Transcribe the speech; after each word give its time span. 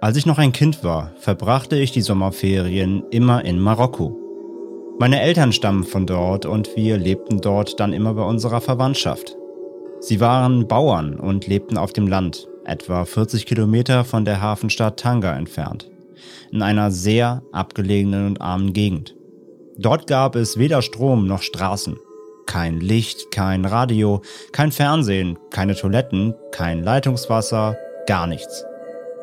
Als 0.00 0.16
ich 0.16 0.26
noch 0.26 0.38
ein 0.38 0.52
Kind 0.52 0.84
war, 0.84 1.10
verbrachte 1.18 1.74
ich 1.74 1.90
die 1.90 2.02
Sommerferien 2.02 3.02
immer 3.10 3.44
in 3.44 3.58
Marokko. 3.58 4.16
Meine 5.00 5.20
Eltern 5.20 5.52
stammen 5.52 5.82
von 5.82 6.06
dort 6.06 6.46
und 6.46 6.76
wir 6.76 6.96
lebten 6.96 7.40
dort 7.40 7.80
dann 7.80 7.92
immer 7.92 8.14
bei 8.14 8.22
unserer 8.22 8.60
Verwandtschaft. 8.60 9.36
Sie 9.98 10.20
waren 10.20 10.68
Bauern 10.68 11.18
und 11.18 11.48
lebten 11.48 11.76
auf 11.76 11.92
dem 11.92 12.06
Land, 12.06 12.46
etwa 12.64 13.04
40 13.04 13.44
Kilometer 13.44 14.04
von 14.04 14.24
der 14.24 14.40
Hafenstadt 14.40 15.00
Tanga 15.00 15.36
entfernt, 15.36 15.90
in 16.52 16.62
einer 16.62 16.92
sehr 16.92 17.42
abgelegenen 17.50 18.28
und 18.28 18.40
armen 18.40 18.72
Gegend. 18.72 19.16
Dort 19.78 20.06
gab 20.06 20.36
es 20.36 20.58
weder 20.58 20.80
Strom 20.80 21.26
noch 21.26 21.42
Straßen. 21.42 21.96
Kein 22.46 22.78
Licht, 22.78 23.32
kein 23.32 23.64
Radio, 23.64 24.22
kein 24.52 24.70
Fernsehen, 24.70 25.40
keine 25.50 25.74
Toiletten, 25.74 26.34
kein 26.52 26.84
Leitungswasser, 26.84 27.76
gar 28.06 28.28
nichts. 28.28 28.64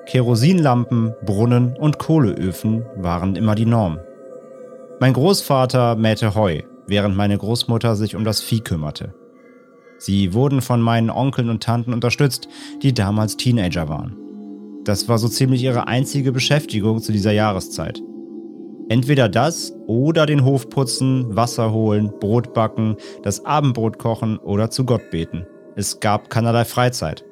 Kerosinlampen, 0.05 1.13
Brunnen 1.25 1.75
und 1.75 1.97
Kohleöfen 1.97 2.85
waren 2.95 3.35
immer 3.35 3.55
die 3.55 3.65
Norm. 3.65 3.99
Mein 4.99 5.13
Großvater 5.13 5.95
mähte 5.95 6.35
Heu, 6.35 6.61
während 6.87 7.15
meine 7.15 7.37
Großmutter 7.37 7.95
sich 7.95 8.15
um 8.15 8.23
das 8.23 8.41
Vieh 8.41 8.61
kümmerte. 8.61 9.13
Sie 9.97 10.33
wurden 10.33 10.61
von 10.61 10.81
meinen 10.81 11.09
Onkeln 11.09 11.49
und 11.49 11.63
Tanten 11.63 11.93
unterstützt, 11.93 12.47
die 12.83 12.93
damals 12.93 13.37
Teenager 13.37 13.89
waren. 13.89 14.17
Das 14.83 15.09
war 15.09 15.17
so 15.17 15.27
ziemlich 15.27 15.63
ihre 15.63 15.87
einzige 15.87 16.31
Beschäftigung 16.31 17.01
zu 17.01 17.11
dieser 17.11 17.31
Jahreszeit. 17.31 18.01
Entweder 18.87 19.27
das 19.27 19.73
oder 19.87 20.27
den 20.27 20.45
Hof 20.45 20.69
putzen, 20.69 21.35
Wasser 21.35 21.71
holen, 21.71 22.13
Brot 22.19 22.53
backen, 22.53 22.97
das 23.23 23.43
Abendbrot 23.43 23.97
kochen 23.97 24.37
oder 24.37 24.69
zu 24.69 24.85
Gott 24.85 25.09
beten. 25.09 25.47
Es 25.75 25.99
gab 25.99 26.29
keinerlei 26.29 26.65
Freizeit. 26.65 27.25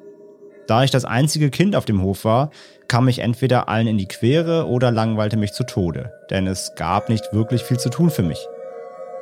Da 0.66 0.82
ich 0.82 0.90
das 0.90 1.04
einzige 1.04 1.50
Kind 1.50 1.76
auf 1.76 1.84
dem 1.84 2.02
Hof 2.02 2.24
war, 2.24 2.50
kam 2.88 3.08
ich 3.08 3.18
entweder 3.18 3.68
allen 3.68 3.86
in 3.86 3.98
die 3.98 4.08
Quere 4.08 4.66
oder 4.66 4.90
langweilte 4.90 5.36
mich 5.36 5.52
zu 5.52 5.64
Tode, 5.64 6.12
denn 6.30 6.46
es 6.46 6.72
gab 6.76 7.08
nicht 7.08 7.32
wirklich 7.32 7.62
viel 7.62 7.78
zu 7.78 7.90
tun 7.90 8.10
für 8.10 8.22
mich. 8.22 8.46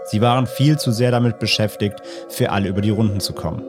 Sie 0.04 0.20
waren 0.20 0.46
viel 0.46 0.78
zu 0.78 0.92
sehr 0.92 1.10
damit 1.10 1.38
beschäftigt, 1.38 2.00
für 2.28 2.50
alle 2.50 2.68
über 2.68 2.80
die 2.80 2.90
Runden 2.90 3.20
zu 3.20 3.32
kommen. 3.32 3.62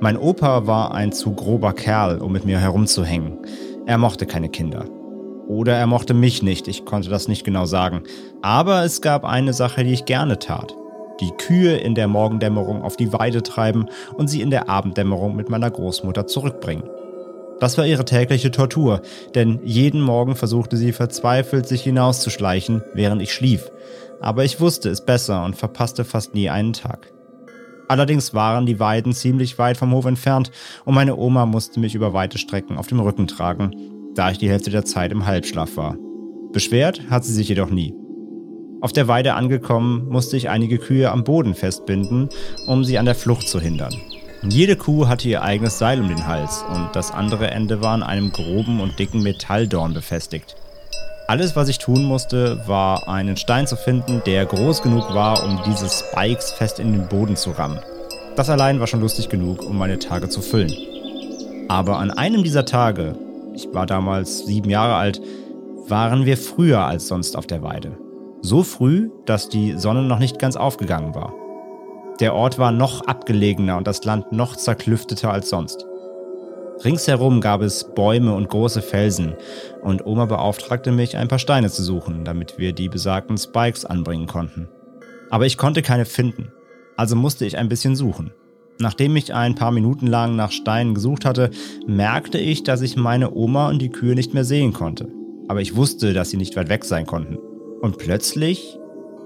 Mein 0.00 0.16
Opa 0.16 0.66
war 0.66 0.94
ein 0.94 1.12
zu 1.12 1.32
grober 1.32 1.72
Kerl, 1.72 2.18
um 2.18 2.32
mit 2.32 2.44
mir 2.44 2.58
herumzuhängen. 2.58 3.38
Er 3.86 3.98
mochte 3.98 4.26
keine 4.26 4.48
Kinder. 4.48 4.84
Oder 5.46 5.74
er 5.76 5.86
mochte 5.86 6.14
mich 6.14 6.42
nicht, 6.42 6.66
ich 6.66 6.84
konnte 6.84 7.08
das 7.08 7.28
nicht 7.28 7.44
genau 7.44 7.66
sagen. 7.66 8.02
Aber 8.42 8.84
es 8.84 9.00
gab 9.00 9.24
eine 9.24 9.52
Sache, 9.52 9.84
die 9.84 9.92
ich 9.92 10.04
gerne 10.04 10.38
tat. 10.38 10.74
Die 11.20 11.30
Kühe 11.32 11.76
in 11.76 11.94
der 11.94 12.08
Morgendämmerung 12.08 12.82
auf 12.82 12.96
die 12.96 13.12
Weide 13.12 13.42
treiben 13.42 13.86
und 14.14 14.28
sie 14.28 14.40
in 14.40 14.50
der 14.50 14.68
Abenddämmerung 14.68 15.36
mit 15.36 15.50
meiner 15.50 15.70
Großmutter 15.70 16.26
zurückbringen. 16.26 16.84
Das 17.62 17.78
war 17.78 17.86
ihre 17.86 18.04
tägliche 18.04 18.50
Tortur, 18.50 19.02
denn 19.36 19.60
jeden 19.62 20.00
Morgen 20.00 20.34
versuchte 20.34 20.76
sie 20.76 20.90
verzweifelt, 20.90 21.68
sich 21.68 21.82
hinauszuschleichen, 21.82 22.82
während 22.92 23.22
ich 23.22 23.32
schlief. 23.32 23.70
Aber 24.20 24.42
ich 24.42 24.58
wusste 24.58 24.88
es 24.88 25.04
besser 25.04 25.44
und 25.44 25.54
verpasste 25.54 26.04
fast 26.04 26.34
nie 26.34 26.50
einen 26.50 26.72
Tag. 26.72 27.12
Allerdings 27.86 28.34
waren 28.34 28.66
die 28.66 28.80
Weiden 28.80 29.12
ziemlich 29.12 29.60
weit 29.60 29.76
vom 29.76 29.92
Hof 29.92 30.06
entfernt 30.06 30.50
und 30.84 30.96
meine 30.96 31.14
Oma 31.14 31.46
musste 31.46 31.78
mich 31.78 31.94
über 31.94 32.12
weite 32.12 32.36
Strecken 32.36 32.78
auf 32.78 32.88
dem 32.88 32.98
Rücken 32.98 33.28
tragen, 33.28 33.70
da 34.16 34.32
ich 34.32 34.38
die 34.38 34.50
Hälfte 34.50 34.70
der 34.70 34.84
Zeit 34.84 35.12
im 35.12 35.24
Halbschlaf 35.24 35.76
war. 35.76 35.96
Beschwert 36.50 37.10
hat 37.10 37.24
sie 37.24 37.32
sich 37.32 37.48
jedoch 37.48 37.70
nie. 37.70 37.94
Auf 38.80 38.92
der 38.92 39.06
Weide 39.06 39.34
angekommen, 39.34 40.08
musste 40.08 40.36
ich 40.36 40.48
einige 40.48 40.78
Kühe 40.78 41.12
am 41.12 41.22
Boden 41.22 41.54
festbinden, 41.54 42.28
um 42.66 42.82
sie 42.82 42.98
an 42.98 43.04
der 43.04 43.14
Flucht 43.14 43.46
zu 43.46 43.60
hindern. 43.60 43.94
Jede 44.48 44.74
Kuh 44.74 45.06
hatte 45.06 45.28
ihr 45.28 45.42
eigenes 45.42 45.78
Seil 45.78 46.00
um 46.00 46.08
den 46.08 46.26
Hals 46.26 46.64
und 46.68 46.88
das 46.94 47.12
andere 47.12 47.52
Ende 47.52 47.80
war 47.80 47.92
an 47.92 48.02
einem 48.02 48.32
groben 48.32 48.80
und 48.80 48.98
dicken 48.98 49.22
Metalldorn 49.22 49.94
befestigt. 49.94 50.56
Alles, 51.28 51.54
was 51.54 51.68
ich 51.68 51.78
tun 51.78 52.02
musste, 52.02 52.60
war 52.66 53.06
einen 53.08 53.36
Stein 53.36 53.68
zu 53.68 53.76
finden, 53.76 54.20
der 54.26 54.44
groß 54.44 54.82
genug 54.82 55.14
war, 55.14 55.44
um 55.44 55.60
diese 55.64 55.88
Spikes 55.88 56.50
fest 56.50 56.80
in 56.80 56.92
den 56.92 57.06
Boden 57.06 57.36
zu 57.36 57.50
rammen. 57.50 57.78
Das 58.34 58.50
allein 58.50 58.80
war 58.80 58.88
schon 58.88 59.00
lustig 59.00 59.28
genug, 59.28 59.62
um 59.62 59.78
meine 59.78 60.00
Tage 60.00 60.28
zu 60.28 60.40
füllen. 60.40 60.74
Aber 61.68 61.98
an 61.98 62.10
einem 62.10 62.42
dieser 62.42 62.64
Tage, 62.64 63.14
ich 63.54 63.72
war 63.72 63.86
damals 63.86 64.44
sieben 64.44 64.70
Jahre 64.70 64.96
alt, 64.96 65.22
waren 65.86 66.26
wir 66.26 66.36
früher 66.36 66.80
als 66.80 67.06
sonst 67.06 67.36
auf 67.36 67.46
der 67.46 67.62
Weide. 67.62 67.96
So 68.40 68.64
früh, 68.64 69.10
dass 69.24 69.48
die 69.48 69.78
Sonne 69.78 70.02
noch 70.02 70.18
nicht 70.18 70.40
ganz 70.40 70.56
aufgegangen 70.56 71.14
war. 71.14 71.32
Der 72.20 72.34
Ort 72.34 72.58
war 72.58 72.72
noch 72.72 73.02
abgelegener 73.02 73.76
und 73.76 73.86
das 73.86 74.04
Land 74.04 74.32
noch 74.32 74.56
zerklüfteter 74.56 75.32
als 75.32 75.48
sonst. 75.48 75.86
Ringsherum 76.84 77.40
gab 77.40 77.62
es 77.62 77.94
Bäume 77.94 78.34
und 78.34 78.48
große 78.48 78.82
Felsen, 78.82 79.34
und 79.82 80.04
Oma 80.04 80.26
beauftragte 80.26 80.90
mich, 80.90 81.16
ein 81.16 81.28
paar 81.28 81.38
Steine 81.38 81.70
zu 81.70 81.82
suchen, 81.82 82.24
damit 82.24 82.58
wir 82.58 82.72
die 82.72 82.88
besagten 82.88 83.38
Spikes 83.38 83.84
anbringen 83.84 84.26
konnten. 84.26 84.68
Aber 85.30 85.46
ich 85.46 85.56
konnte 85.56 85.82
keine 85.82 86.04
finden, 86.04 86.52
also 86.96 87.16
musste 87.16 87.46
ich 87.46 87.56
ein 87.56 87.68
bisschen 87.68 87.96
suchen. 87.96 88.32
Nachdem 88.78 89.14
ich 89.16 89.32
ein 89.32 89.54
paar 89.54 89.70
Minuten 89.70 90.06
lang 90.06 90.34
nach 90.34 90.50
Steinen 90.50 90.94
gesucht 90.94 91.24
hatte, 91.24 91.50
merkte 91.86 92.38
ich, 92.38 92.64
dass 92.64 92.82
ich 92.82 92.96
meine 92.96 93.32
Oma 93.32 93.68
und 93.68 93.80
die 93.80 93.90
Kühe 93.90 94.14
nicht 94.14 94.34
mehr 94.34 94.44
sehen 94.44 94.72
konnte. 94.72 95.08
Aber 95.48 95.60
ich 95.60 95.76
wusste, 95.76 96.12
dass 96.12 96.30
sie 96.30 96.36
nicht 96.36 96.56
weit 96.56 96.68
weg 96.68 96.84
sein 96.84 97.06
konnten. 97.06 97.38
Und 97.80 97.98
plötzlich 97.98 98.78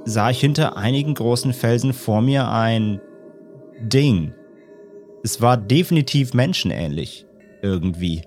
sah 0.07 0.31
ich 0.31 0.41
hinter 0.41 0.77
einigen 0.77 1.15
großen 1.15 1.53
Felsen 1.53 1.93
vor 1.93 2.23
mir 2.23 2.49
ein 2.49 3.01
Ding. 3.81 4.33
Es 5.23 5.43
war 5.43 5.57
definitiv 5.57 6.33
menschenähnlich. 6.33 7.27
Irgendwie. 7.61 8.23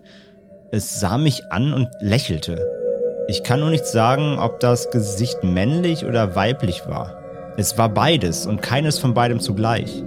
Es 0.71 0.99
sah 0.99 1.17
mich 1.17 1.41
an 1.49 1.73
und 1.73 1.87
lächelte. 2.01 2.67
Ich 3.29 3.43
kann 3.43 3.61
nur 3.61 3.69
nicht 3.69 3.85
sagen, 3.85 4.37
ob 4.37 4.59
das 4.59 4.91
Gesicht 4.91 5.43
männlich 5.43 6.05
oder 6.05 6.35
weiblich 6.35 6.83
war. 6.85 7.15
Es 7.57 7.77
war 7.77 7.89
beides 7.89 8.45
und 8.45 8.61
keines 8.61 8.99
von 8.99 9.13
beidem 9.13 9.39
zugleich. 9.39 10.03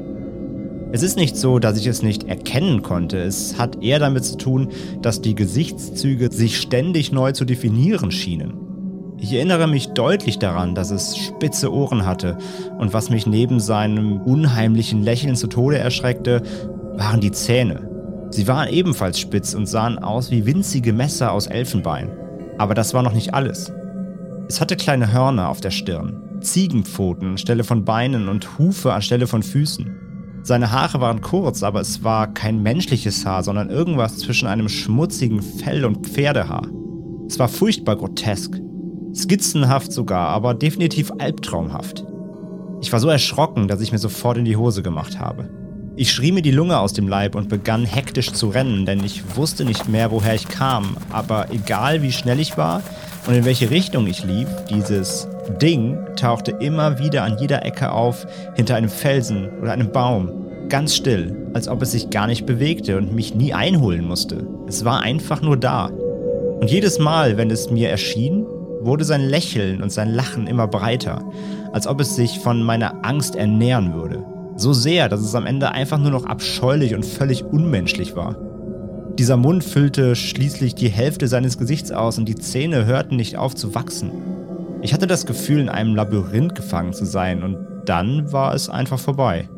Es 0.93 1.03
ist 1.03 1.16
nicht 1.16 1.37
so, 1.37 1.59
dass 1.59 1.78
ich 1.78 1.87
es 1.87 2.03
nicht 2.03 2.25
erkennen 2.25 2.82
konnte. 2.82 3.16
Es 3.16 3.59
hat 3.59 3.82
eher 3.82 3.99
damit 3.99 4.27
zu 4.27 4.37
tun, 4.37 4.69
dass 5.00 5.22
die 5.22 5.34
Gesichtszüge 5.34 6.31
sich 6.31 6.61
ständig 6.61 7.12
neu 7.12 7.32
zu 7.32 7.47
definieren 7.47 8.12
schienen. 8.12 8.62
Ich 9.22 9.33
erinnere 9.34 9.69
mich 9.69 9.91
deutlich 9.91 10.41
daran, 10.41 10.75
dass 10.75 10.91
es 10.91 11.16
spitze 11.16 11.72
Ohren 11.72 12.05
hatte 12.05 12.38
und 12.78 12.93
was 12.93 13.09
mich 13.09 13.25
neben 13.25 13.60
seinem 13.60 14.21
unheimlichen 14.21 15.05
Lächeln 15.05 15.37
zu 15.37 15.47
Tode 15.47 15.78
erschreckte, 15.78 16.43
waren 16.97 17.21
die 17.21 17.31
Zähne. 17.31 17.88
Sie 18.31 18.49
waren 18.49 18.69
ebenfalls 18.69 19.21
spitz 19.21 19.55
und 19.55 19.66
sahen 19.66 20.00
aus 20.00 20.32
wie 20.32 20.44
winzige 20.44 20.93
Messer 20.93 21.31
aus 21.31 21.47
Elfenbein. 21.47 22.11
Aber 22.59 22.75
das 22.75 22.94
war 22.94 23.05
noch 23.05 23.12
nicht 23.12 23.32
alles. 23.32 23.72
Es 24.49 24.61
hatte 24.61 24.75
kleine 24.75 25.12
Hörner 25.12 25.50
auf 25.50 25.61
der 25.61 25.71
Stirn, 25.71 26.41
Ziegenpfoten 26.41 27.28
anstelle 27.28 27.62
von 27.62 27.84
Beinen 27.84 28.28
und 28.28 28.59
Hufe 28.59 28.93
anstelle 28.93 29.28
von 29.28 29.44
Füßen. 29.44 30.41
Seine 30.43 30.73
Haare 30.73 31.00
waren 31.00 31.20
kurz, 31.20 31.62
aber 31.62 31.81
es 31.81 32.02
war 32.02 32.35
kein 32.35 32.61
menschliches 32.61 33.25
Haar, 33.25 33.44
sondern 33.44 33.70
irgendwas 33.70 34.19
zwischen 34.19 34.49
einem 34.49 34.69
schmutzigen 34.69 35.43
Fell 35.43 35.85
und 35.85 36.08
Pferdehaar. 36.08 36.67
Es 37.29 37.38
war 37.38 37.47
furchtbar 37.47 37.94
grotesk. 37.94 38.61
Skizzenhaft 39.14 39.93
sogar, 39.93 40.29
aber 40.29 40.55
definitiv 40.55 41.11
albtraumhaft. 41.19 42.05
Ich 42.81 42.93
war 42.93 43.00
so 43.00 43.09
erschrocken, 43.09 43.69
dass 43.69 43.81
ich 43.81 43.93
mir 43.93 43.99
sofort 43.99 44.38
in 44.38 44.44
die 44.44 44.56
Hose 44.56 44.82
gemacht 44.82 45.19
habe. 45.20 45.49
Ich 45.94 46.11
schrie 46.11 46.32
mir 46.32 46.41
die 46.41 46.50
Lunge 46.50 46.79
aus 46.79 46.94
dem 46.94 47.06
Leib 47.06 47.35
und 47.35 47.50
begann 47.50 47.85
hektisch 47.85 48.32
zu 48.32 48.49
rennen, 48.49 48.87
denn 48.87 49.05
ich 49.05 49.37
wusste 49.37 49.67
nicht 49.67 49.88
mehr, 49.88 50.11
woher 50.11 50.35
ich 50.35 50.49
kam. 50.49 50.97
Aber 51.11 51.49
egal 51.53 52.03
wie 52.03 52.12
schnell 52.12 52.41
ich 52.41 52.56
war 52.56 52.82
und 53.26 53.35
in 53.35 53.44
welche 53.44 53.70
Richtung 53.70 54.06
ich 54.06 54.25
lief, 54.25 54.49
dieses 54.70 55.29
Ding 55.61 55.99
tauchte 56.17 56.53
immer 56.53 56.99
wieder 56.99 57.25
an 57.25 57.37
jeder 57.38 57.67
Ecke 57.67 57.93
auf, 57.93 58.26
hinter 58.55 58.76
einem 58.76 58.88
Felsen 58.88 59.50
oder 59.61 59.73
einem 59.73 59.93
Baum. 59.93 60.31
Ganz 60.70 60.97
still, 60.97 61.50
als 61.53 61.69
ob 61.69 61.82
es 61.82 61.93
sich 61.93 62.09
gar 62.09 62.26
nicht 62.26 62.47
bewegte 62.47 62.97
und 62.97 63.14
mich 63.14 63.35
nie 63.35 63.53
einholen 63.53 64.06
musste. 64.06 64.47
Es 64.67 64.87
war 64.87 65.03
einfach 65.03 65.43
nur 65.43 65.59
da. 65.59 65.91
Und 66.61 66.70
jedes 66.70 66.99
Mal, 66.99 67.37
wenn 67.37 67.50
es 67.50 67.70
mir 67.70 67.91
erschien, 67.91 68.47
wurde 68.84 69.05
sein 69.05 69.23
Lächeln 69.23 69.82
und 69.82 69.90
sein 69.90 70.11
Lachen 70.11 70.46
immer 70.46 70.67
breiter, 70.67 71.25
als 71.73 71.87
ob 71.87 72.00
es 72.00 72.17
sich 72.17 72.38
von 72.40 72.62
meiner 72.62 73.05
Angst 73.05 73.37
ernähren 73.37 73.94
würde. 73.94 74.25
So 74.56 74.73
sehr, 74.73 75.08
dass 75.08 75.20
es 75.20 75.34
am 75.34 75.46
Ende 75.46 75.73
einfach 75.73 75.99
nur 75.99 76.11
noch 76.11 76.26
abscheulich 76.26 76.94
und 76.94 77.06
völlig 77.06 77.44
unmenschlich 77.44 78.14
war. 78.14 78.37
Dieser 79.19 79.37
Mund 79.37 79.62
füllte 79.64 80.17
schließlich 80.17 80.75
die 80.75 80.88
Hälfte 80.88 81.29
seines 81.29 81.58
Gesichts 81.58 81.93
aus 81.93 82.19
und 82.19 82.26
die 82.26 82.37
Zähne 82.37 82.87
hörten 82.87 83.17
nicht 83.17 83.37
auf 83.37 83.55
zu 83.55 83.75
wachsen. 83.75 84.11
Ich 84.81 84.94
hatte 84.94 85.06
das 85.06 85.26
Gefühl, 85.26 85.61
in 85.61 85.69
einem 85.69 85.94
Labyrinth 85.94 86.55
gefangen 86.55 86.93
zu 86.93 87.05
sein 87.05 87.43
und 87.43 87.58
dann 87.85 88.32
war 88.32 88.55
es 88.55 88.69
einfach 88.69 88.99
vorbei. 88.99 89.49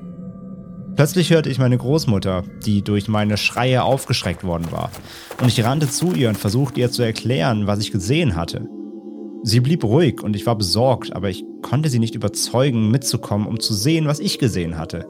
Plötzlich 0.96 1.30
hörte 1.30 1.50
ich 1.50 1.58
meine 1.58 1.76
Großmutter, 1.76 2.44
die 2.64 2.82
durch 2.82 3.08
meine 3.08 3.36
Schreie 3.36 3.82
aufgeschreckt 3.82 4.44
worden 4.44 4.70
war, 4.70 4.90
und 5.40 5.48
ich 5.48 5.64
rannte 5.64 5.88
zu 5.88 6.12
ihr 6.12 6.28
und 6.28 6.38
versuchte 6.38 6.78
ihr 6.80 6.90
zu 6.90 7.02
erklären, 7.02 7.66
was 7.66 7.80
ich 7.80 7.90
gesehen 7.90 8.36
hatte. 8.36 8.68
Sie 9.46 9.60
blieb 9.60 9.84
ruhig 9.84 10.22
und 10.22 10.34
ich 10.34 10.46
war 10.46 10.56
besorgt, 10.56 11.14
aber 11.14 11.28
ich 11.28 11.44
konnte 11.60 11.90
sie 11.90 11.98
nicht 11.98 12.14
überzeugen, 12.14 12.90
mitzukommen, 12.90 13.46
um 13.46 13.60
zu 13.60 13.74
sehen, 13.74 14.06
was 14.06 14.18
ich 14.18 14.38
gesehen 14.38 14.78
hatte. 14.78 15.06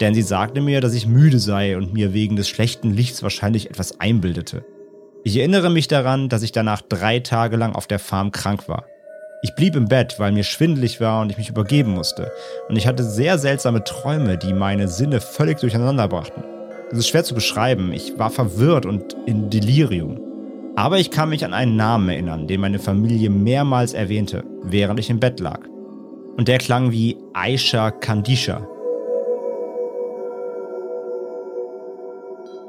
Denn 0.00 0.14
sie 0.14 0.22
sagte 0.22 0.60
mir, 0.60 0.80
dass 0.80 0.94
ich 0.94 1.08
müde 1.08 1.40
sei 1.40 1.76
und 1.76 1.92
mir 1.92 2.14
wegen 2.14 2.36
des 2.36 2.48
schlechten 2.48 2.94
Lichts 2.94 3.24
wahrscheinlich 3.24 3.70
etwas 3.70 3.98
einbildete. 3.98 4.64
Ich 5.24 5.36
erinnere 5.36 5.68
mich 5.68 5.88
daran, 5.88 6.28
dass 6.28 6.44
ich 6.44 6.52
danach 6.52 6.80
drei 6.80 7.18
Tage 7.18 7.56
lang 7.56 7.74
auf 7.74 7.88
der 7.88 7.98
Farm 7.98 8.30
krank 8.30 8.68
war. 8.68 8.86
Ich 9.42 9.56
blieb 9.56 9.74
im 9.74 9.88
Bett, 9.88 10.14
weil 10.18 10.30
mir 10.30 10.44
schwindelig 10.44 11.00
war 11.00 11.20
und 11.20 11.30
ich 11.30 11.38
mich 11.38 11.48
übergeben 11.48 11.90
musste. 11.90 12.30
Und 12.68 12.76
ich 12.76 12.86
hatte 12.86 13.02
sehr 13.02 13.36
seltsame 13.36 13.82
Träume, 13.82 14.38
die 14.38 14.52
meine 14.52 14.86
Sinne 14.86 15.20
völlig 15.20 15.58
durcheinander 15.58 16.06
brachten. 16.06 16.44
Es 16.92 16.98
ist 16.98 17.08
schwer 17.08 17.24
zu 17.24 17.34
beschreiben, 17.34 17.92
ich 17.92 18.16
war 18.16 18.30
verwirrt 18.30 18.86
und 18.86 19.16
in 19.26 19.50
Delirium. 19.50 20.31
Aber 20.74 20.98
ich 20.98 21.10
kann 21.10 21.28
mich 21.28 21.44
an 21.44 21.52
einen 21.52 21.76
Namen 21.76 22.08
erinnern, 22.08 22.46
den 22.46 22.60
meine 22.60 22.78
Familie 22.78 23.30
mehrmals 23.30 23.92
erwähnte, 23.92 24.44
während 24.62 24.98
ich 25.00 25.10
im 25.10 25.20
Bett 25.20 25.38
lag. 25.40 25.60
Und 26.36 26.48
der 26.48 26.58
klang 26.58 26.92
wie 26.92 27.16
Aisha 27.34 27.90
Kandisha. 27.90 28.66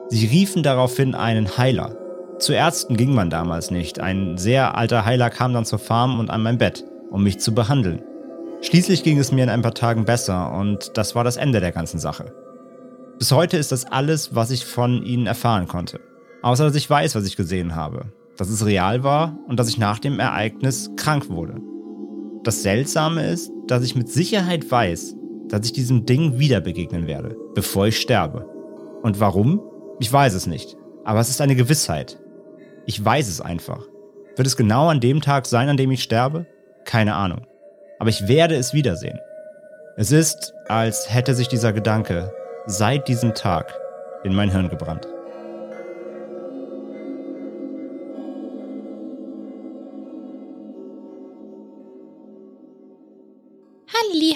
Sie 0.10 0.28
riefen 0.28 0.64
daraufhin 0.64 1.16
einen 1.16 1.58
Heiler, 1.58 1.98
zu 2.44 2.52
Ärzten 2.52 2.98
ging 2.98 3.14
man 3.14 3.30
damals 3.30 3.72
nicht. 3.72 4.02
Ein 4.02 4.38
sehr 4.38 4.76
alter 4.76 5.06
Heiler 5.06 5.30
kam 5.30 5.54
dann 5.54 5.64
zur 5.64 5.80
Farm 5.80 6.20
und 6.20 6.30
an 6.30 6.44
mein 6.44 6.58
Bett, 6.58 6.84
um 7.10 7.24
mich 7.24 7.40
zu 7.40 7.54
behandeln. 7.54 8.02
Schließlich 8.62 9.04
ging 9.04 9.18
es 9.18 9.32
mir 9.32 9.44
in 9.44 9.50
ein 9.50 9.62
paar 9.62 9.74
Tagen 9.74 10.04
besser 10.04 10.52
und 10.52 10.98
das 10.98 11.16
war 11.16 11.24
das 11.24 11.38
Ende 11.38 11.62
der 11.62 11.72
ganzen 11.72 12.00
Sache. 12.00 12.34
Bis 13.18 13.32
heute 13.32 13.56
ist 13.56 13.72
das 13.72 13.86
alles, 13.86 14.36
was 14.36 14.52
ich 14.52 14.66
von 14.66 15.04
ihnen 15.04 15.26
erfahren 15.26 15.68
konnte. 15.70 16.02
Außer 16.44 16.66
dass 16.66 16.76
ich 16.76 16.90
weiß, 16.90 17.16
was 17.16 17.26
ich 17.26 17.38
gesehen 17.38 17.76
habe. 17.76 18.12
Dass 18.38 18.50
es 18.50 18.66
real 18.66 19.04
war 19.04 19.40
und 19.48 19.60
dass 19.60 19.70
ich 19.70 19.78
nach 19.78 19.98
dem 19.98 20.20
Ereignis 20.20 20.92
krank 20.98 21.30
wurde. 21.30 21.62
Das 22.44 22.62
Seltsame 22.62 23.26
ist, 23.26 23.52
dass 23.68 23.84
ich 23.84 23.96
mit 23.96 24.10
Sicherheit 24.10 24.70
weiß, 24.70 25.16
dass 25.48 25.66
ich 25.66 25.74
diesem 25.74 26.06
Ding 26.06 26.40
wieder 26.40 26.60
begegnen 26.60 27.08
werde, 27.08 27.38
bevor 27.56 27.88
ich 27.88 28.00
sterbe. 28.00 28.46
Und 29.02 29.20
warum? 29.20 29.62
Ich 30.00 30.12
weiß 30.12 30.34
es 30.34 30.46
nicht. 30.46 30.76
Aber 31.06 31.22
es 31.22 31.30
ist 31.30 31.40
eine 31.40 31.56
Gewissheit. 31.56 32.20
Ich 32.86 33.04
weiß 33.04 33.30
es 33.30 33.40
einfach. 33.40 33.86
Wird 34.36 34.48
es 34.48 34.58
genau 34.58 34.90
an 34.90 35.00
dem 35.00 35.22
Tag 35.22 35.46
sein, 35.46 35.70
an 35.70 35.78
dem 35.78 35.92
ich 35.92 36.04
sterbe? 36.04 36.46
Keine 36.84 37.16
Ahnung. 37.16 37.48
Aber 38.00 38.10
ich 38.10 38.28
werde 38.28 38.56
es 38.56 38.74
wiedersehen. 38.74 39.20
Es 39.96 40.12
ist, 40.12 40.54
als 40.68 41.14
hätte 41.14 41.36
sich 41.36 41.48
dieser 41.48 41.72
Gedanke 41.72 42.34
seit 42.66 43.08
diesem 43.08 43.34
Tag 43.34 43.74
in 44.24 44.34
mein 44.34 44.52
Hirn 44.52 44.68
gebrannt. 44.68 45.08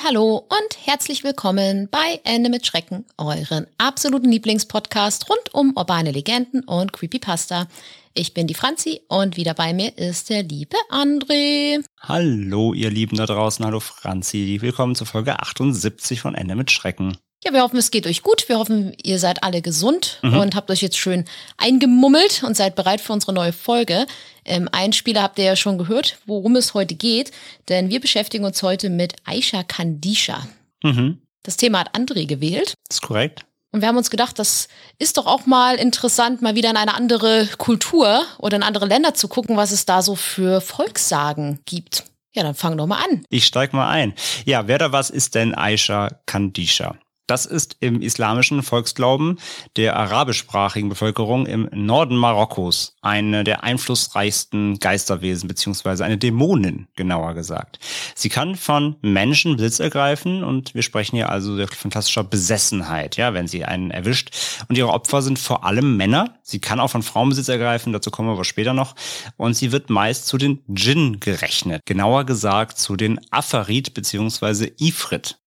Hallo 0.04 0.38
und 0.38 0.86
herzlich 0.88 1.24
willkommen 1.24 1.88
bei 1.90 2.20
Ende 2.24 2.50
mit 2.50 2.66
Schrecken, 2.66 3.06
euren 3.18 3.66
absoluten 3.78 4.32
Lieblingspodcast 4.32 5.30
rund 5.30 5.54
um 5.54 5.74
urbane 5.76 6.12
Legenden 6.12 6.64
und 6.64 6.94
Creepypasta. 6.94 7.68
Ich 8.14 8.34
bin 8.34 8.48
die 8.48 8.54
Franzi 8.54 9.02
und 9.08 9.38
wieder 9.38 9.54
bei 9.54 9.74
mir 9.74 9.98
ist 9.98 10.30
der 10.30 10.44
liebe 10.44 10.76
André. 10.92 11.84
Hallo, 12.00 12.74
ihr 12.74 12.90
Lieben 12.90 13.18
da 13.18 13.26
draußen. 13.26 13.66
Hallo, 13.66 13.80
Franzi. 13.80 14.58
Willkommen 14.62 14.96
zur 14.96 15.08
Folge 15.08 15.40
78 15.40 16.22
von 16.22 16.36
Ende 16.36 16.56
mit 16.56 16.72
Schrecken. 16.72 17.18
Ja, 17.44 17.54
wir 17.54 17.62
hoffen, 17.62 17.78
es 17.78 17.92
geht 17.92 18.08
euch 18.08 18.24
gut. 18.24 18.50
Wir 18.50 18.58
hoffen, 18.58 18.94
ihr 19.02 19.20
seid 19.20 19.44
alle 19.44 19.62
gesund 19.62 20.20
mhm. 20.24 20.38
und 20.38 20.56
habt 20.56 20.72
euch 20.72 20.82
jetzt 20.82 20.98
schön 20.98 21.26
eingemummelt 21.58 22.44
und 22.44 22.58
seid 22.58 22.76
bereit 22.76 23.00
für 23.00 23.14
unsere 23.14 23.34
neue 23.34 23.54
Folge. 23.54 24.08
Im 24.44 24.68
Einspieler 24.72 25.22
habt 25.22 25.38
ihr 25.38 25.46
ja 25.46 25.56
schon 25.56 25.78
gehört, 25.78 26.18
worum 26.26 26.56
es 26.56 26.74
heute 26.74 26.96
geht, 26.96 27.32
denn 27.70 27.90
wir 27.90 28.02
beschäftigen 28.02 28.44
uns 28.44 28.64
heute 28.64 28.90
mit 28.90 29.16
Aisha 29.26 29.64
Kandisha. 29.64 30.48
Mhm. 30.84 31.22
Das 31.44 31.58
Thema 31.58 31.80
hat 31.80 31.96
André 31.96 32.26
gewählt. 32.26 32.74
Das 32.90 32.98
ist 32.98 33.02
korrekt. 33.02 33.46
Und 33.72 33.82
wir 33.82 33.88
haben 33.88 33.98
uns 33.98 34.10
gedacht, 34.10 34.40
das 34.40 34.68
ist 34.98 35.18
doch 35.18 35.28
auch 35.28 35.46
mal 35.46 35.76
interessant, 35.76 36.42
mal 36.42 36.56
wieder 36.56 36.70
in 36.70 36.78
eine 36.78 36.96
andere 36.96 37.48
Kultur 37.58 38.24
oder 38.40 38.58
in 38.58 38.64
andere 38.64 38.86
Länder 38.86 39.14
zu 39.14 39.28
gucken, 39.28 39.58
was 39.58 39.72
es 39.72 39.86
da 39.86 40.02
so 40.02 40.16
für 40.16 40.62
Volkssagen 40.62 41.60
gibt. 41.66 42.06
Ja, 42.34 42.44
dann 42.44 42.56
fang 42.56 42.78
doch 42.78 42.88
mal 42.88 43.04
an. 43.04 43.24
Ich 43.30 43.46
steig 43.46 43.74
mal 43.74 43.90
ein. 43.90 44.14
Ja, 44.46 44.68
wer 44.68 44.78
da 44.78 44.92
was 44.92 45.10
ist 45.10 45.36
denn 45.36 45.54
Aisha 45.54 46.20
Kandisha? 46.26 46.96
Das 47.28 47.46
ist 47.46 47.76
im 47.82 48.02
islamischen 48.02 48.64
Volksglauben 48.64 49.38
der 49.76 49.98
arabischsprachigen 49.98 50.88
Bevölkerung 50.88 51.46
im 51.46 51.70
Norden 51.74 52.16
Marokkos 52.16 52.96
eine 53.02 53.44
der 53.44 53.66
einflussreichsten 53.66 54.80
Geisterwesen 54.80 55.50
beziehungsweise 55.50 56.06
eine 56.06 56.18
Dämonin, 56.18 56.88
genauer 56.96 57.34
gesagt. 57.34 57.80
Sie 58.16 58.30
kann 58.30 58.56
von 58.56 58.96
Menschen 59.02 59.58
Besitz 59.58 59.80
ergreifen 59.80 60.46
und 60.46 60.74
wir 60.74 60.84
sprechen 60.84 61.18
hier 61.18 61.30
also 61.30 61.58
von 61.58 61.68
fantastischer 61.68 62.24
Besessenheit, 62.24 63.18
ja, 63.18 63.34
wenn 63.34 63.50
sie 63.50 63.66
einen 63.66 63.92
erwischt. 63.92 64.32
Und 64.70 64.78
ihre 64.78 64.94
Opfer 64.94 65.22
sind 65.22 65.38
vor 65.38 65.66
allem 65.66 65.98
Männer. 65.98 66.40
Sie 66.44 66.60
kann 66.60 66.80
auch 66.80 66.92
von 66.92 67.04
Frauen 67.04 67.30
Besitz 67.30 67.50
ergreifen, 67.50 67.92
dazu 67.92 68.10
kommen 68.10 68.30
wir 68.30 68.34
aber 68.34 68.46
später 68.46 68.74
noch. 68.74 68.96
Und 69.36 69.54
sie 69.56 69.74
wird 69.74 69.90
meist 69.90 70.28
zu 70.28 70.38
den 70.38 70.64
Djinn 70.68 71.20
gerechnet, 71.20 71.82
genauer 71.86 72.24
gesagt 72.26 72.78
zu 72.80 72.96
den 72.96 73.20
Afarit 73.32 73.94
beziehungsweise 73.94 74.72
Ifrit. 74.80 75.40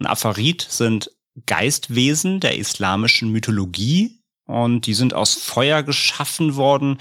Ein 0.00 0.06
Afarit 0.06 0.62
sind 0.62 1.10
Geistwesen 1.46 2.40
der 2.40 2.56
islamischen 2.56 3.30
Mythologie 3.30 4.20
und 4.46 4.86
die 4.86 4.94
sind 4.94 5.14
aus 5.14 5.34
Feuer 5.34 5.82
geschaffen 5.82 6.56
worden 6.56 6.98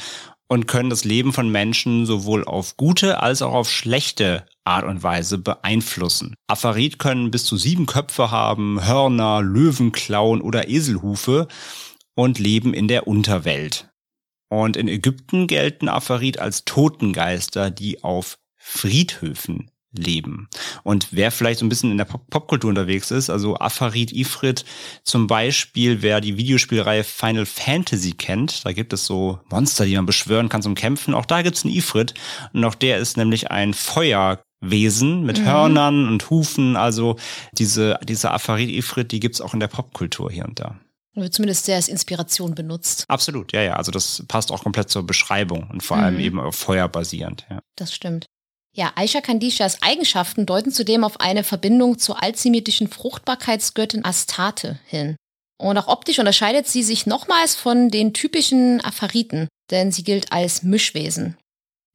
und 0.47 0.67
können 0.67 0.89
das 0.89 1.03
Leben 1.03 1.33
von 1.33 1.49
Menschen 1.49 2.05
sowohl 2.05 2.45
auf 2.45 2.77
gute 2.77 3.21
als 3.21 3.41
auch 3.41 3.53
auf 3.53 3.69
schlechte 3.69 4.45
Art 4.63 4.85
und 4.85 5.03
Weise 5.03 5.37
beeinflussen. 5.37 6.35
Afarit 6.47 6.99
können 6.99 7.31
bis 7.31 7.45
zu 7.45 7.57
sieben 7.57 7.85
Köpfe 7.85 8.31
haben, 8.31 8.85
Hörner, 8.85 9.41
Löwenklauen 9.41 10.41
oder 10.41 10.67
Eselhufe 10.67 11.47
und 12.15 12.39
leben 12.39 12.73
in 12.73 12.87
der 12.87 13.07
Unterwelt. 13.07 13.89
Und 14.49 14.77
in 14.77 14.87
Ägypten 14.87 15.47
gelten 15.47 15.89
Afarit 15.89 16.39
als 16.39 16.63
Totengeister, 16.63 17.69
die 17.69 18.03
auf 18.03 18.37
Friedhöfen 18.55 19.71
leben. 19.91 20.49
Und 20.87 21.09
wer 21.11 21.31
vielleicht 21.31 21.59
so 21.59 21.65
ein 21.65 21.69
bisschen 21.69 21.91
in 21.91 21.97
der 21.97 22.05
Popkultur 22.05 22.69
unterwegs 22.69 23.11
ist, 23.11 23.29
also 23.29 23.57
Afarit 23.57 24.13
Ifrit 24.13 24.63
zum 25.03 25.27
Beispiel, 25.27 26.01
wer 26.01 26.21
die 26.21 26.37
Videospielreihe 26.37 27.03
Final 27.03 27.45
Fantasy 27.45 28.11
kennt, 28.11 28.63
da 28.63 28.71
gibt 28.71 28.93
es 28.93 29.05
so 29.05 29.41
Monster, 29.49 29.83
die 29.83 29.97
man 29.97 30.05
beschwören 30.05 30.47
kann 30.47 30.61
zum 30.61 30.75
Kämpfen. 30.75 31.13
Auch 31.13 31.25
da 31.25 31.41
gibt 31.41 31.57
es 31.57 31.65
einen 31.65 31.75
Ifrit 31.75 32.13
und 32.53 32.63
auch 32.63 32.73
der 32.73 32.99
ist 32.99 33.17
nämlich 33.17 33.51
ein 33.51 33.73
Feuerwesen 33.73 35.25
mit 35.25 35.39
mhm. 35.39 35.45
Hörnern 35.45 36.07
und 36.07 36.29
Hufen. 36.29 36.77
Also 36.77 37.17
diese, 37.51 37.99
diese 38.07 38.31
Afarit 38.31 38.69
Ifrit, 38.69 39.11
die 39.11 39.19
gibt's 39.19 39.41
auch 39.41 39.53
in 39.53 39.59
der 39.59 39.67
Popkultur 39.67 40.31
hier 40.31 40.45
und 40.45 40.57
da. 40.57 40.79
Oder 41.17 41.29
zumindest 41.31 41.65
sehr 41.65 41.75
als 41.75 41.89
Inspiration 41.89 42.55
benutzt. 42.55 43.03
Absolut, 43.09 43.51
ja, 43.51 43.61
ja. 43.61 43.75
Also 43.75 43.91
das 43.91 44.23
passt 44.29 44.53
auch 44.53 44.63
komplett 44.63 44.89
zur 44.89 45.05
Beschreibung 45.05 45.69
und 45.69 45.83
vor 45.83 45.97
mhm. 45.97 46.03
allem 46.03 46.19
eben 46.21 46.39
auf 46.39 46.55
Feuer 46.55 46.87
basierend. 46.87 47.45
Ja. 47.49 47.59
Das 47.75 47.93
stimmt. 47.93 48.27
Ja, 48.77 48.91
Aisha 48.93 49.21
Kandishas 49.21 49.81
Eigenschaften 49.81 50.45
deuten 50.45 50.71
zudem 50.71 51.03
auf 51.03 51.19
eine 51.19 51.43
Verbindung 51.43 51.97
zur 51.97 52.21
altsemitischen 52.21 52.87
Fruchtbarkeitsgöttin 52.87 54.05
Astarte 54.05 54.77
hin. 54.85 55.15
Und 55.59 55.79
auch 55.79 55.87
optisch 55.87 56.19
unterscheidet 56.19 56.67
sie 56.67 56.83
sich 56.83 57.07
nochmals 57.07 57.55
von 57.55 57.89
den 57.89 58.13
typischen 58.13 58.79
Aphariten, 58.81 59.47
denn 59.71 59.91
sie 59.91 60.03
gilt 60.03 60.31
als 60.31 60.61
Mischwesen. 60.61 61.37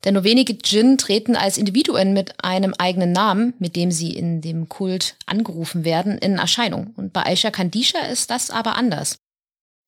Denn 0.05 0.15
nur 0.15 0.25
wenige 0.25 0.55
Djinn 0.55 0.99
treten 0.99 1.37
als 1.37 1.57
Individuen 1.57 2.13
mit 2.13 2.45
einem 2.45 2.75
eigenen 2.77 3.13
Namen, 3.13 3.55
mit 3.61 3.77
dem 3.77 3.93
sie 3.93 4.17
in 4.17 4.41
dem 4.41 4.69
Kult 4.69 5.15
angerufen 5.27 5.85
werden, 5.85 6.19
in 6.19 6.39
Erscheinung. 6.39 6.93
Und 6.97 7.13
bei 7.13 7.25
Aisha 7.25 7.53
Kandisha 7.53 8.01
ist 8.07 8.33
das 8.33 8.51
aber 8.51 8.75
anders. 8.75 9.15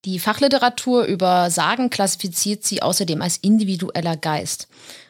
Die 0.04 0.20
Fachliteratur 0.20 1.06
über 1.06 1.50
Sagen 1.50 1.90
klassifiziert 1.90 2.62
sie 2.62 2.82
außerdem 2.82 3.20
als 3.20 3.38
individueller 3.38 4.16
Geist. 4.16 4.68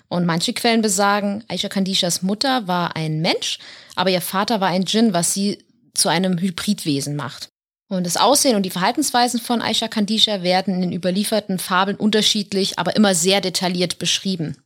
Und 0.08 0.26
manche 0.26 0.52
Quellen 0.52 0.82
besagen, 0.82 1.44
Aisha 1.48 1.68
Kandishas 1.68 2.22
Mutter 2.22 2.68
war 2.68 2.96
ein 2.96 3.20
Mensch, 3.20 3.58
aber 3.96 4.10
ihr 4.10 4.20
Vater 4.20 4.60
war 4.60 4.68
ein 4.68 4.84
Djinn, 4.84 5.12
was 5.12 5.34
sie 5.34 5.58
zu 5.94 6.08
einem 6.08 6.38
Hybridwesen 6.38 7.16
macht. 7.16 7.48
Und 7.88 8.04
das 8.04 8.16
Aussehen 8.16 8.56
und 8.56 8.64
die 8.64 8.70
Verhaltensweisen 8.70 9.40
von 9.40 9.62
Aisha 9.62 9.88
Kandisha 9.88 10.42
werden 10.42 10.74
in 10.74 10.80
den 10.82 10.92
überlieferten 10.92 11.58
Fabeln 11.58 11.96
unterschiedlich, 11.96 12.78
aber 12.78 12.96
immer 12.96 13.14
sehr 13.14 13.40
detailliert 13.40 13.98
beschrieben. 13.98 14.56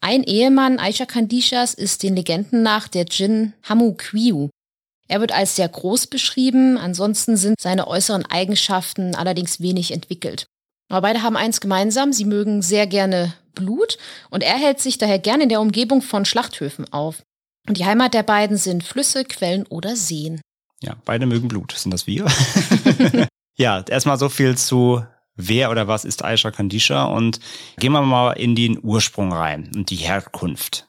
Ein 0.00 0.22
Ehemann 0.22 0.78
Aisha 0.78 1.04
Kandishas 1.04 1.74
ist 1.74 2.02
den 2.02 2.16
Legenden 2.16 2.62
nach 2.62 2.88
der 2.88 3.04
Djinn 3.04 3.52
Hamu 3.68 3.94
Quiu. 3.94 4.48
Er 5.08 5.20
wird 5.20 5.32
als 5.32 5.56
sehr 5.56 5.68
groß 5.68 6.06
beschrieben, 6.06 6.78
ansonsten 6.78 7.36
sind 7.36 7.60
seine 7.60 7.88
äußeren 7.88 8.24
Eigenschaften 8.26 9.14
allerdings 9.14 9.60
wenig 9.60 9.90
entwickelt. 9.90 10.46
Aber 10.90 11.02
beide 11.02 11.22
haben 11.22 11.36
eins 11.36 11.60
gemeinsam, 11.60 12.12
sie 12.12 12.24
mögen 12.24 12.62
sehr 12.62 12.86
gerne 12.86 13.32
Blut 13.54 13.96
und 14.28 14.42
er 14.42 14.56
hält 14.56 14.80
sich 14.80 14.98
daher 14.98 15.18
gern 15.18 15.40
in 15.40 15.48
der 15.48 15.60
Umgebung 15.60 16.02
von 16.02 16.24
Schlachthöfen 16.24 16.92
auf. 16.92 17.22
Und 17.68 17.78
die 17.78 17.84
Heimat 17.84 18.12
der 18.12 18.24
beiden 18.24 18.56
sind 18.56 18.84
Flüsse, 18.84 19.24
Quellen 19.24 19.66
oder 19.66 19.96
Seen. 19.96 20.40
Ja, 20.82 20.96
beide 21.04 21.26
mögen 21.26 21.48
Blut. 21.48 21.72
Sind 21.72 21.92
das 21.92 22.06
wir? 22.06 22.26
ja, 23.56 23.84
erstmal 23.88 24.18
so 24.18 24.28
viel 24.28 24.56
zu 24.56 25.04
wer 25.36 25.70
oder 25.70 25.86
was 25.88 26.04
ist 26.04 26.24
Aisha 26.24 26.50
Kandisha 26.50 27.04
und 27.04 27.38
gehen 27.78 27.92
wir 27.92 28.02
mal 28.02 28.32
in 28.32 28.54
den 28.54 28.78
Ursprung 28.82 29.32
rein 29.32 29.70
und 29.74 29.90
die 29.90 29.96
Herkunft. 29.96 30.88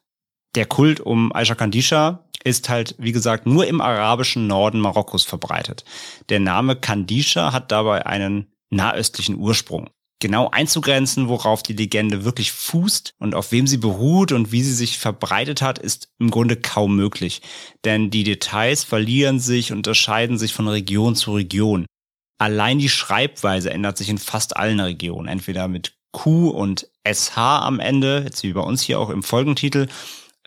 Der 0.55 0.65
Kult 0.65 1.00
um 1.00 1.34
Aisha 1.34 1.55
Kandisha 1.55 2.25
ist 2.43 2.70
halt, 2.70 2.96
wie 2.98 3.12
gesagt, 3.12 3.46
nur 3.46 3.67
im 3.67 3.81
arabischen 3.81 4.48
Norden 4.48 4.79
Marokkos 4.79 5.24
verbreitet. 5.24 5.86
Der 6.29 6.39
Name 6.39 6.75
Kandisha 6.75 7.53
hat 7.53 7.72
dabei 7.72 8.05
einen 8.05 8.50
nahöstlichen 8.71 9.35
Ursprung. 9.37 9.89
Genau 10.19 10.49
einzugrenzen, 10.49 11.29
worauf 11.29 11.63
die 11.63 11.73
Legende 11.73 12.23
wirklich 12.23 12.51
fußt 12.51 13.15
und 13.17 13.33
auf 13.33 13.51
wem 13.51 13.65
sie 13.65 13.77
beruht 13.77 14.31
und 14.31 14.51
wie 14.51 14.61
sie 14.61 14.73
sich 14.73 14.99
verbreitet 14.99 15.63
hat, 15.63 15.79
ist 15.79 16.09
im 16.19 16.29
Grunde 16.29 16.55
kaum 16.55 16.95
möglich. 16.95 17.41
Denn 17.85 18.11
die 18.11 18.23
Details 18.23 18.83
verlieren 18.83 19.39
sich, 19.39 19.71
unterscheiden 19.71 20.37
sich 20.37 20.53
von 20.53 20.67
Region 20.67 21.15
zu 21.15 21.33
Region. 21.33 21.87
Allein 22.37 22.77
die 22.77 22.89
Schreibweise 22.89 23.71
ändert 23.71 23.97
sich 23.97 24.09
in 24.09 24.19
fast 24.19 24.57
allen 24.57 24.79
Regionen, 24.79 25.27
entweder 25.27 25.67
mit 25.67 25.93
Q 26.11 26.49
und 26.49 26.87
SH 27.03 27.37
am 27.37 27.79
Ende, 27.79 28.21
jetzt 28.23 28.43
wie 28.43 28.53
bei 28.53 28.61
uns 28.61 28.81
hier 28.81 28.99
auch 28.99 29.09
im 29.09 29.23
Folgentitel. 29.23 29.87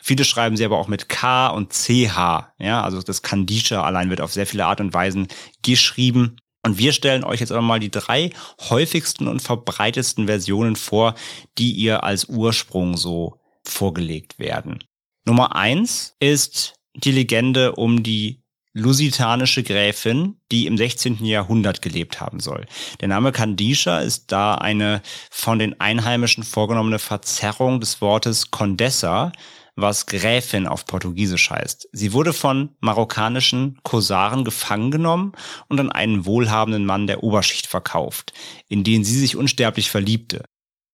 Viele 0.00 0.24
schreiben 0.24 0.56
sie 0.56 0.64
aber 0.64 0.78
auch 0.78 0.88
mit 0.88 1.08
K 1.08 1.48
und 1.48 1.72
CH. 1.72 2.52
Ja, 2.58 2.82
also 2.82 3.02
das 3.02 3.22
Kandisha 3.22 3.82
allein 3.82 4.10
wird 4.10 4.20
auf 4.20 4.32
sehr 4.32 4.46
viele 4.46 4.66
Art 4.66 4.80
und 4.80 4.92
Weisen 4.92 5.28
geschrieben. 5.62 6.36
Und 6.64 6.78
wir 6.78 6.92
stellen 6.92 7.24
euch 7.24 7.40
jetzt 7.40 7.52
aber 7.52 7.62
mal 7.62 7.78
die 7.78 7.90
drei 7.90 8.30
häufigsten 8.70 9.28
und 9.28 9.42
verbreitetsten 9.42 10.26
Versionen 10.26 10.76
vor, 10.76 11.14
die 11.58 11.72
ihr 11.72 12.04
als 12.04 12.24
Ursprung 12.24 12.96
so 12.96 13.38
vorgelegt 13.64 14.38
werden. 14.38 14.82
Nummer 15.26 15.56
eins 15.56 16.16
ist 16.20 16.74
die 16.94 17.12
Legende 17.12 17.74
um 17.76 18.02
die 18.02 18.42
lusitanische 18.72 19.62
Gräfin, 19.62 20.36
die 20.50 20.66
im 20.66 20.76
16. 20.76 21.24
Jahrhundert 21.24 21.80
gelebt 21.80 22.20
haben 22.20 22.40
soll. 22.40 22.66
Der 23.00 23.08
Name 23.08 23.30
Candisha 23.30 24.00
ist 24.00 24.32
da 24.32 24.56
eine 24.56 25.00
von 25.30 25.58
den 25.58 25.80
Einheimischen 25.80 26.42
vorgenommene 26.42 26.98
Verzerrung 26.98 27.80
des 27.80 28.00
Wortes 28.00 28.50
Condessa, 28.50 29.32
was 29.76 30.06
Gräfin 30.06 30.66
auf 30.66 30.86
Portugiesisch 30.86 31.50
heißt. 31.50 31.88
Sie 31.92 32.12
wurde 32.12 32.32
von 32.32 32.70
marokkanischen 32.80 33.78
Kosaren 33.82 34.44
gefangen 34.44 34.90
genommen 34.90 35.32
und 35.68 35.80
an 35.80 35.90
einen 35.90 36.26
wohlhabenden 36.26 36.86
Mann 36.86 37.06
der 37.06 37.22
Oberschicht 37.22 37.66
verkauft, 37.66 38.32
in 38.68 38.84
den 38.84 39.04
sie 39.04 39.18
sich 39.18 39.36
unsterblich 39.36 39.90
verliebte. 39.90 40.44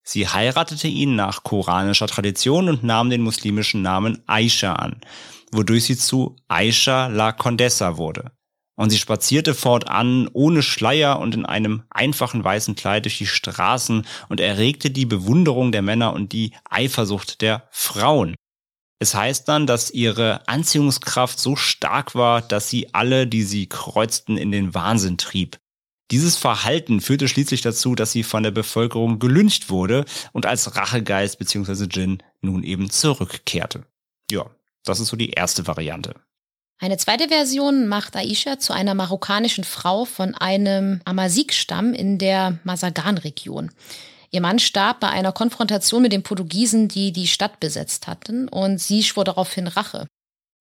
Sie 0.03 0.27
heiratete 0.27 0.89
ihn 0.89 1.15
nach 1.15 1.43
koranischer 1.43 2.07
Tradition 2.07 2.69
und 2.69 2.83
nahm 2.83 3.11
den 3.11 3.23
muslimischen 3.23 3.83
Namen 3.83 4.23
Aisha 4.27 4.73
an, 4.73 5.01
wodurch 5.53 5.85
sie 5.85 5.97
zu 5.97 6.37
Aisha 6.49 7.09
la 7.09 7.33
Condessa 7.33 7.97
wurde. 7.97 8.33
Und 8.77 8.89
sie 8.89 8.99
spazierte 8.99 9.55
fortan 9.55 10.31
ohne 10.33 10.63
Schleier 10.63 11.19
und 11.19 11.35
in 11.35 11.45
einem 11.45 11.83
einfachen 11.91 12.43
weißen 12.43 12.77
Kleid 12.77 13.05
durch 13.05 13.19
die 13.19 13.27
Straßen 13.27 14.07
und 14.31 14.41
erregte 14.41 14.91
die 14.91 15.05
Bewunderung 15.05 15.71
der 15.71 15.83
Männer 15.83 16.15
und 16.15 16.33
die 16.33 16.55
Eifersucht 16.69 17.43
der 17.43 17.69
Frauen. 17.71 18.37
Es 19.03 19.15
heißt 19.15 19.49
dann, 19.49 19.67
dass 19.67 19.91
ihre 19.91 20.47
Anziehungskraft 20.47 21.41
so 21.41 21.57
stark 21.57 22.15
war, 22.15 22.43
dass 22.43 22.69
sie 22.69 22.93
alle, 22.93 23.27
die 23.27 23.43
sie 23.43 23.67
kreuzten, 23.67 24.37
in 24.37 24.53
den 24.53 24.75
Wahnsinn 24.75 25.17
trieb. 25.17 25.59
Dieses 26.11 26.37
Verhalten 26.37 27.01
führte 27.01 27.27
schließlich 27.27 27.63
dazu, 27.63 27.95
dass 27.95 28.13
sie 28.13 28.25
von 28.25 28.43
der 28.43 28.51
Bevölkerung 28.51 29.19
gelüncht 29.19 29.71
wurde 29.71 30.05
und 30.33 30.45
als 30.45 30.77
Rachegeist 30.77 31.39
bzw. 31.39 31.87
Djinn 31.87 32.23
nun 32.43 32.63
eben 32.63 32.91
zurückkehrte. 32.91 33.85
Ja, 34.31 34.51
das 34.85 35.01
ist 35.01 35.09
so 35.09 35.17
die 35.17 35.31
erste 35.31 35.67
Variante. 35.67 36.15
Eine 36.79 36.97
zweite 36.99 37.29
Version 37.29 37.89
macht 37.89 38.17
Aisha 38.17 38.59
zu 38.59 38.73
einer 38.73 38.95
marokkanischen 38.95 39.65
Frau 39.65 40.05
von 40.05 40.35
einem 40.35 41.01
Amazigh-Stamm 41.05 41.95
in 41.95 42.19
der 42.19 42.59
Masagan-Region. 42.65 43.71
Ihr 44.33 44.41
Mann 44.41 44.59
starb 44.59 45.01
bei 45.01 45.09
einer 45.09 45.33
Konfrontation 45.33 46.03
mit 46.03 46.13
den 46.13 46.23
Portugiesen, 46.23 46.89
die 46.89 47.13
die 47.13 47.27
Stadt 47.27 47.59
besetzt 47.59 48.07
hatten, 48.07 48.49
und 48.49 48.79
sie 48.79 49.03
schwor 49.03 49.25
daraufhin 49.25 49.67
Rache. 49.67 50.07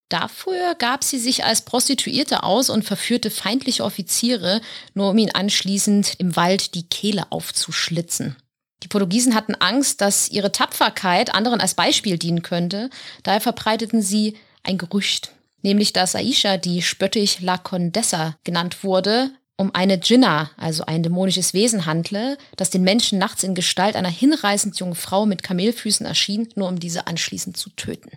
Dafür 0.10 0.74
gab 0.74 1.04
sie 1.04 1.20
sich 1.20 1.46
als 1.46 1.62
Prostituierte 1.62 2.42
aus 2.42 2.72
und 2.72 2.84
verführte 2.84 3.30
feindliche 3.30 3.84
Offiziere, 3.84 4.60
nur 4.96 5.12
um 5.12 5.18
ihn 5.20 5.32
anschließend 5.32 6.16
im 6.18 6.36
Wald 6.36 6.74
die 6.74 6.88
Kehle 6.88 7.32
aufzuschlitzen. 7.32 8.36
Die 8.82 8.88
Portugiesen 8.88 9.36
hatten 9.36 9.56
Angst, 9.56 10.02
dass 10.02 10.30
ihre 10.30 10.52
Tapferkeit 10.52 11.36
anderen 11.36 11.62
als 11.62 11.76
Beispiel 11.76 12.18
dienen 12.18 12.42
könnte, 12.42 12.90
daher 13.22 13.42
verbreiteten 13.42 14.02
sie 14.02 14.36
ein 14.64 14.80
Gerücht, 14.80 15.32
nämlich 15.62 15.94
dass 15.94 16.16
Aisha, 16.16 16.58
die 16.58 16.82
spöttisch 16.82 17.40
La 17.42 17.58
Condessa 17.58 18.36
genannt 18.44 18.84
wurde, 18.84 19.32
um 19.60 19.76
eine 19.76 19.98
Djinna, 19.98 20.52
also 20.56 20.86
ein 20.86 21.04
dämonisches 21.04 21.54
Wesen 21.54 21.86
handle, 21.86 22.38
das 22.56 22.70
den 22.70 22.82
Menschen 22.82 23.20
nachts 23.20 23.44
in 23.44 23.56
Gestalt 23.56 23.98
einer 23.98 24.10
hinreißend 24.10 24.80
jungen 24.80 24.96
Frau 24.96 25.26
mit 25.26 25.44
Kamelfüßen 25.44 26.06
erschien, 26.06 26.48
nur 26.56 26.70
um 26.70 26.80
diese 26.80 27.08
anschließend 27.08 27.58
zu 27.58 27.70
töten. 27.72 28.12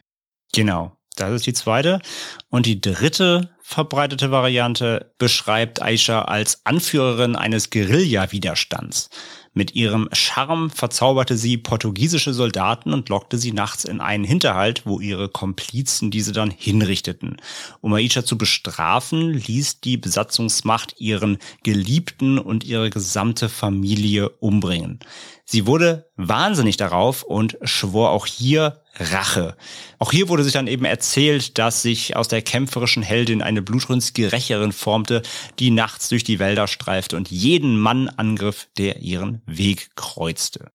Genau, 0.55 0.97
das 1.17 1.33
ist 1.33 1.47
die 1.47 1.53
zweite. 1.53 2.01
Und 2.49 2.67
die 2.67 2.81
dritte 2.81 3.51
verbreitete 3.61 4.31
Variante 4.31 5.13
beschreibt 5.19 5.83
Aisha 5.83 6.23
als 6.23 6.61
Anführerin 6.65 7.35
eines 7.35 7.71
Guerilla-Widerstands. 7.71 9.11
Mit 9.54 9.75
ihrem 9.75 10.09
Charme 10.12 10.71
verzauberte 10.71 11.37
sie 11.37 11.59
portugiesische 11.59 12.32
Soldaten 12.32 12.94
und 12.94 13.11
lockte 13.11 13.37
sie 13.37 13.52
nachts 13.52 13.85
in 13.85 14.00
einen 14.00 14.25
Hinterhalt, 14.25 14.87
wo 14.87 14.99
ihre 14.99 15.28
Komplizen 15.28 16.11
diese 16.11 16.32
dann 16.32 16.50
hinrichteten. 16.50 17.37
Um 17.82 17.92
Aisha 17.92 18.25
zu 18.25 18.38
bestrafen, 18.38 19.32
ließ 19.35 19.80
die 19.80 19.99
Besatzungsmacht 19.99 20.94
ihren 20.99 21.38
Geliebten 21.62 22.38
und 22.38 22.64
ihre 22.64 22.88
gesamte 22.88 23.50
Familie 23.50 24.30
umbringen. 24.30 25.00
Sie 25.44 25.66
wurde 25.66 26.11
wahnsinnig 26.16 26.78
darauf 26.78 27.23
und 27.23 27.59
schwor 27.62 28.11
auch 28.11 28.25
hier 28.25 28.82
Rache. 28.95 29.57
Auch 29.99 30.13
hier 30.13 30.29
wurde 30.29 30.45
sich 30.45 30.53
dann 30.53 30.67
eben 30.67 30.85
erzählt, 30.85 31.59
dass 31.59 31.83
sich 31.83 32.17
aus 32.17 32.29
der 32.29 32.43
kämpferischen 32.43 33.03
Heldin 33.03 33.43
eine 33.43 33.63
blutrünstige 33.63 34.33
Rächerin 34.33 34.73
formte, 34.73 35.23
die 35.59 35.71
nachts 35.71 36.09
durch 36.09 36.25
die 36.25 36.39
Wälder 36.39 36.67
streifte 36.67 37.17
und 37.17 37.31
jeden 37.31 37.79
Mann 37.79 38.09
angriff, 38.09 38.69
der 38.77 39.01
ihren 39.01 39.43
Weg 39.47 39.97
kreuzte. 39.97 40.71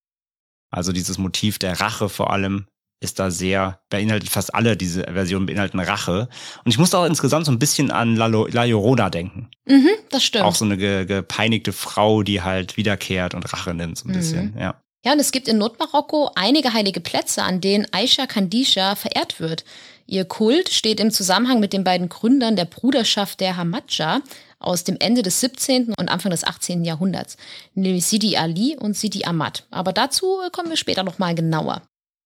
Also 0.69 0.91
dieses 0.91 1.17
Motiv 1.17 1.59
der 1.59 1.79
Rache 1.79 2.09
vor 2.09 2.31
allem 2.31 2.67
ist 2.99 3.19
da 3.19 3.29
sehr, 3.29 3.79
beinhaltet 3.89 4.29
fast 4.29 4.55
alle 4.55 4.75
diese 4.75 5.03
Versionen 5.03 5.45
beinhalten 5.45 5.79
Rache. 5.79 6.29
Und 6.65 6.71
ich 6.71 6.79
musste 6.79 6.97
auch 6.97 7.05
insgesamt 7.05 7.45
so 7.45 7.51
ein 7.51 7.59
bisschen 7.59 7.91
an 7.91 8.15
La, 8.15 8.25
La 8.25 8.63
Llorona 8.63 9.11
denken. 9.11 9.49
Mhm, 9.65 9.89
das 10.09 10.23
stimmt. 10.23 10.45
Auch 10.45 10.55
so 10.55 10.65
eine 10.65 10.77
ge, 10.77 11.05
gepeinigte 11.05 11.73
Frau, 11.73 12.23
die 12.23 12.41
halt 12.41 12.75
wiederkehrt 12.75 13.35
und 13.35 13.53
Rache 13.53 13.75
nimmt, 13.75 13.99
so 13.99 14.07
ein 14.07 14.11
mhm. 14.11 14.17
bisschen, 14.17 14.57
ja. 14.57 14.81
Ja, 15.05 15.13
und 15.13 15.19
es 15.19 15.31
gibt 15.31 15.47
in 15.47 15.57
Nordmarokko 15.57 16.31
einige 16.35 16.73
heilige 16.73 16.99
Plätze, 16.99 17.43
an 17.43 17.61
denen 17.61 17.87
Aisha 17.91 18.25
Kandisha 18.25 18.95
verehrt 18.95 19.39
wird. 19.39 19.63
Ihr 20.05 20.25
Kult 20.25 20.69
steht 20.69 20.99
im 20.99 21.11
Zusammenhang 21.11 21.59
mit 21.59 21.73
den 21.73 21.83
beiden 21.83 22.09
Gründern 22.09 22.55
der 22.55 22.65
Bruderschaft 22.65 23.39
der 23.39 23.57
Hamadja 23.57 24.21
aus 24.59 24.83
dem 24.83 24.97
Ende 24.99 25.21
des 25.21 25.39
17. 25.41 25.93
und 25.93 26.09
Anfang 26.09 26.31
des 26.31 26.43
18. 26.43 26.83
Jahrhunderts, 26.83 27.37
nämlich 27.75 28.05
Sidi 28.05 28.37
Ali 28.37 28.75
und 28.77 28.97
Sidi 28.97 29.25
Ahmad. 29.25 29.65
Aber 29.69 29.93
dazu 29.93 30.39
kommen 30.51 30.69
wir 30.69 30.77
später 30.77 31.03
nochmal 31.03 31.35
genauer. 31.35 31.83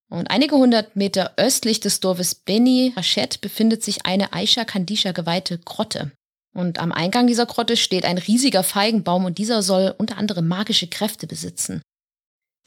Und 0.10 0.30
einige 0.30 0.56
hundert 0.56 0.96
Meter 0.96 1.34
östlich 1.38 1.80
des 1.80 2.00
Dorfes 2.00 2.36
Beni 2.36 2.94
Hachet 2.96 3.42
befindet 3.42 3.84
sich 3.84 4.06
eine 4.06 4.34
Aisha 4.34 4.66
Kandisha 4.66 5.12
geweihte 5.12 5.58
Grotte. 5.58 6.12
Und 6.54 6.80
am 6.80 6.92
Eingang 6.92 7.28
dieser 7.28 7.46
Grotte 7.46 7.78
steht 7.78 8.06
ein 8.06 8.18
riesiger 8.18 8.63
Feigenbaum 8.63 9.25
und 9.25 9.38
dieser 9.38 9.63
soll 9.63 9.96
unter 9.98 10.18
anderem 10.18 10.48
magische 10.48 10.88
Kräfte 10.88 11.28
besitzen. 11.28 11.82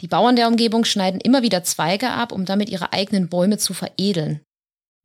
Die 0.00 0.08
Bauern 0.08 0.36
der 0.36 0.48
Umgebung 0.48 0.84
schneiden 0.84 1.20
immer 1.20 1.42
wieder 1.42 1.64
Zweige 1.64 2.10
ab, 2.10 2.32
um 2.32 2.44
damit 2.44 2.68
ihre 2.68 2.92
eigenen 2.92 3.28
Bäume 3.28 3.58
zu 3.58 3.74
veredeln. 3.74 4.40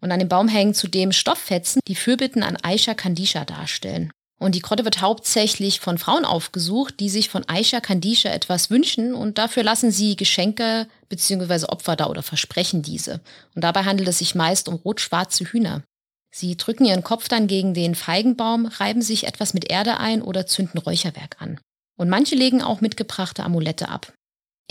Und 0.01 0.11
an 0.11 0.19
dem 0.19 0.29
Baum 0.29 0.47
hängen 0.47 0.73
zudem 0.73 1.11
Stofffetzen, 1.11 1.81
die 1.87 1.95
Fürbitten 1.95 2.43
an 2.43 2.57
Aisha 2.61 2.93
Kandisha 2.93 3.45
darstellen. 3.45 4.11
Und 4.39 4.55
die 4.55 4.61
Grotte 4.61 4.85
wird 4.85 5.01
hauptsächlich 5.01 5.81
von 5.81 5.97
Frauen 5.97 6.23
aufgesucht, 6.23 7.01
die 7.01 7.09
sich 7.09 7.27
von 7.27 7.43
Aisha 7.47 7.81
Kandisha 7.81 8.29
etwas 8.29 8.69
wünschen 8.69 9.13
und 9.13 9.37
dafür 9.37 9.63
lassen 9.63 9.91
sie 9.91 10.15
Geschenke 10.15 10.87
bzw. 11.09 11.65
Opfer 11.65 11.97
da 11.97 12.07
oder 12.07 12.23
versprechen 12.23 12.81
diese. 12.81 13.19
Und 13.53 13.65
dabei 13.65 13.83
handelt 13.83 14.07
es 14.07 14.19
sich 14.19 14.35
meist 14.35 14.69
um 14.69 14.75
rot-schwarze 14.75 15.43
Hühner. 15.43 15.83
Sie 16.31 16.55
drücken 16.55 16.85
ihren 16.85 17.03
Kopf 17.03 17.27
dann 17.27 17.47
gegen 17.47 17.73
den 17.73 17.95
Feigenbaum, 17.95 18.65
reiben 18.65 19.01
sich 19.01 19.27
etwas 19.27 19.53
mit 19.53 19.69
Erde 19.69 19.97
ein 19.97 20.21
oder 20.21 20.47
zünden 20.47 20.79
Räucherwerk 20.79 21.35
an. 21.39 21.59
Und 21.97 22.07
manche 22.07 22.35
legen 22.35 22.61
auch 22.61 22.79
mitgebrachte 22.79 23.43
Amulette 23.43 23.89
ab. 23.89 24.13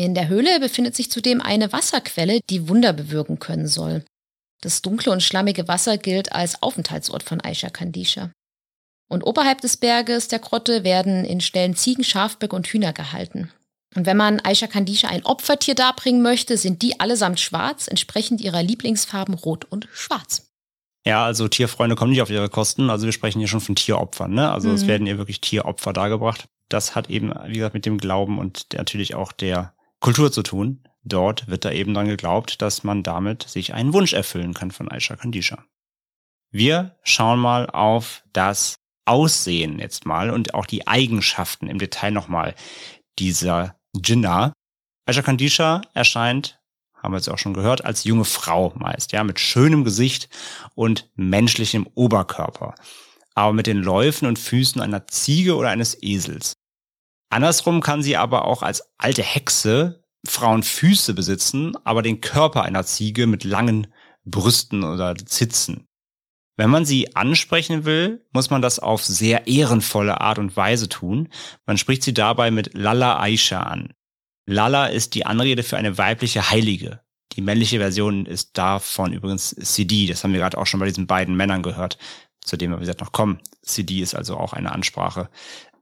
In 0.00 0.14
der 0.14 0.28
Höhle 0.28 0.60
befindet 0.60 0.94
sich 0.94 1.10
zudem 1.10 1.40
eine 1.40 1.72
Wasserquelle, 1.72 2.40
die 2.48 2.68
Wunder 2.68 2.92
bewirken 2.92 3.40
können 3.40 3.66
soll. 3.66 4.04
Das 4.60 4.80
dunkle 4.80 5.10
und 5.10 5.22
schlammige 5.22 5.66
Wasser 5.66 5.98
gilt 5.98 6.32
als 6.32 6.62
Aufenthaltsort 6.62 7.24
von 7.24 7.40
Aisha 7.40 7.68
Kandisha. 7.68 8.30
Und 9.10 9.24
oberhalb 9.24 9.60
des 9.60 9.76
Berges 9.76 10.28
der 10.28 10.38
Grotte 10.38 10.84
werden 10.84 11.24
in 11.24 11.40
Stellen 11.40 11.74
Ziegen, 11.74 12.04
Schafböcke 12.04 12.54
und 12.54 12.68
Hühner 12.68 12.92
gehalten. 12.92 13.50
Und 13.96 14.06
wenn 14.06 14.16
man 14.16 14.40
Aisha 14.40 14.68
Kandisha 14.68 15.08
ein 15.08 15.24
Opfertier 15.24 15.74
darbringen 15.74 16.22
möchte, 16.22 16.56
sind 16.56 16.82
die 16.82 17.00
allesamt 17.00 17.40
schwarz, 17.40 17.88
entsprechend 17.88 18.40
ihrer 18.40 18.62
Lieblingsfarben 18.62 19.34
rot 19.34 19.64
und 19.64 19.88
schwarz. 19.92 20.46
Ja, 21.06 21.24
also 21.24 21.48
Tierfreunde 21.48 21.96
kommen 21.96 22.12
nicht 22.12 22.22
auf 22.22 22.30
ihre 22.30 22.50
Kosten. 22.50 22.90
Also 22.90 23.06
wir 23.06 23.12
sprechen 23.12 23.38
hier 23.38 23.48
schon 23.48 23.62
von 23.62 23.74
Tieropfern. 23.74 24.32
Ne? 24.32 24.50
Also 24.52 24.68
mhm. 24.68 24.74
es 24.74 24.86
werden 24.86 25.06
ihr 25.06 25.18
wirklich 25.18 25.40
Tieropfer 25.40 25.92
dargebracht. 25.92 26.44
Das 26.68 26.94
hat 26.94 27.10
eben, 27.10 27.32
wie 27.46 27.54
gesagt, 27.54 27.74
mit 27.74 27.86
dem 27.86 27.98
Glauben 27.98 28.38
und 28.38 28.66
natürlich 28.74 29.14
auch 29.14 29.32
der 29.32 29.72
Kultur 30.00 30.30
zu 30.32 30.42
tun. 30.42 30.84
Dort 31.02 31.48
wird 31.48 31.64
da 31.64 31.72
eben 31.72 31.94
dran 31.94 32.08
geglaubt, 32.08 32.60
dass 32.60 32.84
man 32.84 33.02
damit 33.02 33.44
sich 33.44 33.72
einen 33.74 33.92
Wunsch 33.92 34.12
erfüllen 34.12 34.54
kann 34.54 34.70
von 34.70 34.90
Aisha 34.90 35.16
Kandisha. 35.16 35.64
Wir 36.50 36.96
schauen 37.02 37.38
mal 37.38 37.68
auf 37.68 38.22
das 38.32 38.76
Aussehen 39.04 39.78
jetzt 39.78 40.06
mal 40.06 40.30
und 40.30 40.54
auch 40.54 40.66
die 40.66 40.86
Eigenschaften 40.86 41.68
im 41.68 41.78
Detail 41.78 42.10
nochmal 42.10 42.54
dieser 43.18 43.76
Jinnah. 43.94 44.52
Aisha 45.06 45.22
Kandisha 45.22 45.82
erscheint, 45.94 46.60
haben 47.02 47.12
wir 47.12 47.18
jetzt 47.18 47.28
auch 47.28 47.38
schon 47.38 47.54
gehört, 47.54 47.84
als 47.84 48.04
junge 48.04 48.24
Frau 48.24 48.72
meist, 48.76 49.12
ja, 49.12 49.24
mit 49.24 49.40
schönem 49.40 49.84
Gesicht 49.84 50.28
und 50.74 51.10
menschlichem 51.14 51.86
Oberkörper, 51.94 52.74
aber 53.34 53.52
mit 53.52 53.66
den 53.66 53.78
Läufen 53.78 54.26
und 54.26 54.38
Füßen 54.38 54.80
einer 54.80 55.06
Ziege 55.06 55.56
oder 55.56 55.70
eines 55.70 55.96
Esels. 56.02 56.57
Andersrum 57.30 57.80
kann 57.80 58.02
sie 58.02 58.16
aber 58.16 58.44
auch 58.44 58.62
als 58.62 58.82
alte 58.98 59.22
Hexe 59.22 60.02
Frauenfüße 60.26 61.14
besitzen, 61.14 61.74
aber 61.84 62.02
den 62.02 62.20
Körper 62.20 62.62
einer 62.62 62.84
Ziege 62.84 63.26
mit 63.26 63.44
langen 63.44 63.86
Brüsten 64.24 64.84
oder 64.84 65.14
Zitzen. 65.16 65.86
Wenn 66.56 66.70
man 66.70 66.84
sie 66.84 67.14
ansprechen 67.14 67.84
will, 67.84 68.26
muss 68.32 68.50
man 68.50 68.62
das 68.62 68.80
auf 68.80 69.04
sehr 69.04 69.46
ehrenvolle 69.46 70.20
Art 70.20 70.40
und 70.40 70.56
Weise 70.56 70.88
tun. 70.88 71.28
Man 71.66 71.78
spricht 71.78 72.02
sie 72.02 72.12
dabei 72.12 72.50
mit 72.50 72.74
Lalla 72.74 73.20
Aisha 73.20 73.60
an. 73.60 73.92
Lalla 74.44 74.86
ist 74.86 75.14
die 75.14 75.24
Anrede 75.24 75.62
für 75.62 75.76
eine 75.76 75.98
weibliche 75.98 76.50
Heilige. 76.50 77.00
Die 77.34 77.42
männliche 77.42 77.78
Version 77.78 78.26
ist 78.26 78.58
davon 78.58 79.12
übrigens 79.12 79.50
Sidi. 79.50 80.06
Das 80.06 80.24
haben 80.24 80.32
wir 80.32 80.40
gerade 80.40 80.58
auch 80.58 80.66
schon 80.66 80.80
bei 80.80 80.86
diesen 80.86 81.06
beiden 81.06 81.36
Männern 81.36 81.62
gehört, 81.62 81.96
zu 82.40 82.56
dem 82.56 82.72
wir, 82.72 82.78
wie 82.78 82.80
gesagt, 82.80 83.02
noch 83.02 83.12
kommen. 83.12 83.38
Sidi 83.62 84.00
ist 84.00 84.16
also 84.16 84.36
auch 84.36 84.52
eine 84.52 84.72
Ansprache, 84.72 85.28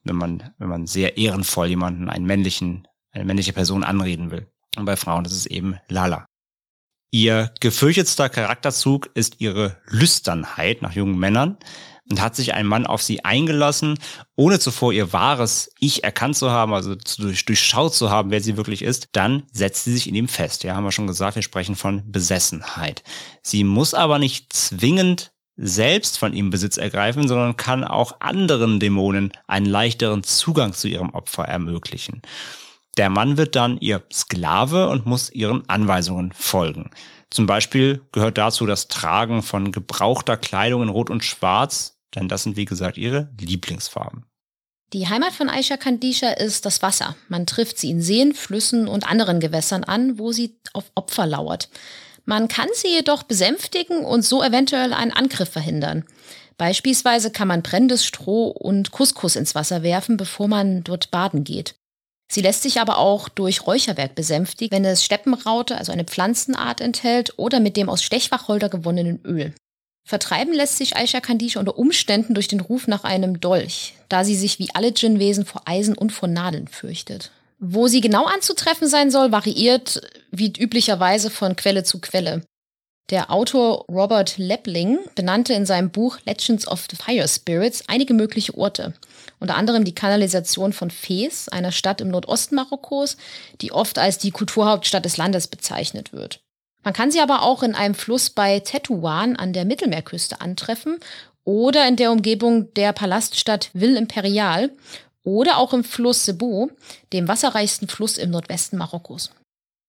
wenn 0.08 0.16
man, 0.16 0.54
wenn 0.58 0.68
man 0.68 0.86
sehr 0.86 1.16
ehrenvoll 1.16 1.68
jemanden, 1.68 2.08
einen 2.08 2.26
männlichen, 2.26 2.86
eine 3.12 3.24
männliche 3.24 3.52
Person 3.52 3.84
anreden 3.84 4.30
will. 4.30 4.50
Und 4.76 4.84
bei 4.84 4.96
Frauen 4.96 5.24
ist 5.24 5.32
es 5.32 5.46
eben 5.46 5.78
Lala. 5.88 6.26
Ihr 7.10 7.52
gefürchtetster 7.60 8.28
Charakterzug 8.28 9.10
ist 9.14 9.40
ihre 9.40 9.80
Lüsternheit 9.86 10.82
nach 10.82 10.92
jungen 10.92 11.18
Männern. 11.18 11.58
Und 12.08 12.20
hat 12.20 12.36
sich 12.36 12.54
ein 12.54 12.68
Mann 12.68 12.86
auf 12.86 13.02
sie 13.02 13.24
eingelassen, 13.24 13.98
ohne 14.36 14.60
zuvor 14.60 14.92
ihr 14.92 15.12
wahres 15.12 15.72
Ich 15.80 16.04
erkannt 16.04 16.36
zu 16.36 16.52
haben, 16.52 16.72
also 16.72 16.94
durch, 16.94 17.44
durchschaut 17.44 17.94
zu 17.94 18.10
haben, 18.10 18.30
wer 18.30 18.40
sie 18.40 18.56
wirklich 18.56 18.82
ist, 18.82 19.08
dann 19.10 19.42
setzt 19.50 19.82
sie 19.82 19.92
sich 19.92 20.06
in 20.06 20.14
ihm 20.14 20.28
fest. 20.28 20.62
Ja, 20.62 20.76
haben 20.76 20.84
wir 20.84 20.92
schon 20.92 21.08
gesagt, 21.08 21.34
wir 21.34 21.42
sprechen 21.42 21.74
von 21.74 22.08
Besessenheit. 22.12 23.02
Sie 23.42 23.64
muss 23.64 23.92
aber 23.92 24.20
nicht 24.20 24.52
zwingend 24.52 25.32
selbst 25.56 26.18
von 26.18 26.32
ihm 26.32 26.50
Besitz 26.50 26.76
ergreifen, 26.76 27.28
sondern 27.28 27.56
kann 27.56 27.84
auch 27.84 28.20
anderen 28.20 28.78
Dämonen 28.78 29.32
einen 29.46 29.66
leichteren 29.66 30.22
Zugang 30.22 30.72
zu 30.72 30.88
ihrem 30.88 31.10
Opfer 31.10 31.44
ermöglichen. 31.44 32.22
Der 32.96 33.10
Mann 33.10 33.36
wird 33.36 33.56
dann 33.56 33.78
ihr 33.78 34.02
Sklave 34.12 34.88
und 34.88 35.06
muss 35.06 35.30
ihren 35.30 35.68
Anweisungen 35.68 36.32
folgen. 36.32 36.90
Zum 37.30 37.46
Beispiel 37.46 38.02
gehört 38.12 38.38
dazu 38.38 38.66
das 38.66 38.88
Tragen 38.88 39.42
von 39.42 39.72
gebrauchter 39.72 40.36
Kleidung 40.36 40.82
in 40.82 40.88
Rot 40.88 41.10
und 41.10 41.24
Schwarz, 41.24 41.98
denn 42.14 42.28
das 42.28 42.44
sind 42.44 42.56
wie 42.56 42.64
gesagt 42.64 42.96
ihre 42.96 43.30
Lieblingsfarben. 43.38 44.24
Die 44.92 45.08
Heimat 45.08 45.32
von 45.32 45.50
Aisha 45.50 45.76
Kandisha 45.76 46.30
ist 46.30 46.64
das 46.64 46.80
Wasser. 46.80 47.16
Man 47.28 47.44
trifft 47.46 47.78
sie 47.78 47.90
in 47.90 48.00
Seen, 48.00 48.34
Flüssen 48.34 48.86
und 48.86 49.06
anderen 49.10 49.40
Gewässern 49.40 49.82
an, 49.82 50.18
wo 50.18 50.30
sie 50.30 50.58
auf 50.72 50.92
Opfer 50.94 51.26
lauert. 51.26 51.68
Man 52.26 52.48
kann 52.48 52.68
sie 52.74 52.88
jedoch 52.88 53.22
besänftigen 53.22 54.04
und 54.04 54.22
so 54.22 54.42
eventuell 54.42 54.92
einen 54.92 55.12
Angriff 55.12 55.48
verhindern. 55.48 56.04
Beispielsweise 56.58 57.30
kann 57.30 57.48
man 57.48 57.62
brennendes 57.62 58.04
Stroh 58.04 58.48
und 58.48 58.90
Couscous 58.90 59.36
ins 59.36 59.54
Wasser 59.54 59.82
werfen, 59.82 60.16
bevor 60.16 60.48
man 60.48 60.82
dort 60.82 61.10
baden 61.10 61.44
geht. 61.44 61.76
Sie 62.28 62.40
lässt 62.40 62.62
sich 62.62 62.80
aber 62.80 62.98
auch 62.98 63.28
durch 63.28 63.66
Räucherwerk 63.66 64.16
besänftigen, 64.16 64.76
wenn 64.76 64.84
es 64.84 65.04
Steppenraute, 65.04 65.78
also 65.78 65.92
eine 65.92 66.04
Pflanzenart, 66.04 66.80
enthält 66.80 67.38
oder 67.38 67.60
mit 67.60 67.76
dem 67.76 67.88
aus 67.88 68.02
Stechwacholder 68.02 68.68
gewonnenen 68.68 69.20
Öl. 69.24 69.54
Vertreiben 70.04 70.52
lässt 70.52 70.76
sich 70.76 70.96
Aisha 70.96 71.20
Kandisha 71.20 71.60
unter 71.60 71.78
Umständen 71.78 72.34
durch 72.34 72.48
den 72.48 72.60
Ruf 72.60 72.88
nach 72.88 73.04
einem 73.04 73.38
Dolch, 73.40 73.94
da 74.08 74.24
sie 74.24 74.36
sich 74.36 74.58
wie 74.58 74.74
alle 74.74 74.92
Djinnwesen 74.92 75.44
vor 75.44 75.62
Eisen 75.66 75.96
und 75.96 76.10
vor 76.10 76.28
Nadeln 76.28 76.66
fürchtet. 76.68 77.30
Wo 77.58 77.88
sie 77.88 78.00
genau 78.00 78.24
anzutreffen 78.26 78.88
sein 78.88 79.10
soll, 79.10 79.32
variiert 79.32 80.00
wie 80.30 80.52
üblicherweise 80.58 81.30
von 81.30 81.56
Quelle 81.56 81.84
zu 81.84 82.00
Quelle. 82.00 82.42
Der 83.10 83.30
Autor 83.30 83.84
Robert 83.88 84.36
Lepling 84.36 84.98
benannte 85.14 85.54
in 85.54 85.64
seinem 85.64 85.90
Buch 85.90 86.18
Legends 86.26 86.66
of 86.66 86.86
the 86.90 86.96
Fire 86.96 87.28
Spirits 87.28 87.84
einige 87.86 88.14
mögliche 88.14 88.56
Orte. 88.58 88.94
Unter 89.38 89.54
anderem 89.54 89.84
die 89.84 89.94
Kanalisation 89.94 90.72
von 90.72 90.90
Fes, 90.90 91.48
einer 91.48 91.70
Stadt 91.70 92.00
im 92.00 92.08
Nordosten 92.08 92.56
Marokkos, 92.56 93.16
die 93.60 93.70
oft 93.70 93.98
als 93.98 94.18
die 94.18 94.32
Kulturhauptstadt 94.32 95.04
des 95.04 95.18
Landes 95.18 95.46
bezeichnet 95.46 96.12
wird. 96.12 96.40
Man 96.82 96.94
kann 96.94 97.12
sie 97.12 97.20
aber 97.20 97.42
auch 97.42 97.62
in 97.62 97.74
einem 97.74 97.94
Fluss 97.94 98.30
bei 98.30 98.60
Tetuan 98.60 99.36
an 99.36 99.52
der 99.52 99.64
Mittelmeerküste 99.64 100.40
antreffen 100.40 100.98
oder 101.44 101.86
in 101.86 101.94
der 101.94 102.10
Umgebung 102.10 102.74
der 102.74 102.92
Palaststadt 102.92 103.70
Ville 103.72 103.98
Imperial 103.98 104.70
oder 105.26 105.58
auch 105.58 105.74
im 105.74 105.84
Fluss 105.84 106.24
Cebu, 106.24 106.68
dem 107.12 107.28
wasserreichsten 107.28 107.88
Fluss 107.88 108.16
im 108.16 108.30
Nordwesten 108.30 108.78
Marokkos. 108.78 109.32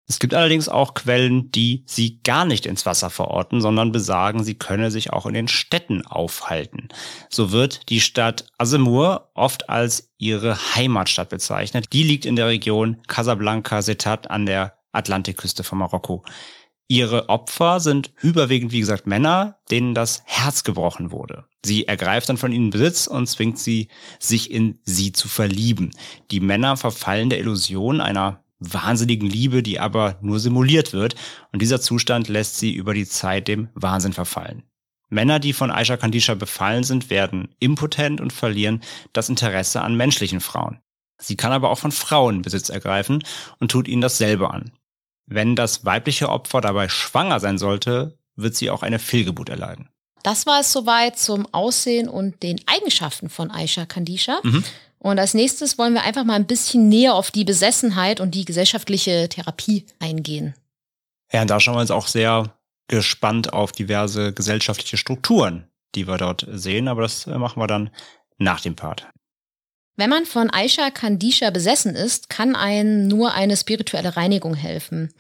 Es 0.08 0.20
gibt 0.20 0.34
allerdings 0.34 0.68
auch 0.68 0.94
Quellen, 0.94 1.50
die 1.52 1.84
sie 1.88 2.20
gar 2.24 2.46
nicht 2.46 2.66
ins 2.66 2.86
Wasser 2.86 3.10
verorten, 3.10 3.62
sondern 3.62 3.92
besagen, 3.92 4.44
sie 4.44 4.56
könne 4.56 4.92
sich 4.92 5.12
auch 5.14 5.26
in 5.26 5.34
den 5.34 5.48
Städten 5.48 6.06
aufhalten. 6.06 6.90
So 7.30 7.52
wird 7.52 7.90
die 7.90 8.02
Stadt 8.02 8.46
Azemur 8.58 9.32
oft 9.34 9.70
als 9.70 10.12
ihre 10.18 10.76
Heimatstadt 10.76 11.30
bezeichnet. 11.30 11.88
Die 11.94 12.04
liegt 12.04 12.26
in 12.26 12.36
der 12.36 12.48
Region 12.48 13.02
Casablanca-Setat 13.08 14.30
an 14.30 14.46
der 14.46 14.78
Atlantikküste 14.92 15.64
von 15.64 15.80
Marokko. 15.80 16.24
Ihre 16.88 17.30
Opfer 17.30 17.80
sind 17.80 18.12
überwiegend, 18.22 18.72
wie 18.72 18.82
gesagt, 18.82 19.08
Männer, 19.08 19.58
denen 19.72 19.96
das 19.96 20.22
Herz 20.26 20.64
gebrochen 20.64 21.12
wurde. 21.12 21.46
Sie 21.66 21.88
ergreift 21.88 22.30
dann 22.30 22.38
von 22.38 22.52
ihnen 22.52 22.72
Besitz 22.72 23.08
und 23.08 23.28
zwingt 23.28 23.58
sie, 23.58 23.88
sich 24.20 24.52
in 24.52 24.80
sie 24.84 25.14
zu 25.14 25.28
verlieben. 25.28 25.92
Die 26.30 26.42
Männer 26.42 26.76
verfallen 26.76 27.30
der 27.30 27.40
Illusion 27.40 28.02
einer 28.02 28.44
wahnsinnigen 28.60 29.30
Liebe, 29.30 29.64
die 29.64 29.80
aber 29.80 30.18
nur 30.22 30.40
simuliert 30.40 30.94
wird. 30.94 31.16
Und 31.52 31.62
dieser 31.62 31.82
Zustand 31.82 32.28
lässt 32.28 32.58
sie 32.58 32.74
über 32.74 32.94
die 32.94 33.08
Zeit 33.08 33.48
dem 33.48 33.70
Wahnsinn 33.76 34.14
verfallen. 34.14 34.64
Männer, 35.10 35.40
die 35.40 35.54
von 35.54 35.72
Aisha 35.72 35.96
Kandisha 35.96 36.34
befallen 36.34 36.84
sind, 36.84 37.10
werden 37.10 37.50
impotent 37.60 38.20
und 38.20 38.34
verlieren 38.34 38.82
das 39.14 39.30
Interesse 39.30 39.82
an 39.82 39.96
menschlichen 39.96 40.42
Frauen. 40.42 40.80
Sie 41.20 41.38
kann 41.38 41.52
aber 41.52 41.70
auch 41.70 41.78
von 41.80 41.92
Frauen 41.92 42.42
Besitz 42.42 42.70
ergreifen 42.70 43.24
und 43.60 43.72
tut 43.72 43.88
ihnen 43.88 44.02
dasselbe 44.02 44.50
an. 44.50 44.72
Wenn 45.26 45.56
das 45.56 45.86
weibliche 45.86 46.30
Opfer 46.30 46.62
dabei 46.62 46.90
schwanger 46.90 47.40
sein 47.40 47.58
sollte, 47.58 48.18
wird 48.36 48.56
sie 48.56 48.70
auch 48.70 48.84
eine 48.84 49.00
Fehlgeburt 49.00 49.50
erleiden. 49.50 49.90
Das 50.24 50.46
war 50.46 50.62
es 50.62 50.72
soweit 50.72 51.20
zum 51.20 51.48
Aussehen 51.54 52.08
und 52.08 52.44
den 52.44 52.62
Eigenschaften 52.66 53.30
von 53.30 53.52
Aisha 53.52 53.86
Kandisha. 53.86 54.40
Mhm. 54.44 54.64
Und 54.98 55.20
als 55.20 55.34
nächstes 55.34 55.78
wollen 55.78 55.94
wir 55.94 56.04
einfach 56.04 56.24
mal 56.24 56.36
ein 56.36 56.48
bisschen 56.48 56.88
näher 56.88 57.14
auf 57.14 57.30
die 57.30 57.44
Besessenheit 57.44 58.22
und 58.22 58.32
die 58.32 58.46
gesellschaftliche 58.46 59.28
Therapie 59.28 59.86
eingehen. 60.00 60.56
Ja, 61.32 61.42
und 61.42 61.50
da 61.50 61.60
schauen 61.60 61.76
wir 61.76 61.82
uns 61.82 61.92
auch 61.92 62.08
sehr 62.08 62.54
gespannt 62.88 63.52
auf 63.52 63.74
diverse 63.74 64.34
gesellschaftliche 64.34 64.98
Strukturen, 64.98 65.68
die 65.96 66.08
wir 66.08 66.18
dort 66.18 66.48
sehen, 66.50 66.88
aber 66.88 67.02
das 67.02 67.28
äh, 67.28 67.38
machen 67.38 67.62
wir 67.62 67.68
dann 67.68 67.90
nach 68.38 68.62
dem 68.62 68.76
Part. 68.76 69.08
Wenn 69.96 70.10
man 70.10 70.26
von 70.26 70.50
Aisha 70.50 70.90
Kandisha 70.90 71.52
besessen 71.52 71.96
ist, 71.96 72.30
kann 72.30 72.56
einem 72.56 73.08
nur 73.08 73.34
eine 73.34 73.56
spirituelle 73.56 74.16
Reinigung 74.16 74.56
helfen. 74.56 75.14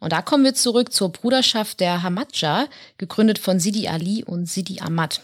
Und 0.00 0.12
da 0.12 0.22
kommen 0.22 0.44
wir 0.44 0.54
zurück 0.54 0.92
zur 0.92 1.10
Bruderschaft 1.10 1.80
der 1.80 2.02
Hamadja, 2.02 2.66
gegründet 2.98 3.38
von 3.38 3.60
Sidi 3.60 3.88
Ali 3.88 4.24
und 4.24 4.46
Sidi 4.46 4.80
Ahmad. 4.80 5.22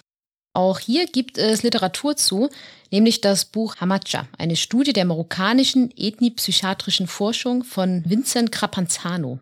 Auch 0.52 0.78
hier 0.80 1.06
gibt 1.06 1.38
es 1.38 1.62
Literatur 1.62 2.16
zu, 2.16 2.50
nämlich 2.90 3.20
das 3.20 3.44
Buch 3.46 3.76
Hamacha, 3.76 4.26
eine 4.36 4.56
Studie 4.56 4.92
der 4.92 5.04
marokkanischen 5.04 5.92
ethnipsychiatrischen 5.96 7.06
Forschung 7.06 7.62
von 7.62 8.02
Vincent 8.04 8.52
Crapanzano. 8.52 9.38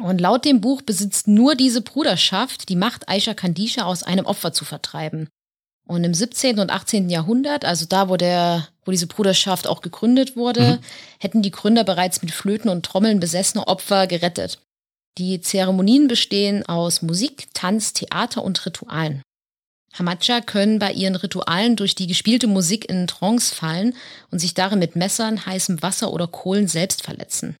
Und 0.00 0.20
laut 0.20 0.44
dem 0.44 0.60
Buch 0.60 0.82
besitzt 0.82 1.28
nur 1.28 1.54
diese 1.54 1.80
Bruderschaft 1.80 2.68
die 2.68 2.76
Macht, 2.76 3.08
Aisha 3.08 3.34
Kandisha 3.34 3.84
aus 3.84 4.02
einem 4.02 4.26
Opfer 4.26 4.52
zu 4.52 4.64
vertreiben. 4.64 5.28
Und 5.88 6.04
im 6.04 6.12
17. 6.12 6.58
und 6.58 6.70
18. 6.70 7.08
Jahrhundert, 7.08 7.64
also 7.64 7.86
da, 7.86 8.10
wo 8.10 8.18
der, 8.18 8.68
wo 8.84 8.90
diese 8.90 9.06
Bruderschaft 9.06 9.66
auch 9.66 9.80
gegründet 9.80 10.36
wurde, 10.36 10.76
mhm. 10.76 10.84
hätten 11.18 11.42
die 11.42 11.50
Gründer 11.50 11.82
bereits 11.82 12.20
mit 12.20 12.30
Flöten 12.30 12.68
und 12.68 12.84
Trommeln 12.84 13.20
besessene 13.20 13.66
Opfer 13.66 14.06
gerettet. 14.06 14.60
Die 15.16 15.40
Zeremonien 15.40 16.06
bestehen 16.06 16.64
aus 16.66 17.00
Musik, 17.00 17.48
Tanz, 17.54 17.94
Theater 17.94 18.44
und 18.44 18.64
Ritualen. 18.66 19.22
Hamacha 19.98 20.42
können 20.42 20.78
bei 20.78 20.92
ihren 20.92 21.16
Ritualen 21.16 21.74
durch 21.74 21.94
die 21.94 22.06
gespielte 22.06 22.46
Musik 22.46 22.88
in 22.90 23.06
Trance 23.06 23.54
fallen 23.54 23.94
und 24.30 24.40
sich 24.40 24.52
darin 24.52 24.78
mit 24.78 24.94
Messern, 24.94 25.46
heißem 25.46 25.82
Wasser 25.82 26.12
oder 26.12 26.26
Kohlen 26.26 26.68
selbst 26.68 27.02
verletzen. 27.02 27.56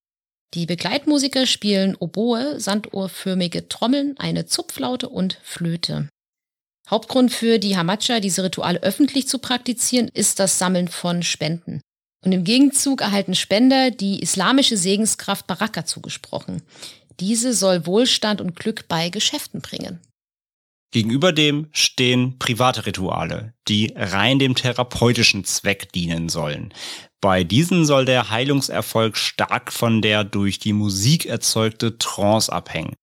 Die 0.52 0.66
Begleitmusiker 0.66 1.46
spielen 1.46 1.96
Oboe, 1.96 2.60
sanduhrförmige 2.60 3.68
Trommeln, 3.68 4.16
eine 4.18 4.44
Zupflaute 4.44 5.08
und 5.08 5.38
Flöte. 5.42 6.08
Hauptgrund 6.90 7.32
für 7.32 7.58
die 7.58 7.76
Hamacha, 7.76 8.20
diese 8.20 8.44
Rituale 8.44 8.82
öffentlich 8.82 9.28
zu 9.28 9.38
praktizieren, 9.38 10.08
ist 10.08 10.38
das 10.38 10.58
Sammeln 10.58 10.88
von 10.88 11.22
Spenden. 11.22 11.80
Und 12.24 12.32
im 12.32 12.44
Gegenzug 12.44 13.00
erhalten 13.00 13.34
Spender 13.34 13.90
die 13.90 14.20
islamische 14.20 14.76
Segenskraft 14.76 15.46
Baraka 15.46 15.84
zugesprochen. 15.84 16.62
Diese 17.20 17.52
soll 17.52 17.86
Wohlstand 17.86 18.40
und 18.40 18.56
Glück 18.56 18.88
bei 18.88 19.10
Geschäften 19.10 19.60
bringen. 19.60 20.00
Gegenüber 20.90 21.32
dem 21.32 21.68
stehen 21.72 22.38
private 22.38 22.86
Rituale, 22.86 23.52
die 23.68 23.92
rein 23.94 24.38
dem 24.38 24.54
therapeutischen 24.54 25.44
Zweck 25.44 25.92
dienen 25.92 26.30
sollen. 26.30 26.72
Bei 27.20 27.44
diesen 27.44 27.84
soll 27.84 28.06
der 28.06 28.30
Heilungserfolg 28.30 29.16
stark 29.16 29.72
von 29.72 30.00
der 30.00 30.24
durch 30.24 30.58
die 30.58 30.72
Musik 30.72 31.26
erzeugte 31.26 31.98
Trance 31.98 32.50
abhängen. 32.50 32.94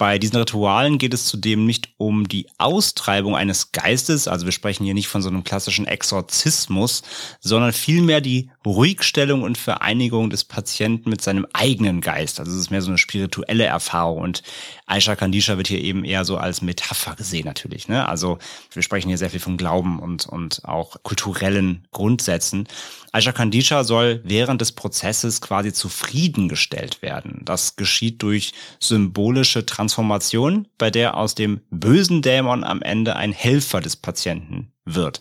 Bei 0.00 0.18
diesen 0.18 0.36
Ritualen 0.36 0.96
geht 0.96 1.12
es 1.12 1.26
zudem 1.26 1.66
nicht 1.66 1.90
um 1.98 2.26
die 2.26 2.46
Austreibung 2.56 3.36
eines 3.36 3.70
Geistes, 3.72 4.28
also 4.28 4.46
wir 4.46 4.52
sprechen 4.52 4.84
hier 4.84 4.94
nicht 4.94 5.08
von 5.08 5.20
so 5.20 5.28
einem 5.28 5.44
klassischen 5.44 5.86
Exorzismus, 5.86 7.02
sondern 7.40 7.74
vielmehr 7.74 8.22
die 8.22 8.48
Ruhigstellung 8.66 9.42
und 9.42 9.56
Vereinigung 9.56 10.28
des 10.28 10.44
Patienten 10.44 11.08
mit 11.08 11.22
seinem 11.22 11.46
eigenen 11.52 12.00
Geist. 12.00 12.40
Also 12.40 12.52
es 12.52 12.58
ist 12.58 12.70
mehr 12.70 12.82
so 12.82 12.90
eine 12.90 12.98
spirituelle 12.98 13.64
Erfahrung 13.64 14.18
und 14.18 14.42
Aisha 14.86 15.16
Kandisha 15.16 15.56
wird 15.56 15.68
hier 15.68 15.80
eben 15.80 16.04
eher 16.04 16.24
so 16.24 16.36
als 16.36 16.60
Metapher 16.60 17.14
gesehen 17.14 17.46
natürlich. 17.46 17.88
Ne? 17.88 18.06
Also 18.06 18.38
wir 18.72 18.82
sprechen 18.82 19.08
hier 19.08 19.18
sehr 19.18 19.30
viel 19.30 19.40
von 19.40 19.56
Glauben 19.56 19.98
und, 19.98 20.26
und 20.26 20.64
auch 20.64 20.96
kulturellen 21.02 21.86
Grundsätzen. 21.90 22.68
Aisha 23.12 23.32
Kandisha 23.32 23.82
soll 23.82 24.20
während 24.24 24.60
des 24.60 24.72
Prozesses 24.72 25.40
quasi 25.40 25.72
zufriedengestellt 25.72 27.02
werden. 27.02 27.40
Das 27.44 27.76
geschieht 27.76 28.22
durch 28.22 28.52
symbolische 28.78 29.64
Transformation, 29.64 30.68
bei 30.76 30.90
der 30.90 31.16
aus 31.16 31.34
dem 31.34 31.60
bösen 31.70 32.20
Dämon 32.20 32.62
am 32.62 32.82
Ende 32.82 33.16
ein 33.16 33.32
Helfer 33.32 33.80
des 33.80 33.96
Patienten 33.96 34.59
wird. 34.94 35.20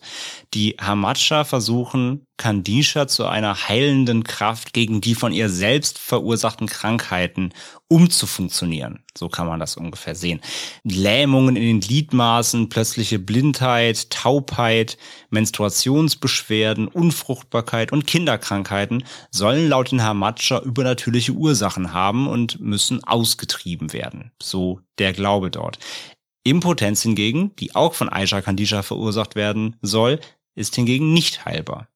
Die 0.54 0.76
Hamatscha 0.80 1.44
versuchen, 1.44 2.26
Kandisha 2.38 3.08
zu 3.08 3.26
einer 3.26 3.68
heilenden 3.68 4.24
Kraft 4.24 4.74
gegen 4.74 5.02
die 5.02 5.14
von 5.14 5.34
ihr 5.34 5.50
selbst 5.50 6.00
verursachten 6.00 6.68
Krankheiten 6.68 7.54
umzufunktionieren. 7.90 9.04
So 9.18 9.28
kann 9.28 9.48
man 9.48 9.60
das 9.60 9.76
ungefähr 9.76 10.16
sehen. 10.16 10.40
Lähmungen 10.84 11.58
in 11.58 11.64
den 11.64 11.80
Gliedmaßen, 11.82 12.70
plötzliche 12.70 13.20
Blindheit, 13.20 14.10
Taubheit, 14.10 14.98
Menstruationsbeschwerden, 15.32 16.88
Unfruchtbarkeit 16.88 17.92
und 17.92 18.08
Kinderkrankheiten 18.08 19.04
sollen 19.32 19.68
laut 19.68 19.92
den 19.92 20.04
Hamatscha 20.04 20.60
übernatürliche 20.60 21.34
Ursachen 21.34 21.92
haben 21.94 22.28
und 22.28 22.62
müssen 22.62 23.04
ausgetrieben 23.04 23.92
werden. 23.92 24.32
So 24.42 24.80
der 24.98 25.12
Glaube 25.12 25.52
dort. 25.52 25.80
Impotenz 26.44 27.02
hingegen, 27.02 27.56
die 27.58 27.76
auch 27.76 27.94
von 27.94 28.10
Aisha 28.10 28.42
Kandisha 28.42 28.82
verursacht 28.82 29.36
werden 29.36 29.76
soll, 29.82 30.20
ist 30.56 30.76
hingegen 30.76 31.14
nicht 31.14 31.46
heilbar. 31.46 31.88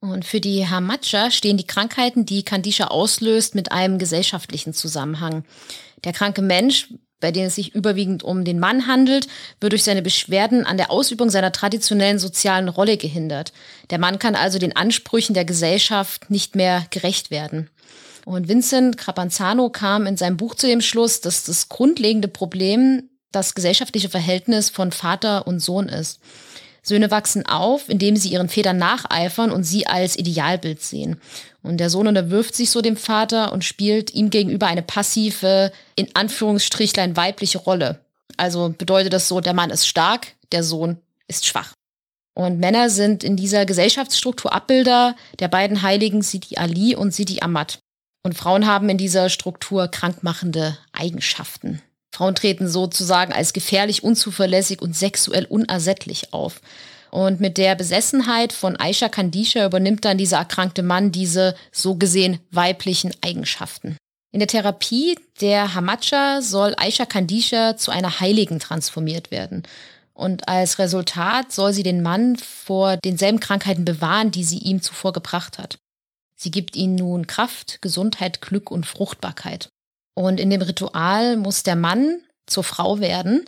Und 0.00 0.24
für 0.24 0.40
die 0.40 0.66
Hamatscha 0.68 1.30
stehen 1.30 1.56
die 1.56 1.66
Krankheiten, 1.66 2.26
die 2.26 2.42
Kandisha 2.42 2.88
auslöst, 2.88 3.54
mit 3.54 3.70
einem 3.70 3.98
gesellschaftlichen 3.98 4.74
Zusammenhang. 4.74 5.44
Der 6.02 6.12
kranke 6.12 6.42
Mensch, 6.42 6.92
bei 7.20 7.30
dem 7.30 7.44
es 7.44 7.54
sich 7.54 7.76
überwiegend 7.76 8.24
um 8.24 8.44
den 8.44 8.58
Mann 8.58 8.88
handelt, 8.88 9.28
wird 9.60 9.72
durch 9.72 9.84
seine 9.84 10.02
Beschwerden 10.02 10.66
an 10.66 10.76
der 10.76 10.90
Ausübung 10.90 11.30
seiner 11.30 11.52
traditionellen 11.52 12.18
sozialen 12.18 12.68
Rolle 12.68 12.96
gehindert. 12.96 13.52
Der 13.90 13.98
Mann 13.98 14.18
kann 14.18 14.34
also 14.34 14.58
den 14.58 14.74
Ansprüchen 14.74 15.34
der 15.34 15.44
Gesellschaft 15.44 16.30
nicht 16.30 16.56
mehr 16.56 16.84
gerecht 16.90 17.30
werden. 17.30 17.70
Und 18.24 18.48
Vincent 18.48 18.98
Crapanzano 18.98 19.70
kam 19.70 20.06
in 20.06 20.16
seinem 20.16 20.36
Buch 20.36 20.56
zu 20.56 20.66
dem 20.66 20.80
Schluss, 20.80 21.20
dass 21.20 21.44
das 21.44 21.68
grundlegende 21.68 22.26
Problem 22.28 23.08
das 23.32 23.54
gesellschaftliche 23.54 24.08
Verhältnis 24.08 24.70
von 24.70 24.92
Vater 24.92 25.46
und 25.46 25.60
Sohn 25.60 25.88
ist. 25.88 26.20
Söhne 26.82 27.10
wachsen 27.10 27.46
auf, 27.46 27.88
indem 27.88 28.16
sie 28.16 28.30
ihren 28.30 28.48
Vätern 28.48 28.76
nacheifern 28.76 29.52
und 29.52 29.62
sie 29.62 29.86
als 29.86 30.18
Idealbild 30.18 30.82
sehen. 30.82 31.20
Und 31.62 31.78
der 31.78 31.90
Sohn 31.90 32.08
unterwirft 32.08 32.56
sich 32.56 32.70
so 32.70 32.82
dem 32.82 32.96
Vater 32.96 33.52
und 33.52 33.64
spielt 33.64 34.12
ihm 34.12 34.30
gegenüber 34.30 34.66
eine 34.66 34.82
passive, 34.82 35.72
in 35.94 36.08
Anführungsstrichlein 36.14 37.16
weibliche 37.16 37.58
Rolle. 37.58 38.00
Also 38.36 38.74
bedeutet 38.76 39.12
das 39.12 39.28
so, 39.28 39.40
der 39.40 39.54
Mann 39.54 39.70
ist 39.70 39.86
stark, 39.86 40.34
der 40.50 40.64
Sohn 40.64 40.98
ist 41.28 41.46
schwach. 41.46 41.72
Und 42.34 42.58
Männer 42.58 42.90
sind 42.90 43.22
in 43.22 43.36
dieser 43.36 43.66
Gesellschaftsstruktur 43.66 44.52
Abbilder 44.52 45.14
der 45.38 45.48
beiden 45.48 45.82
Heiligen 45.82 46.22
Sidi 46.22 46.56
Ali 46.56 46.96
und 46.96 47.14
Sidi 47.14 47.42
Ahmad. 47.42 47.78
Und 48.24 48.36
Frauen 48.36 48.66
haben 48.66 48.88
in 48.88 48.98
dieser 48.98 49.28
Struktur 49.28 49.88
krankmachende 49.88 50.78
Eigenschaften. 50.92 51.82
Frauen 52.12 52.34
treten 52.34 52.68
sozusagen 52.68 53.32
als 53.32 53.52
gefährlich, 53.52 54.04
unzuverlässig 54.04 54.82
und 54.82 54.94
sexuell 54.94 55.46
unersättlich 55.46 56.32
auf. 56.32 56.60
Und 57.10 57.40
mit 57.40 57.58
der 57.58 57.74
Besessenheit 57.74 58.52
von 58.52 58.78
Aisha 58.78 59.08
Kandisha 59.08 59.66
übernimmt 59.66 60.04
dann 60.04 60.18
dieser 60.18 60.38
erkrankte 60.38 60.82
Mann 60.82 61.12
diese 61.12 61.54
so 61.70 61.96
gesehen 61.96 62.38
weiblichen 62.50 63.12
Eigenschaften. 63.22 63.96
In 64.30 64.38
der 64.38 64.48
Therapie 64.48 65.18
der 65.40 65.74
Hamacha 65.74 66.40
soll 66.40 66.74
Aisha 66.78 67.04
Kandisha 67.04 67.76
zu 67.76 67.90
einer 67.90 68.20
Heiligen 68.20 68.60
transformiert 68.60 69.30
werden. 69.30 69.62
Und 70.14 70.48
als 70.48 70.78
Resultat 70.78 71.52
soll 71.52 71.72
sie 71.72 71.82
den 71.82 72.02
Mann 72.02 72.36
vor 72.36 72.96
denselben 72.98 73.40
Krankheiten 73.40 73.84
bewahren, 73.84 74.30
die 74.30 74.44
sie 74.44 74.58
ihm 74.58 74.80
zuvor 74.80 75.12
gebracht 75.12 75.58
hat. 75.58 75.78
Sie 76.34 76.50
gibt 76.50 76.76
ihm 76.76 76.94
nun 76.94 77.26
Kraft, 77.26 77.80
Gesundheit, 77.82 78.40
Glück 78.40 78.70
und 78.70 78.86
Fruchtbarkeit. 78.86 79.68
Und 80.14 80.40
in 80.40 80.50
dem 80.50 80.62
Ritual 80.62 81.36
muss 81.36 81.62
der 81.62 81.76
Mann 81.76 82.20
zur 82.46 82.64
Frau 82.64 83.00
werden 83.00 83.44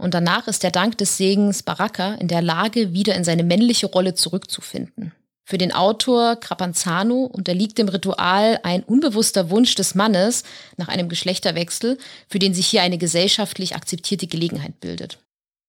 und 0.00 0.14
danach 0.14 0.48
ist 0.48 0.62
der 0.62 0.70
Dank 0.70 0.96
des 0.96 1.18
Segens 1.18 1.62
Baraka 1.62 2.14
in 2.14 2.28
der 2.28 2.40
Lage, 2.40 2.94
wieder 2.94 3.14
in 3.14 3.24
seine 3.24 3.44
männliche 3.44 3.86
Rolle 3.86 4.14
zurückzufinden. 4.14 5.12
Für 5.44 5.58
den 5.58 5.72
Autor 5.72 6.36
Crapanzano 6.36 7.24
unterliegt 7.24 7.76
dem 7.76 7.88
Ritual 7.88 8.60
ein 8.62 8.82
unbewusster 8.82 9.50
Wunsch 9.50 9.74
des 9.74 9.94
Mannes 9.94 10.44
nach 10.78 10.88
einem 10.88 11.10
Geschlechterwechsel, 11.10 11.98
für 12.28 12.38
den 12.38 12.54
sich 12.54 12.66
hier 12.66 12.80
eine 12.80 12.96
gesellschaftlich 12.96 13.74
akzeptierte 13.74 14.26
Gelegenheit 14.26 14.80
bildet. 14.80 15.18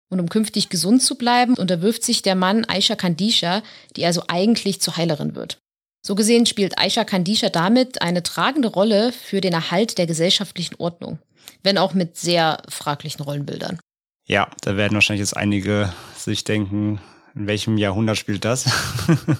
Und 0.10 0.22
um 0.22 0.30
künftig 0.30 0.70
gesund 0.70 1.02
zu 1.02 1.16
bleiben, 1.16 1.56
unterwirft 1.56 2.04
sich 2.04 2.22
der 2.22 2.36
Mann 2.36 2.64
Aisha 2.66 2.96
Kandisha, 2.96 3.64
die 3.98 4.06
also 4.06 4.24
eigentlich 4.28 4.80
zur 4.80 4.96
Heilerin 4.96 5.36
wird. 5.36 5.58
So 6.04 6.16
gesehen 6.16 6.48
spielt 6.48 6.80
Aisha 6.80 7.04
Kandisha 7.04 7.50
damit 7.50 8.02
eine 8.02 8.24
tragende 8.24 8.70
Rolle 8.70 9.12
für 9.12 9.40
den 9.40 9.54
Erhalt 9.54 9.98
der 9.98 10.08
gesellschaftlichen 10.08 10.76
Ordnung, 10.76 11.20
wenn 11.64 11.78
auch 11.78 11.94
mit 11.94 12.18
sehr 12.18 12.64
fraglichen 12.70 13.24
Rollenbildern. 13.24 13.80
Ja, 14.26 14.50
da 14.62 14.78
werden 14.78 14.96
wahrscheinlich 14.96 15.22
jetzt 15.22 15.38
einige 15.38 15.94
sich 16.18 16.44
denken, 16.44 17.00
in 17.36 17.48
welchem 17.48 17.78
Jahrhundert 17.78 18.18
spielt 18.18 18.46
das? 18.46 18.66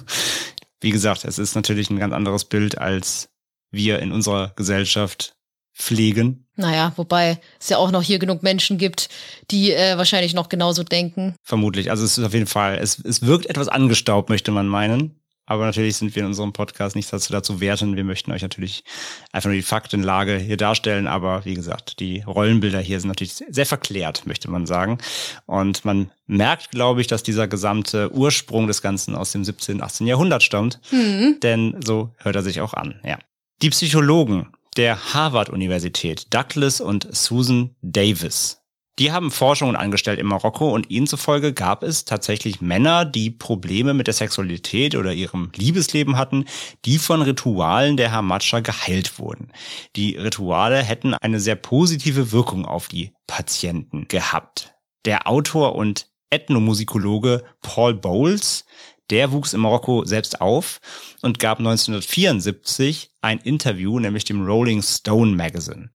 Wie 0.80 0.90
gesagt, 0.90 1.24
es 1.24 1.38
ist 1.38 1.54
natürlich 1.54 1.90
ein 1.90 1.98
ganz 1.98 2.14
anderes 2.14 2.44
Bild, 2.44 2.78
als 2.78 3.28
wir 3.70 3.98
in 3.98 4.12
unserer 4.12 4.52
Gesellschaft 4.54 5.34
pflegen. 5.74 6.46
Naja, 6.56 6.92
wobei 6.96 7.40
es 7.58 7.70
ja 7.70 7.78
auch 7.78 7.90
noch 7.90 8.02
hier 8.02 8.18
genug 8.18 8.42
Menschen 8.42 8.78
gibt, 8.78 9.08
die 9.50 9.72
äh, 9.72 9.96
wahrscheinlich 9.96 10.34
noch 10.34 10.48
genauso 10.48 10.82
denken. 10.82 11.34
Vermutlich. 11.42 11.90
Also 11.90 12.04
es 12.04 12.18
ist 12.18 12.24
auf 12.24 12.34
jeden 12.34 12.46
Fall, 12.46 12.78
es, 12.78 12.98
es 12.98 13.22
wirkt 13.22 13.46
etwas 13.46 13.68
angestaubt, 13.68 14.28
möchte 14.28 14.50
man 14.50 14.68
meinen. 14.68 15.21
Aber 15.46 15.66
natürlich 15.66 15.96
sind 15.96 16.14
wir 16.14 16.22
in 16.22 16.28
unserem 16.28 16.52
Podcast 16.52 16.94
nicht 16.94 17.12
dazu, 17.12 17.32
dazu 17.32 17.60
werten. 17.60 17.96
Wir 17.96 18.04
möchten 18.04 18.30
euch 18.32 18.42
natürlich 18.42 18.84
einfach 19.32 19.48
nur 19.48 19.56
die 19.56 19.62
Faktenlage 19.62 20.36
hier 20.38 20.56
darstellen. 20.56 21.06
Aber 21.06 21.44
wie 21.44 21.54
gesagt, 21.54 22.00
die 22.00 22.22
Rollenbilder 22.22 22.80
hier 22.80 23.00
sind 23.00 23.08
natürlich 23.08 23.34
sehr 23.34 23.66
verklärt, 23.66 24.26
möchte 24.26 24.50
man 24.50 24.66
sagen. 24.66 24.98
Und 25.46 25.84
man 25.84 26.10
merkt, 26.26 26.70
glaube 26.70 27.00
ich, 27.00 27.06
dass 27.06 27.22
dieser 27.22 27.48
gesamte 27.48 28.12
Ursprung 28.12 28.66
des 28.66 28.82
Ganzen 28.82 29.14
aus 29.14 29.32
dem 29.32 29.44
17., 29.44 29.82
18. 29.82 30.06
Jahrhundert 30.06 30.42
stammt. 30.42 30.80
Mhm. 30.90 31.38
Denn 31.42 31.80
so 31.84 32.14
hört 32.18 32.36
er 32.36 32.42
sich 32.42 32.60
auch 32.60 32.74
an, 32.74 33.00
ja. 33.04 33.18
Die 33.62 33.70
Psychologen 33.70 34.48
der 34.76 35.12
Harvard-Universität, 35.12 36.32
Douglas 36.32 36.80
und 36.80 37.06
Susan 37.14 37.76
Davis, 37.82 38.61
die 38.98 39.10
haben 39.10 39.30
Forschungen 39.30 39.76
angestellt 39.76 40.18
in 40.18 40.26
Marokko 40.26 40.72
und 40.72 40.90
ihnen 40.90 41.06
zufolge 41.06 41.52
gab 41.54 41.82
es 41.82 42.04
tatsächlich 42.04 42.60
Männer, 42.60 43.04
die 43.04 43.30
Probleme 43.30 43.94
mit 43.94 44.06
der 44.06 44.14
Sexualität 44.14 44.94
oder 44.96 45.12
ihrem 45.12 45.50
Liebesleben 45.56 46.18
hatten, 46.18 46.44
die 46.84 46.98
von 46.98 47.22
Ritualen 47.22 47.96
der 47.96 48.12
Hamatscha 48.12 48.60
geheilt 48.60 49.18
wurden. 49.18 49.50
Die 49.96 50.16
Rituale 50.16 50.82
hätten 50.82 51.14
eine 51.14 51.40
sehr 51.40 51.56
positive 51.56 52.32
Wirkung 52.32 52.66
auf 52.66 52.88
die 52.88 53.12
Patienten 53.26 54.08
gehabt. 54.08 54.74
Der 55.06 55.26
Autor 55.26 55.74
und 55.74 56.12
Ethnomusikologe 56.32 57.44
Paul 57.60 57.94
Bowles. 57.94 58.64
Der 59.10 59.32
wuchs 59.32 59.52
in 59.52 59.60
Marokko 59.60 60.04
selbst 60.04 60.40
auf 60.40 60.80
und 61.20 61.38
gab 61.38 61.58
1974 61.58 63.10
ein 63.20 63.38
Interview, 63.38 63.98
nämlich 63.98 64.24
dem 64.24 64.46
Rolling 64.46 64.80
Stone 64.80 65.36
Magazine. 65.36 65.90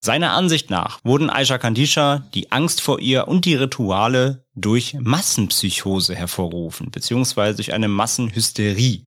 Seiner 0.00 0.32
Ansicht 0.32 0.70
nach 0.70 1.00
wurden 1.02 1.28
Aisha 1.28 1.58
Kandisha 1.58 2.24
die 2.32 2.52
Angst 2.52 2.80
vor 2.80 3.00
ihr 3.00 3.26
und 3.26 3.44
die 3.44 3.56
Rituale 3.56 4.44
durch 4.54 4.94
Massenpsychose 5.00 6.14
hervorgerufen, 6.14 6.90
beziehungsweise 6.90 7.56
durch 7.56 7.72
eine 7.72 7.88
Massenhysterie. 7.88 9.04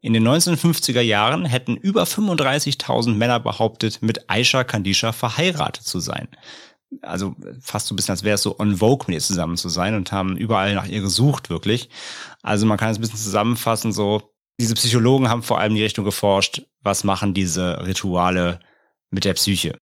In 0.00 0.14
den 0.14 0.26
1950er 0.26 1.02
Jahren 1.02 1.44
hätten 1.44 1.76
über 1.76 2.04
35.000 2.04 3.14
Männer 3.14 3.40
behauptet, 3.40 4.00
mit 4.00 4.28
Aisha 4.30 4.64
Kandisha 4.64 5.12
verheiratet 5.12 5.84
zu 5.84 6.00
sein. 6.00 6.28
Also 7.02 7.36
fast 7.60 7.86
so 7.86 7.94
ein 7.94 7.96
bisschen, 7.96 8.12
als 8.12 8.24
wäre 8.24 8.34
es 8.34 8.42
so 8.42 8.58
on 8.58 8.78
vogue, 8.78 9.06
mit 9.06 9.14
ihr 9.14 9.20
zusammen 9.20 9.56
zu 9.56 9.68
sein 9.68 9.94
und 9.94 10.12
haben 10.12 10.36
überall 10.36 10.74
nach 10.74 10.86
ihr 10.86 11.02
gesucht, 11.02 11.50
wirklich. 11.50 11.88
Also 12.42 12.66
man 12.66 12.78
kann 12.78 12.90
es 12.90 12.98
ein 12.98 13.00
bisschen 13.02 13.18
zusammenfassen, 13.18 13.92
so, 13.92 14.32
diese 14.60 14.74
Psychologen 14.74 15.28
haben 15.28 15.42
vor 15.42 15.58
allem 15.58 15.74
die 15.74 15.82
Richtung 15.82 16.04
geforscht, 16.04 16.62
was 16.80 17.04
machen 17.04 17.32
diese 17.32 17.86
Rituale 17.86 18.60
mit 19.10 19.24
der 19.24 19.34
Psyche. 19.34 19.78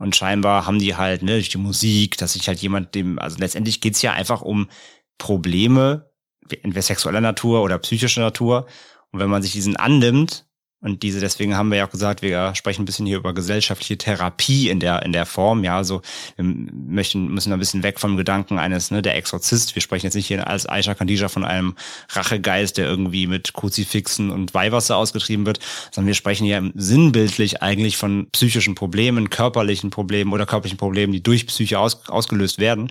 Und 0.00 0.16
scheinbar 0.16 0.66
haben 0.66 0.78
die 0.78 0.96
halt, 0.96 1.22
ne, 1.22 1.32
durch 1.32 1.50
die 1.50 1.58
Musik, 1.58 2.16
dass 2.16 2.32
sich 2.32 2.48
halt 2.48 2.58
jemand 2.60 2.94
dem, 2.94 3.18
also 3.18 3.36
letztendlich 3.38 3.82
geht's 3.82 4.00
ja 4.00 4.14
einfach 4.14 4.40
um 4.40 4.70
Probleme, 5.18 6.10
entweder 6.48 6.80
sexueller 6.80 7.20
Natur 7.20 7.62
oder 7.62 7.78
psychischer 7.78 8.22
Natur. 8.22 8.66
Und 9.10 9.20
wenn 9.20 9.28
man 9.28 9.42
sich 9.42 9.52
diesen 9.52 9.76
annimmt, 9.76 10.46
und 10.82 11.02
diese, 11.02 11.20
deswegen 11.20 11.56
haben 11.56 11.70
wir 11.70 11.76
ja 11.78 11.86
auch 11.86 11.90
gesagt, 11.90 12.22
wir 12.22 12.54
sprechen 12.54 12.82
ein 12.82 12.84
bisschen 12.86 13.04
hier 13.04 13.18
über 13.18 13.34
gesellschaftliche 13.34 13.98
Therapie 13.98 14.70
in 14.70 14.80
der, 14.80 15.02
in 15.02 15.12
der 15.12 15.26
Form. 15.26 15.62
Ja, 15.62 15.76
also 15.76 16.00
wir 16.36 16.44
möchten, 16.44 17.28
müssen 17.28 17.52
ein 17.52 17.58
bisschen 17.58 17.82
weg 17.82 18.00
vom 18.00 18.16
Gedanken 18.16 18.58
eines, 18.58 18.90
ne, 18.90 19.02
der 19.02 19.14
Exorzist. 19.16 19.74
Wir 19.74 19.82
sprechen 19.82 20.06
jetzt 20.06 20.14
nicht 20.14 20.28
hier 20.28 20.46
als 20.46 20.66
Aisha 20.66 20.94
Kandija 20.94 21.28
von 21.28 21.44
einem 21.44 21.74
Rachegeist, 22.08 22.78
der 22.78 22.86
irgendwie 22.86 23.26
mit 23.26 23.52
Kruzifixen 23.52 24.30
und 24.30 24.54
Weihwasser 24.54 24.96
ausgetrieben 24.96 25.44
wird, 25.44 25.58
sondern 25.90 26.06
wir 26.06 26.14
sprechen 26.14 26.46
hier 26.46 26.72
sinnbildlich 26.74 27.60
eigentlich 27.62 27.98
von 27.98 28.30
psychischen 28.30 28.74
Problemen, 28.74 29.28
körperlichen 29.28 29.90
Problemen 29.90 30.32
oder 30.32 30.46
körperlichen 30.46 30.78
Problemen, 30.78 31.12
die 31.12 31.22
durch 31.22 31.46
Psyche 31.46 31.78
aus, 31.78 32.08
ausgelöst 32.08 32.58
werden. 32.58 32.90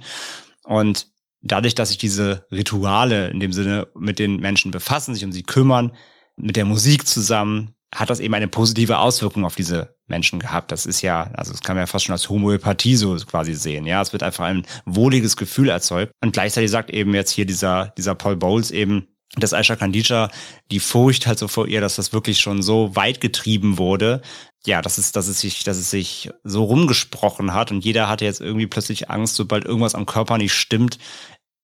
Und 0.64 1.08
dadurch, 1.42 1.74
dass 1.74 1.90
sich 1.90 1.98
diese 1.98 2.46
Rituale 2.52 3.30
in 3.30 3.40
dem 3.40 3.52
Sinne 3.52 3.88
mit 3.96 4.20
den 4.20 4.36
Menschen 4.36 4.70
befassen, 4.70 5.16
sich 5.16 5.26
um 5.26 5.32
sie 5.32 5.42
kümmern, 5.42 5.94
mit 6.36 6.56
der 6.56 6.66
Musik 6.66 7.08
zusammen, 7.08 7.74
hat 7.94 8.10
das 8.10 8.20
eben 8.20 8.34
eine 8.34 8.48
positive 8.48 9.00
Auswirkung 9.00 9.46
auf 9.46 9.56
diese 9.56 9.96
Menschen 10.08 10.40
gehabt. 10.40 10.72
Das 10.72 10.86
ist 10.86 11.02
ja, 11.02 11.32
also 11.34 11.52
das 11.52 11.62
kann 11.62 11.76
man 11.76 11.84
ja 11.84 11.88
fast 11.88 12.06
schon 12.06 12.14
als 12.14 12.30
Homöopathie 12.30 12.96
so 12.96 13.16
quasi 13.16 13.54
sehen. 13.54 13.86
Ja, 13.86 14.02
es 14.02 14.14
wird 14.14 14.24
einfach 14.24 14.46
ein 14.46 14.66
wohliges 14.86 15.38
Gefühl 15.38 15.70
erzeugt. 15.70 16.12
Und 16.22 16.34
gleichzeitig 16.34 16.70
sagt 16.70 16.92
eben 16.92 17.14
jetzt 17.16 17.32
hier 17.32 17.46
dieser, 17.46 17.94
dieser 17.98 18.16
Paul 18.16 18.36
Bowles 18.36 18.72
eben, 18.72 19.08
dass 19.36 19.54
Aisha 19.54 19.76
Kandija 19.76 20.30
die 20.72 20.80
Furcht 20.80 21.28
halt 21.28 21.38
so 21.40 21.48
vor 21.48 21.68
ihr, 21.68 21.82
dass 21.82 21.96
das 21.96 22.14
wirklich 22.14 22.40
schon 22.40 22.62
so 22.62 22.96
weit 22.96 23.22
getrieben 23.22 23.78
wurde. 23.78 24.22
Ja, 24.66 24.82
dass 24.82 24.98
es, 24.98 25.12
dass 25.12 25.28
es 25.28 25.40
sich, 25.40 25.64
dass 25.64 25.78
es 25.78 25.90
sich 25.90 26.30
so 26.44 26.64
rumgesprochen 26.64 27.54
hat 27.54 27.72
und 27.72 27.86
jeder 27.86 28.10
hatte 28.10 28.26
jetzt 28.26 28.42
irgendwie 28.42 28.68
plötzlich 28.68 29.10
Angst, 29.10 29.36
sobald 29.36 29.66
irgendwas 29.66 29.96
am 29.96 30.06
Körper 30.06 30.38
nicht 30.38 30.54
stimmt, 30.54 30.98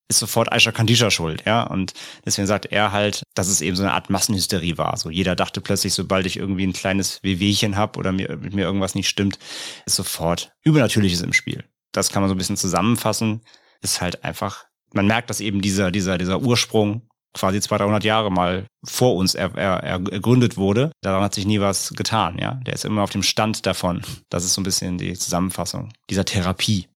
ist 0.08 0.18
sofort 0.18 0.52
Aisha 0.52 0.72
Kandisha 0.72 1.10
schuld, 1.10 1.42
ja. 1.46 1.62
Und 1.64 1.92
deswegen 2.24 2.46
sagt 2.46 2.66
er 2.66 2.92
halt, 2.92 3.22
dass 3.34 3.48
es 3.48 3.60
eben 3.60 3.76
so 3.76 3.82
eine 3.82 3.92
Art 3.92 4.10
Massenhysterie 4.10 4.78
war. 4.78 4.96
So 4.96 5.10
jeder 5.10 5.34
dachte 5.34 5.60
plötzlich, 5.60 5.94
sobald 5.94 6.26
ich 6.26 6.36
irgendwie 6.36 6.66
ein 6.66 6.72
kleines 6.72 7.22
Wehwehchen 7.22 7.76
hab 7.76 7.96
oder 7.96 8.12
mir, 8.12 8.36
mit 8.36 8.54
mir 8.54 8.64
irgendwas 8.64 8.94
nicht 8.94 9.08
stimmt, 9.08 9.38
ist 9.84 9.96
sofort 9.96 10.52
Übernatürliches 10.62 11.22
im 11.22 11.32
Spiel. 11.32 11.64
Das 11.92 12.10
kann 12.10 12.22
man 12.22 12.28
so 12.28 12.34
ein 12.34 12.38
bisschen 12.38 12.56
zusammenfassen. 12.56 13.40
Ist 13.82 14.00
halt 14.00 14.24
einfach, 14.24 14.66
man 14.92 15.06
merkt, 15.06 15.30
dass 15.30 15.40
eben 15.40 15.60
dieser, 15.60 15.90
dieser, 15.90 16.18
dieser 16.18 16.40
Ursprung 16.40 17.08
quasi 17.34 17.60
200, 17.60 17.86
300 17.86 18.04
Jahre 18.04 18.30
mal 18.30 18.66
vor 18.84 19.16
uns 19.16 19.34
er, 19.34 19.54
er, 19.56 19.82
ergründet 19.82 20.56
wurde. 20.56 20.90
Daran 21.02 21.22
hat 21.22 21.34
sich 21.34 21.46
nie 21.46 21.60
was 21.60 21.90
getan, 21.90 22.38
ja. 22.38 22.54
Der 22.66 22.74
ist 22.74 22.84
immer 22.84 23.02
auf 23.02 23.10
dem 23.10 23.22
Stand 23.22 23.66
davon. 23.66 24.02
Das 24.30 24.44
ist 24.44 24.54
so 24.54 24.60
ein 24.60 24.64
bisschen 24.64 24.98
die 24.98 25.14
Zusammenfassung 25.14 25.92
dieser 26.08 26.24
Therapie. 26.24 26.88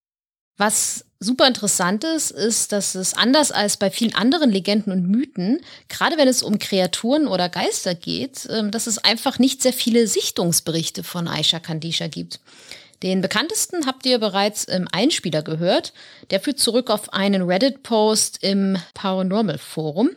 Was 0.56 1.04
super 1.20 1.46
interessant 1.46 2.02
ist, 2.02 2.30
ist, 2.30 2.72
dass 2.72 2.94
es 2.94 3.14
anders 3.14 3.52
als 3.52 3.76
bei 3.76 3.90
vielen 3.90 4.14
anderen 4.14 4.50
Legenden 4.50 4.90
und 4.90 5.06
Mythen, 5.06 5.60
gerade 5.88 6.16
wenn 6.16 6.28
es 6.28 6.42
um 6.42 6.58
Kreaturen 6.58 7.28
oder 7.28 7.50
Geister 7.50 7.94
geht, 7.94 8.48
ähm, 8.50 8.70
dass 8.70 8.86
es 8.86 8.98
einfach 8.98 9.38
nicht 9.38 9.62
sehr 9.62 9.74
viele 9.74 10.06
Sichtungsberichte 10.06 11.04
von 11.04 11.28
Aisha 11.28 11.60
Kandisha 11.60 12.08
gibt. 12.08 12.40
Den 13.02 13.22
bekanntesten 13.22 13.86
habt 13.86 14.04
ihr 14.04 14.18
bereits 14.18 14.64
im 14.64 14.86
Einspieler 14.90 15.42
gehört. 15.42 15.92
Der 16.30 16.40
führt 16.40 16.58
zurück 16.58 16.90
auf 16.90 17.12
einen 17.12 17.42
Reddit-Post 17.42 18.42
im 18.42 18.76
Paranormal 18.92 19.58
Forum. 19.58 20.10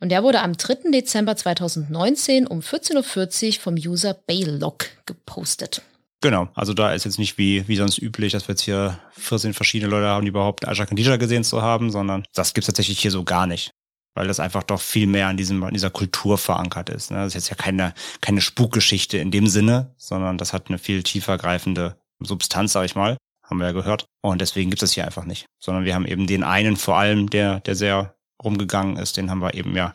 Und 0.00 0.10
der 0.10 0.22
wurde 0.22 0.40
am 0.42 0.56
3. 0.56 0.90
Dezember 0.90 1.36
2019 1.36 2.46
um 2.46 2.60
14.40 2.60 3.46
Uhr 3.46 3.52
vom 3.60 3.74
User 3.74 4.14
Baylock 4.14 4.86
gepostet. 5.06 5.82
Genau, 6.26 6.48
also 6.54 6.74
da 6.74 6.92
ist 6.92 7.04
jetzt 7.04 7.20
nicht 7.20 7.38
wie, 7.38 7.68
wie 7.68 7.76
sonst 7.76 7.98
üblich, 7.98 8.32
dass 8.32 8.48
wir 8.48 8.54
jetzt 8.54 8.62
hier 8.62 8.98
14 9.12 9.54
verschiedene 9.54 9.88
Leute 9.88 10.08
haben, 10.08 10.24
die 10.24 10.30
überhaupt 10.30 10.66
Aja 10.66 10.84
Kandija 10.84 11.18
gesehen 11.18 11.44
zu 11.44 11.62
haben, 11.62 11.92
sondern 11.92 12.24
das 12.34 12.52
gibt's 12.52 12.66
tatsächlich 12.66 12.98
hier 12.98 13.12
so 13.12 13.22
gar 13.22 13.46
nicht. 13.46 13.70
Weil 14.16 14.26
das 14.26 14.40
einfach 14.40 14.64
doch 14.64 14.80
viel 14.80 15.06
mehr 15.06 15.30
in, 15.30 15.36
diesem, 15.36 15.62
in 15.62 15.72
dieser 15.74 15.90
Kultur 15.90 16.36
verankert 16.36 16.90
ist. 16.90 17.12
Ne? 17.12 17.18
Das 17.18 17.28
ist 17.28 17.34
jetzt 17.34 17.50
ja 17.50 17.54
keine, 17.54 17.94
keine 18.20 18.40
Spukgeschichte 18.40 19.18
in 19.18 19.30
dem 19.30 19.46
Sinne, 19.46 19.94
sondern 19.98 20.36
das 20.36 20.52
hat 20.52 20.66
eine 20.66 20.78
viel 20.78 21.04
tiefer 21.04 21.38
greifende 21.38 21.96
Substanz, 22.18 22.72
sag 22.72 22.86
ich 22.86 22.96
mal. 22.96 23.16
Haben 23.44 23.58
wir 23.58 23.66
ja 23.66 23.72
gehört. 23.72 24.06
Und 24.20 24.40
deswegen 24.40 24.70
gibt 24.70 24.82
es 24.82 24.94
hier 24.94 25.04
einfach 25.04 25.26
nicht. 25.26 25.46
Sondern 25.60 25.84
wir 25.84 25.94
haben 25.94 26.06
eben 26.06 26.26
den 26.26 26.42
einen 26.42 26.74
vor 26.74 26.96
allem, 26.96 27.30
der, 27.30 27.60
der 27.60 27.76
sehr 27.76 28.16
rumgegangen 28.42 28.96
ist, 28.96 29.16
den 29.16 29.30
haben 29.30 29.42
wir 29.42 29.54
eben 29.54 29.76
ja 29.76 29.92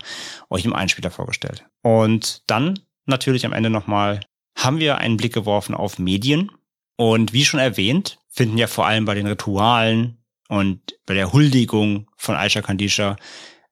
euch 0.50 0.64
im 0.64 0.74
Einspieler 0.74 1.12
vorgestellt. 1.12 1.66
Und 1.84 2.44
dann 2.48 2.80
natürlich 3.06 3.46
am 3.46 3.52
Ende 3.52 3.70
nochmal 3.70 4.22
haben 4.56 4.80
wir 4.80 4.98
einen 4.98 5.18
Blick 5.18 5.34
geworfen 5.34 5.76
auf 5.76 6.00
Medien. 6.00 6.52
Und 6.98 7.34
wie 7.34 7.46
schon 7.46 7.60
erwähnt, 7.60 8.20
finden 8.30 8.58
ja 8.58 8.68
vor 8.68 8.86
allem 8.86 9.06
bei 9.06 9.16
den 9.16 9.28
Ritualen 9.28 10.18
und 10.48 10.80
bei 11.06 11.14
der 11.14 11.34
Huldigung 11.34 12.08
von 12.18 12.36
Aisha 12.36 12.62
Kandisha 12.62 13.16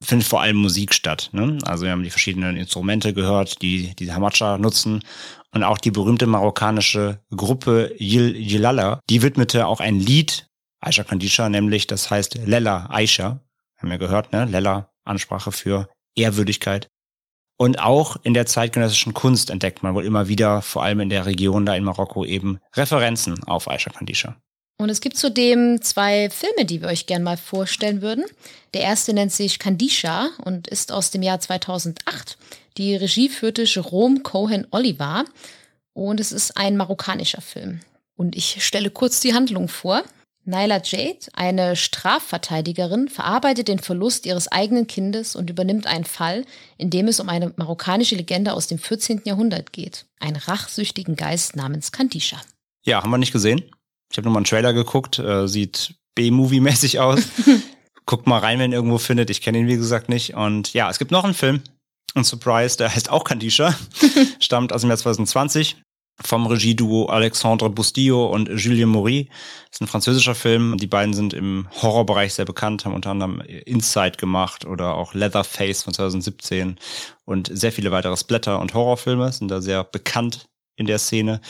findet 0.02 0.26
vor 0.26 0.40
allem 0.40 0.56
Musik 0.56 0.94
statt. 0.94 1.28
Ne? 1.32 1.58
Also 1.62 1.84
wir 1.84 1.92
haben 1.92 2.02
die 2.02 2.10
verschiedenen 2.10 2.56
Instrumente 2.56 3.12
gehört, 3.12 3.60
die 3.62 3.94
die 3.94 4.12
Hamacha 4.12 4.58
nutzen. 4.58 5.04
Und 5.52 5.64
auch 5.64 5.78
die 5.78 5.90
berühmte 5.90 6.26
marokkanische 6.26 7.20
Gruppe 7.34 7.94
Yil 7.98 8.36
Yilala, 8.36 9.00
die 9.10 9.22
widmete 9.22 9.66
auch 9.66 9.80
ein 9.80 9.98
Lied 9.98 10.46
Aisha 10.80 11.04
Kandisha, 11.04 11.48
nämlich 11.48 11.86
das 11.86 12.10
heißt 12.10 12.40
Lella 12.46 12.88
Aisha. 12.90 13.40
Haben 13.76 13.90
wir 13.90 13.98
gehört, 13.98 14.32
ne? 14.32 14.44
Lella, 14.46 14.90
Ansprache 15.04 15.52
für 15.52 15.88
Ehrwürdigkeit. 16.14 16.88
Und 17.60 17.78
auch 17.78 18.16
in 18.22 18.32
der 18.32 18.46
zeitgenössischen 18.46 19.12
Kunst 19.12 19.50
entdeckt 19.50 19.82
man 19.82 19.94
wohl 19.94 20.06
immer 20.06 20.28
wieder, 20.28 20.62
vor 20.62 20.82
allem 20.82 21.00
in 21.00 21.10
der 21.10 21.26
Region 21.26 21.66
da 21.66 21.74
in 21.74 21.84
Marokko, 21.84 22.24
eben 22.24 22.58
Referenzen 22.74 23.44
auf 23.44 23.70
Aisha 23.70 23.90
Kandisha. 23.90 24.34
Und 24.78 24.88
es 24.88 25.02
gibt 25.02 25.18
zudem 25.18 25.82
zwei 25.82 26.30
Filme, 26.30 26.64
die 26.64 26.80
wir 26.80 26.88
euch 26.88 27.04
gerne 27.04 27.22
mal 27.22 27.36
vorstellen 27.36 28.00
würden. 28.00 28.24
Der 28.72 28.80
erste 28.80 29.12
nennt 29.12 29.32
sich 29.32 29.58
Kandisha 29.58 30.30
und 30.42 30.68
ist 30.68 30.90
aus 30.90 31.10
dem 31.10 31.20
Jahr 31.20 31.38
2008. 31.38 32.38
Die 32.78 32.96
Regie 32.96 33.28
führte 33.28 33.64
Jerome 33.64 34.20
Cohen 34.20 34.66
Oliver 34.70 35.26
und 35.92 36.18
es 36.18 36.32
ist 36.32 36.56
ein 36.56 36.78
marokkanischer 36.78 37.42
Film. 37.42 37.80
Und 38.16 38.36
ich 38.36 38.64
stelle 38.64 38.88
kurz 38.88 39.20
die 39.20 39.34
Handlung 39.34 39.68
vor. 39.68 40.02
Naila 40.50 40.82
Jade, 40.84 41.26
eine 41.32 41.76
Strafverteidigerin, 41.76 43.08
verarbeitet 43.08 43.68
den 43.68 43.78
Verlust 43.78 44.26
ihres 44.26 44.48
eigenen 44.48 44.86
Kindes 44.86 45.36
und 45.36 45.48
übernimmt 45.48 45.86
einen 45.86 46.04
Fall, 46.04 46.44
in 46.76 46.90
dem 46.90 47.08
es 47.08 47.20
um 47.20 47.28
eine 47.28 47.54
marokkanische 47.56 48.16
Legende 48.16 48.52
aus 48.52 48.66
dem 48.66 48.78
14. 48.78 49.22
Jahrhundert 49.24 49.72
geht. 49.72 50.06
Einen 50.18 50.36
rachsüchtigen 50.36 51.16
Geist 51.16 51.56
namens 51.56 51.92
Kandisha. 51.92 52.40
Ja, 52.84 53.02
haben 53.02 53.10
wir 53.10 53.18
nicht 53.18 53.32
gesehen. 53.32 53.62
Ich 54.10 54.18
habe 54.18 54.26
nur 54.26 54.32
mal 54.32 54.40
einen 54.40 54.44
Trailer 54.44 54.72
geguckt. 54.72 55.18
Äh, 55.18 55.46
sieht 55.46 55.94
B-Movie-mäßig 56.16 56.98
aus. 56.98 57.20
Guckt 58.06 58.26
mal 58.26 58.38
rein, 58.38 58.58
wenn 58.58 58.72
ihr 58.72 58.78
irgendwo 58.78 58.98
findet. 58.98 59.30
Ich 59.30 59.42
kenne 59.42 59.58
ihn, 59.58 59.68
wie 59.68 59.76
gesagt, 59.76 60.08
nicht. 60.08 60.34
Und 60.34 60.72
ja, 60.72 60.90
es 60.90 60.98
gibt 60.98 61.12
noch 61.12 61.24
einen 61.24 61.34
Film. 61.34 61.62
Ein 62.14 62.24
Surprise, 62.24 62.76
der 62.76 62.92
heißt 62.92 63.08
auch 63.08 63.22
Kandisha. 63.22 63.72
Stammt 64.40 64.72
aus 64.72 64.80
dem 64.80 64.90
Jahr 64.90 64.98
2020 64.98 65.76
vom 66.22 66.46
Regieduo 66.46 67.06
Alexandre 67.06 67.70
Bustillo 67.70 68.26
und 68.26 68.48
Julien 68.48 68.90
Maury. 68.90 69.28
Das 69.66 69.76
ist 69.76 69.80
ein 69.80 69.86
französischer 69.86 70.34
Film. 70.34 70.76
Die 70.76 70.86
beiden 70.86 71.14
sind 71.14 71.32
im 71.32 71.68
Horrorbereich 71.80 72.34
sehr 72.34 72.44
bekannt, 72.44 72.84
haben 72.84 72.94
unter 72.94 73.10
anderem 73.10 73.40
Inside 73.40 74.18
gemacht 74.18 74.64
oder 74.64 74.94
auch 74.94 75.14
Leatherface 75.14 75.84
von 75.84 75.94
2017 75.94 76.76
und 77.24 77.50
sehr 77.52 77.72
viele 77.72 77.90
weitere 77.90 78.16
Splatter- 78.16 78.60
und 78.60 78.74
Horrorfilme 78.74 79.32
sind 79.32 79.48
da 79.48 79.60
sehr 79.60 79.84
bekannt 79.84 80.49
in 80.80 80.86
der 80.86 80.98
Szene. 80.98 81.40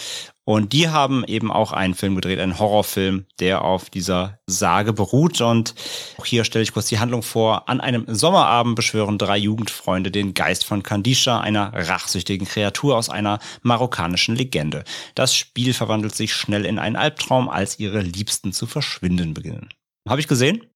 Und 0.45 0.73
die 0.73 0.89
haben 0.89 1.25
eben 1.25 1.53
auch 1.53 1.71
einen 1.71 1.95
Film 1.95 2.17
gedreht, 2.17 2.41
einen 2.41 2.59
Horrorfilm, 2.59 3.25
der 3.39 3.63
auf 3.63 3.89
dieser 3.89 4.41
Sage 4.47 4.93
beruht. 4.93 5.41
Und 5.41 5.77
auch 6.19 6.27
hier 6.27 6.43
stelle 6.43 6.65
ich 6.65 6.73
kurz 6.73 6.89
die 6.89 6.99
Handlung 6.99 7.23
vor. 7.23 7.69
An 7.69 7.81
einem 7.81 8.05
Sommerabend 8.09 8.75
beschwören 8.75 9.17
drei 9.17 9.39
Jugendfreunde 9.39 10.11
den 10.11 10.35
Geist 10.35 10.65
von 10.65 10.83
Kandisha, 10.83 11.41
einer 11.41 11.73
rachsüchtigen 11.73 12.49
Kreatur 12.49 12.97
aus 12.97 13.09
einer 13.09 13.39
marokkanischen 13.63 14.35
Legende. 14.35 14.83
Das 15.15 15.37
Spiel 15.37 15.73
verwandelt 15.73 16.17
sich 16.17 16.35
schnell 16.35 16.67
in 16.67 16.81
einen 16.81 16.97
Albtraum, 16.97 17.49
als 17.49 17.79
ihre 17.79 18.01
Liebsten 18.01 18.53
zu 18.53 18.67
verschwinden 18.67 19.35
beginnen. 19.35 19.69
Habe 20.09 20.21
ich 20.21 20.27
gesehen? 20.27 20.67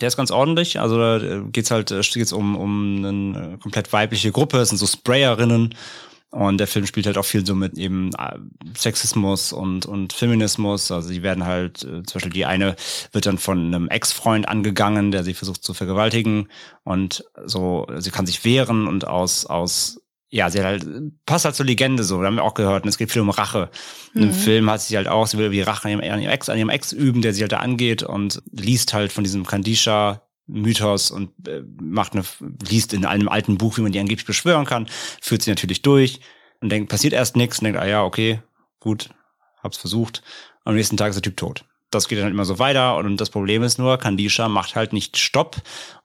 Der 0.00 0.08
ist 0.08 0.16
ganz 0.16 0.32
ordentlich. 0.32 0.80
Also 0.80 0.98
da 0.98 1.42
geht's 1.52 1.70
halt 1.70 1.92
äh, 1.92 2.00
geht's 2.00 2.32
um, 2.32 2.56
um 2.56 3.04
eine 3.04 3.58
komplett 3.58 3.92
weibliche 3.92 4.32
Gruppe. 4.32 4.58
Es 4.58 4.70
sind 4.70 4.78
so 4.78 4.86
Sprayerinnen. 4.86 5.74
Und 6.30 6.58
der 6.58 6.68
Film 6.68 6.86
spielt 6.86 7.06
halt 7.06 7.18
auch 7.18 7.24
viel 7.24 7.44
so 7.44 7.56
mit 7.56 7.76
eben 7.76 8.10
äh, 8.16 8.38
Sexismus 8.76 9.52
und, 9.52 9.84
und 9.86 10.12
Feminismus. 10.12 10.92
Also 10.92 11.10
die 11.10 11.24
werden 11.24 11.44
halt, 11.44 11.82
äh, 11.82 12.04
zum 12.04 12.14
Beispiel 12.14 12.32
die 12.32 12.46
eine 12.46 12.76
wird 13.10 13.26
dann 13.26 13.38
von 13.38 13.58
einem 13.58 13.88
Ex-Freund 13.88 14.48
angegangen, 14.48 15.10
der 15.10 15.24
sie 15.24 15.34
versucht 15.34 15.64
zu 15.64 15.74
vergewaltigen. 15.74 16.48
Und 16.84 17.24
so, 17.44 17.88
sie 17.98 18.12
kann 18.12 18.26
sich 18.26 18.44
wehren 18.44 18.86
und 18.86 19.08
aus, 19.08 19.44
aus 19.44 20.00
ja, 20.32 20.48
sie 20.48 20.60
hat 20.60 20.66
halt, 20.66 20.86
passt 21.26 21.44
halt 21.44 21.56
zur 21.56 21.66
Legende 21.66 22.04
so, 22.04 22.20
da 22.20 22.28
haben 22.28 22.36
wir 22.36 22.44
auch 22.44 22.54
gehört. 22.54 22.84
Und 22.84 22.88
es 22.88 22.98
geht 22.98 23.10
viel 23.10 23.22
um 23.22 23.30
Rache. 23.30 23.68
Mhm. 24.14 24.22
Im 24.22 24.32
Film 24.32 24.70
hat 24.70 24.82
sie 24.82 24.96
halt 24.96 25.08
auch, 25.08 25.26
sie 25.26 25.36
will 25.36 25.50
wie 25.50 25.62
Rache 25.62 25.88
an 25.88 25.90
ihrem, 25.90 26.12
an 26.12 26.20
ihrem 26.20 26.30
Ex, 26.30 26.48
an 26.48 26.58
ihrem 26.58 26.68
Ex 26.68 26.92
üben, 26.92 27.22
der 27.22 27.34
sie 27.34 27.42
halt 27.42 27.50
da 27.50 27.58
angeht 27.58 28.04
und 28.04 28.40
liest 28.52 28.92
halt 28.92 29.10
von 29.10 29.24
diesem 29.24 29.44
Kandisha 29.44 30.22
Mythos 30.52 31.10
und 31.10 31.30
äh, 31.48 31.62
macht 31.80 32.12
eine, 32.12 32.24
liest 32.68 32.92
in 32.92 33.04
einem 33.04 33.28
alten 33.28 33.58
Buch, 33.58 33.76
wie 33.76 33.82
man 33.82 33.92
die 33.92 34.00
angeblich 34.00 34.26
beschwören 34.26 34.66
kann, 34.66 34.88
führt 35.20 35.42
sie 35.42 35.50
natürlich 35.50 35.82
durch 35.82 36.20
und 36.60 36.70
denkt, 36.70 36.90
passiert 36.90 37.12
erst 37.12 37.36
nichts 37.36 37.58
und 37.58 37.64
denkt, 37.64 37.80
ah 37.80 37.86
ja, 37.86 38.04
okay, 38.04 38.42
gut, 38.80 39.10
hab's 39.62 39.78
versucht. 39.78 40.22
Am 40.64 40.74
nächsten 40.74 40.96
Tag 40.96 41.10
ist 41.10 41.16
der 41.16 41.22
Typ 41.22 41.36
tot 41.36 41.64
das 41.90 42.06
geht 42.06 42.18
dann 42.18 42.30
immer 42.30 42.44
so 42.44 42.58
weiter 42.58 42.96
und 42.96 43.20
das 43.20 43.30
Problem 43.30 43.62
ist 43.62 43.78
nur, 43.78 43.98
Kandisha 43.98 44.48
macht 44.48 44.76
halt 44.76 44.92
nicht 44.92 45.16
Stopp 45.18 45.56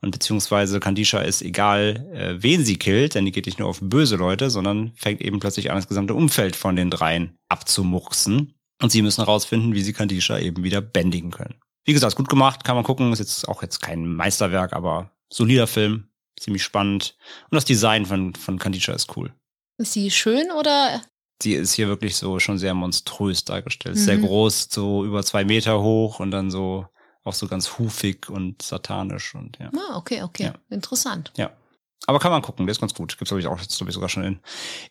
und 0.02 0.12
beziehungsweise 0.12 0.80
Kandisha 0.80 1.20
ist 1.20 1.42
egal, 1.44 2.08
äh, 2.14 2.42
wen 2.42 2.66
sie 2.66 2.78
killt, 2.78 3.16
denn 3.16 3.26
die 3.26 3.32
geht 3.32 3.46
nicht 3.46 3.60
nur 3.60 3.70
auf 3.70 3.80
böse 3.82 4.16
Leute, 4.16 4.50
sondern 4.50 4.94
fängt 4.96 5.22
eben 5.22 5.40
plötzlich 5.40 5.70
an, 5.70 5.78
das 5.78 5.88
gesamte 5.88 6.16
Umfeld 6.16 6.56
von 6.56 6.76
den 6.76 6.90
dreien 6.90 7.38
abzumurksen 7.50 8.56
und 8.82 8.92
sie 8.92 9.04
müssen 9.04 9.24
herausfinden, 9.24 9.74
wie 9.74 9.82
sie 9.82 9.94
Kandisha 9.94 10.40
eben 10.40 10.64
wieder 10.64 10.82
bändigen 10.82 11.32
können. 11.32 11.56
Wie 11.86 11.94
gesagt, 11.94 12.16
gut 12.16 12.30
gemacht, 12.30 12.64
kann 12.64 12.76
man 12.76 12.84
gucken, 12.84 13.14
ist 13.14 13.20
jetzt 13.20 13.48
auch 13.48 13.62
jetzt 13.62 13.82
kein 13.82 14.06
Meisterwerk, 14.06 14.74
aber 14.74 15.12
solider 15.30 15.68
Film, 15.68 16.10
ziemlich 16.38 16.64
spannend 16.64 17.16
und 17.50 17.56
das 17.56 17.66
Design 17.66 18.06
von, 18.06 18.36
von 18.36 18.60
Kandisha 18.60 18.92
ist 18.94 19.16
cool. 19.16 19.34
Ist 19.78 19.94
sie 19.94 20.12
schön 20.12 20.52
oder 20.52 21.02
die 21.42 21.54
ist 21.54 21.74
hier 21.74 21.88
wirklich 21.88 22.16
so 22.16 22.40
schon 22.40 22.58
sehr 22.58 22.74
monströs 22.74 23.44
dargestellt. 23.44 23.96
Mhm. 23.96 24.00
Sehr 24.00 24.18
groß, 24.18 24.70
so 24.72 25.06
über 25.06 25.24
zwei 25.24 25.44
Meter 25.44 25.82
hoch 25.82 26.20
und 26.20 26.32
dann 26.32 26.50
so 26.50 26.88
auch 27.24 27.34
so 27.34 27.48
ganz 27.48 27.78
hufig 27.78 28.30
und 28.30 28.62
satanisch 28.62 29.36
und 29.36 29.58
ja. 29.60 29.72
Ah, 29.76 29.98
okay, 29.98 30.24
okay. 30.24 30.44
Ja. 30.46 30.54
Interessant. 30.70 31.32
Ja. 31.36 31.52
Aber 32.08 32.20
kann 32.20 32.32
man 32.32 32.42
gucken, 32.42 32.68
der 32.68 32.72
ist 32.72 32.80
ganz 32.80 32.94
gut. 32.94 33.18
Gibt's 33.18 33.30
glaube 33.30 33.42
ich 33.42 33.48
auch 33.48 33.60
jetzt 33.60 33.78
glaube 33.78 33.90
ich 33.90 33.96
sogar 33.96 34.10
schon 34.10 34.24
in, 34.24 34.40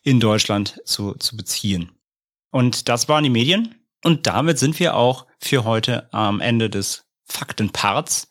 in 0.03 0.19
Deutschland 0.19 0.81
zu, 0.85 1.13
zu 1.13 1.37
beziehen. 1.37 1.91
Und 2.51 2.89
das 2.89 3.07
waren 3.09 3.23
die 3.23 3.29
Medien. 3.29 3.75
Und 4.05 4.27
damit 4.27 4.59
sind 4.59 4.79
wir 4.79 4.95
auch 4.95 5.25
für 5.39 5.63
heute 5.63 6.07
am 6.13 6.39
Ende 6.39 6.69
des 6.69 7.05
Faktenparts. 7.23 8.27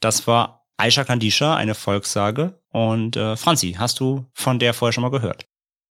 Das 0.00 0.26
war 0.26 0.64
Aisha 0.78 1.04
Kandisha, 1.04 1.54
eine 1.56 1.74
Volkssage. 1.74 2.58
Und 2.72 3.18
äh, 3.18 3.36
Franzi, 3.36 3.76
hast 3.78 4.00
du 4.00 4.24
von 4.32 4.58
der 4.58 4.72
vorher 4.72 4.94
schon 4.94 5.02
mal 5.02 5.10
gehört? 5.10 5.44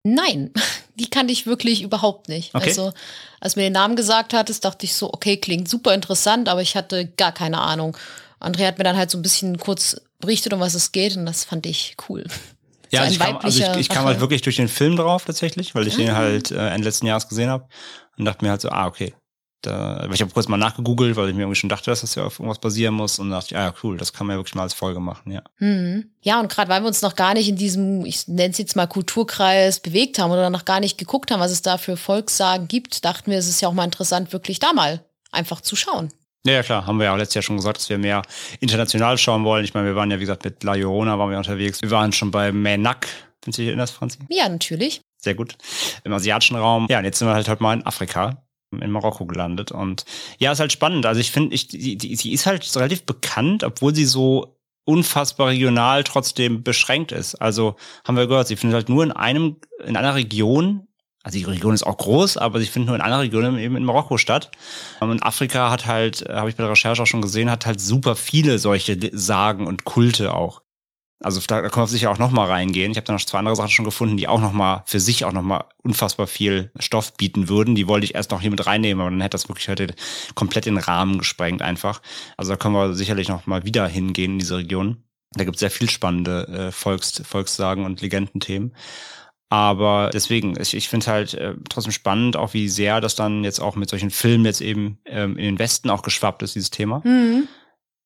Nein, 0.04 0.54
die 0.94 1.10
kannte 1.10 1.34
ich 1.34 1.44
wirklich 1.44 1.82
überhaupt 1.82 2.30
nicht. 2.30 2.54
Okay. 2.54 2.68
Also, 2.68 2.94
als 3.40 3.56
mir 3.56 3.64
den 3.64 3.74
Namen 3.74 3.94
gesagt 3.94 4.32
hattest, 4.32 4.64
dachte 4.64 4.86
ich 4.86 4.94
so, 4.94 5.12
okay, 5.12 5.36
klingt 5.36 5.68
super 5.68 5.92
interessant, 5.92 6.48
aber 6.48 6.62
ich 6.62 6.74
hatte 6.74 7.06
gar 7.06 7.32
keine 7.32 7.60
Ahnung. 7.60 7.98
André 8.40 8.66
hat 8.66 8.78
mir 8.78 8.84
dann 8.84 8.96
halt 8.96 9.10
so 9.10 9.18
ein 9.18 9.22
bisschen 9.22 9.58
kurz 9.58 10.00
berichtet, 10.18 10.54
um 10.54 10.60
was 10.60 10.72
es 10.72 10.92
geht, 10.92 11.18
und 11.18 11.26
das 11.26 11.44
fand 11.44 11.66
ich 11.66 11.94
cool. 12.08 12.24
Ja, 12.90 13.00
so 13.00 13.04
also 13.04 13.12
ich, 13.12 13.18
kam, 13.20 13.36
also 13.36 13.62
ich, 13.62 13.80
ich 13.80 13.88
kam 13.88 14.04
halt 14.04 14.20
wirklich 14.20 14.42
durch 14.42 14.56
den 14.56 14.68
Film 14.68 14.96
drauf 14.96 15.24
tatsächlich, 15.24 15.74
weil 15.74 15.86
ich 15.86 15.94
ah. 15.94 15.98
den 15.98 16.14
halt 16.14 16.50
äh, 16.50 16.68
Ende 16.68 16.88
letzten 16.88 17.06
Jahres 17.06 17.28
gesehen 17.28 17.50
habe 17.50 17.66
und 18.16 18.24
dachte 18.24 18.44
mir 18.44 18.50
halt 18.50 18.60
so, 18.60 18.70
ah, 18.70 18.86
okay, 18.86 19.14
da, 19.62 20.08
ich 20.10 20.22
habe 20.22 20.32
kurz 20.32 20.48
mal 20.48 20.56
nachgegoogelt, 20.56 21.16
weil 21.16 21.28
ich 21.28 21.34
mir 21.34 21.42
irgendwie 21.42 21.58
schon 21.58 21.68
dachte, 21.68 21.90
dass 21.90 22.00
das 22.00 22.14
ja 22.14 22.24
auf 22.24 22.38
irgendwas 22.38 22.58
basieren 22.58 22.94
muss 22.94 23.18
und 23.18 23.30
dachte, 23.30 23.56
ah 23.58 23.64
ja, 23.64 23.74
cool, 23.82 23.98
das 23.98 24.12
kann 24.12 24.26
man 24.26 24.34
ja 24.34 24.38
wirklich 24.38 24.54
mal 24.54 24.62
als 24.62 24.74
Folge 24.74 25.00
machen, 25.00 25.30
ja. 25.30 25.42
Mhm. 25.58 26.10
Ja, 26.22 26.40
und 26.40 26.50
gerade 26.50 26.70
weil 26.70 26.82
wir 26.82 26.88
uns 26.88 27.02
noch 27.02 27.14
gar 27.14 27.34
nicht 27.34 27.48
in 27.48 27.56
diesem, 27.56 28.06
ich 28.06 28.26
nenne 28.26 28.52
es 28.52 28.58
jetzt 28.58 28.76
mal 28.76 28.86
Kulturkreis, 28.86 29.80
bewegt 29.80 30.18
haben 30.18 30.30
oder 30.30 30.50
noch 30.50 30.64
gar 30.64 30.80
nicht 30.80 30.98
geguckt 30.98 31.30
haben, 31.30 31.40
was 31.40 31.50
es 31.50 31.62
da 31.62 31.78
für 31.78 31.96
Volkssagen 31.96 32.68
gibt, 32.68 33.04
dachten 33.04 33.30
wir, 33.30 33.38
es 33.38 33.48
ist 33.48 33.60
ja 33.60 33.68
auch 33.68 33.74
mal 33.74 33.84
interessant, 33.84 34.32
wirklich 34.32 34.58
da 34.58 34.72
mal 34.72 35.04
einfach 35.30 35.60
zu 35.60 35.76
schauen. 35.76 36.10
Ja, 36.46 36.54
ja, 36.54 36.62
klar, 36.62 36.86
haben 36.86 36.98
wir 36.98 37.04
ja 37.04 37.12
auch 37.12 37.18
letztes 37.18 37.34
Jahr 37.34 37.42
schon 37.42 37.56
gesagt, 37.56 37.76
dass 37.76 37.90
wir 37.90 37.98
mehr 37.98 38.22
international 38.60 39.18
schauen 39.18 39.44
wollen. 39.44 39.64
Ich 39.64 39.74
meine, 39.74 39.86
wir 39.86 39.96
waren 39.96 40.10
ja, 40.10 40.16
wie 40.16 40.22
gesagt, 40.22 40.44
mit 40.44 40.64
La 40.64 40.74
Llorona 40.74 41.18
waren 41.18 41.30
wir 41.30 41.36
unterwegs. 41.36 41.82
Wir 41.82 41.90
waren 41.90 42.12
schon 42.12 42.30
bei 42.30 42.50
Menak, 42.50 43.08
wenn 43.44 43.52
du 43.52 43.56
dich 43.56 43.66
erinnerst, 43.66 43.94
Franzi? 43.94 44.18
Ja, 44.30 44.48
natürlich. 44.48 45.02
Sehr 45.18 45.34
gut. 45.34 45.56
Im 46.04 46.14
asiatischen 46.14 46.56
Raum. 46.56 46.86
Ja, 46.88 46.98
und 46.98 47.04
jetzt 47.04 47.18
sind 47.18 47.28
wir 47.28 47.34
halt 47.34 47.48
heute 47.48 47.62
mal 47.62 47.74
in 47.74 47.84
Afrika 47.84 48.42
in 48.72 48.90
Marokko 48.90 49.26
gelandet. 49.26 49.72
Und 49.72 50.04
ja, 50.38 50.52
ist 50.52 50.60
halt 50.60 50.72
spannend. 50.72 51.04
Also 51.04 51.20
ich 51.20 51.30
finde, 51.30 51.54
ich, 51.54 51.68
die, 51.68 51.96
die, 51.96 52.16
sie 52.16 52.32
ist 52.32 52.46
halt 52.46 52.74
relativ 52.76 53.04
bekannt, 53.04 53.64
obwohl 53.64 53.94
sie 53.94 54.04
so 54.04 54.56
unfassbar 54.84 55.48
regional 55.48 56.04
trotzdem 56.04 56.62
beschränkt 56.62 57.12
ist. 57.12 57.34
Also 57.34 57.76
haben 58.04 58.16
wir 58.16 58.26
gehört, 58.26 58.48
sie 58.48 58.56
findet 58.56 58.76
halt 58.76 58.88
nur 58.88 59.04
in 59.04 59.12
einem, 59.12 59.56
in 59.84 59.96
einer 59.96 60.14
Region, 60.14 60.86
also 61.22 61.38
die 61.38 61.44
Region 61.44 61.74
ist 61.74 61.86
auch 61.86 61.98
groß, 61.98 62.38
aber 62.38 62.60
sie 62.60 62.66
findet 62.66 62.88
nur 62.88 62.96
in 62.96 63.02
einer 63.02 63.20
Region 63.20 63.58
eben 63.58 63.76
in 63.76 63.84
Marokko 63.84 64.16
statt. 64.16 64.50
Und 65.00 65.22
Afrika 65.22 65.70
hat 65.70 65.86
halt, 65.86 66.26
habe 66.28 66.48
ich 66.48 66.56
bei 66.56 66.62
der 66.62 66.72
Recherche 66.72 67.02
auch 67.02 67.06
schon 67.06 67.20
gesehen, 67.22 67.50
hat 67.50 67.66
halt 67.66 67.80
super 67.80 68.16
viele 68.16 68.58
solche 68.58 68.98
Sagen 69.12 69.66
und 69.66 69.84
Kulte 69.84 70.34
auch. 70.34 70.62
Also 71.22 71.38
da, 71.46 71.60
da 71.60 71.68
können 71.68 71.84
wir 71.84 71.88
sicher 71.88 72.10
auch 72.10 72.18
nochmal 72.18 72.48
reingehen. 72.48 72.92
Ich 72.92 72.96
habe 72.96 73.06
da 73.06 73.12
noch 73.12 73.20
zwei 73.20 73.38
andere 73.38 73.54
Sachen 73.54 73.68
schon 73.68 73.84
gefunden, 73.84 74.16
die 74.16 74.26
auch 74.26 74.40
nochmal 74.40 74.82
für 74.86 75.00
sich 75.00 75.26
auch 75.26 75.32
nochmal 75.32 75.64
unfassbar 75.82 76.26
viel 76.26 76.70
Stoff 76.78 77.12
bieten 77.14 77.50
würden. 77.50 77.74
Die 77.74 77.86
wollte 77.86 78.06
ich 78.06 78.14
erst 78.14 78.30
noch 78.30 78.40
hier 78.40 78.50
mit 78.50 78.64
reinnehmen, 78.64 79.02
aber 79.02 79.10
dann 79.10 79.20
hätte 79.20 79.34
das 79.34 79.50
wirklich 79.50 79.68
heute 79.68 79.94
komplett 80.34 80.64
den 80.64 80.78
Rahmen 80.78 81.18
gesprengt 81.18 81.60
einfach. 81.60 82.00
Also 82.38 82.52
da 82.52 82.56
können 82.56 82.74
wir 82.74 82.94
sicherlich 82.94 83.28
nochmal 83.28 83.64
wieder 83.64 83.86
hingehen 83.86 84.32
in 84.32 84.38
diese 84.38 84.56
Region. 84.56 85.04
Da 85.32 85.44
gibt 85.44 85.56
es 85.56 85.60
sehr 85.60 85.70
viel 85.70 85.90
spannende 85.90 86.48
äh, 86.48 86.72
Volks, 86.72 87.22
Volkssagen 87.24 87.84
und 87.84 88.00
Legendenthemen. 88.00 88.74
Aber 89.52 90.10
deswegen, 90.14 90.58
ich, 90.60 90.74
ich 90.74 90.88
finde 90.88 91.04
es 91.04 91.08
halt 91.08 91.34
äh, 91.34 91.54
trotzdem 91.68 91.92
spannend, 91.92 92.36
auch 92.36 92.54
wie 92.54 92.68
sehr 92.68 93.00
das 93.00 93.16
dann 93.16 93.42
jetzt 93.42 93.60
auch 93.60 93.74
mit 93.74 93.90
solchen 93.90 94.10
Filmen 94.10 94.44
jetzt 94.44 94.60
eben 94.60 94.98
ähm, 95.04 95.36
in 95.36 95.44
den 95.44 95.58
Westen 95.58 95.90
auch 95.90 96.02
geschwappt 96.02 96.42
ist, 96.44 96.54
dieses 96.54 96.70
Thema. 96.70 97.02
Mhm. 97.04 97.48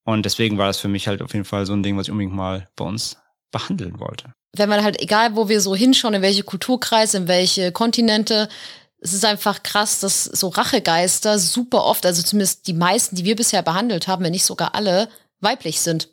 Und 0.04 0.24
deswegen 0.24 0.56
war 0.56 0.66
das 0.66 0.78
für 0.78 0.88
mich 0.88 1.06
halt 1.06 1.20
auf 1.20 1.34
jeden 1.34 1.44
Fall 1.44 1.66
so 1.66 1.74
ein 1.74 1.82
Ding, 1.82 1.98
was 1.98 2.06
ich 2.06 2.12
unbedingt 2.12 2.34
mal 2.34 2.66
bei 2.76 2.84
uns 2.86 3.18
behandeln 3.52 4.00
wollte. 4.00 4.32
Wenn 4.56 4.70
man 4.70 4.82
halt, 4.82 5.00
egal 5.02 5.36
wo 5.36 5.48
wir 5.48 5.60
so 5.60 5.76
hinschauen, 5.76 6.14
in 6.14 6.22
welche 6.22 6.44
Kulturkreise, 6.44 7.18
in 7.18 7.28
welche 7.28 7.72
Kontinente, 7.72 8.48
es 8.98 9.12
ist 9.12 9.24
einfach 9.26 9.62
krass, 9.62 10.00
dass 10.00 10.24
so 10.24 10.48
Rachegeister 10.48 11.38
super 11.38 11.84
oft, 11.84 12.06
also 12.06 12.22
zumindest 12.22 12.66
die 12.66 12.72
meisten, 12.72 13.16
die 13.16 13.24
wir 13.24 13.36
bisher 13.36 13.62
behandelt 13.62 14.08
haben, 14.08 14.24
wenn 14.24 14.32
nicht 14.32 14.46
sogar 14.46 14.74
alle, 14.74 15.10
weiblich 15.40 15.80
sind. 15.80 16.08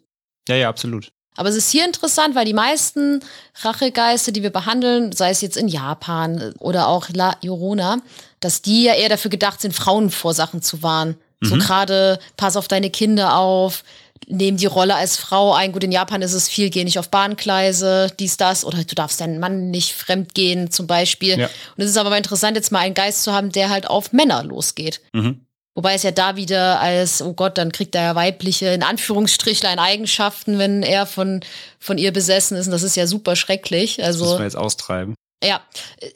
Ja, 0.49 0.55
ja, 0.55 0.69
absolut. 0.69 1.13
Aber 1.35 1.49
es 1.49 1.55
ist 1.55 1.71
hier 1.71 1.85
interessant, 1.85 2.35
weil 2.35 2.45
die 2.45 2.53
meisten 2.53 3.21
Rachegeister, 3.61 4.31
die 4.31 4.43
wir 4.43 4.49
behandeln, 4.49 5.11
sei 5.11 5.29
es 5.29 5.41
jetzt 5.41 5.57
in 5.57 5.67
Japan 5.67 6.53
oder 6.59 6.87
auch 6.87 7.07
La 7.13 7.35
Llorona, 7.41 7.99
dass 8.41 8.61
die 8.61 8.83
ja 8.83 8.93
eher 8.93 9.09
dafür 9.09 9.31
gedacht 9.31 9.61
sind, 9.61 9.73
Frauen 9.73 10.09
vor 10.09 10.33
Sachen 10.33 10.61
zu 10.61 10.83
warnen. 10.83 11.15
So 11.41 11.55
mhm. 11.55 11.59
gerade, 11.59 12.19
pass 12.37 12.57
auf 12.57 12.67
deine 12.67 12.89
Kinder 12.89 13.37
auf, 13.37 13.83
nehmen 14.27 14.57
die 14.57 14.65
Rolle 14.67 14.95
als 14.95 15.17
Frau 15.17 15.53
ein. 15.53 15.71
Gut, 15.71 15.83
in 15.83 15.91
Japan 15.91 16.21
ist 16.21 16.33
es 16.33 16.47
viel, 16.47 16.69
geh 16.69 16.83
nicht 16.83 16.99
auf 16.99 17.09
Bahngleise, 17.09 18.11
dies, 18.19 18.37
das. 18.37 18.63
Oder 18.63 18.83
du 18.83 18.95
darfst 18.95 19.21
deinen 19.21 19.39
Mann 19.39 19.71
nicht 19.71 19.93
fremd 19.93 20.33
gehen, 20.33 20.69
zum 20.69 20.87
Beispiel. 20.87 21.39
Ja. 21.39 21.49
Und 21.77 21.83
es 21.83 21.89
ist 21.89 21.97
aber 21.97 22.11
mal 22.11 22.17
interessant, 22.17 22.55
jetzt 22.55 22.71
mal 22.71 22.79
einen 22.79 22.93
Geist 22.93 23.23
zu 23.23 23.33
haben, 23.33 23.51
der 23.51 23.69
halt 23.69 23.87
auf 23.87 24.13
Männer 24.13 24.43
losgeht. 24.43 25.01
Mhm. 25.13 25.41
Wobei 25.73 25.93
es 25.93 26.03
ja 26.03 26.11
da 26.11 26.35
wieder 26.35 26.81
als, 26.81 27.21
oh 27.21 27.33
Gott, 27.33 27.57
dann 27.57 27.71
kriegt 27.71 27.95
er 27.95 28.03
ja 28.03 28.15
weibliche, 28.15 28.67
in 28.67 28.83
Anführungsstrichlein, 28.83 29.79
Eigenschaften, 29.79 30.59
wenn 30.59 30.83
er 30.83 31.05
von, 31.05 31.39
von 31.79 31.97
ihr 31.97 32.11
besessen 32.11 32.57
ist. 32.57 32.67
Und 32.67 32.73
das 32.73 32.83
ist 32.83 32.97
ja 32.97 33.07
super 33.07 33.37
schrecklich. 33.37 34.03
Also, 34.03 34.19
das 34.19 34.29
muss 34.31 34.39
man 34.39 34.47
jetzt 34.47 34.57
austreiben. 34.57 35.15
Ja, 35.43 35.61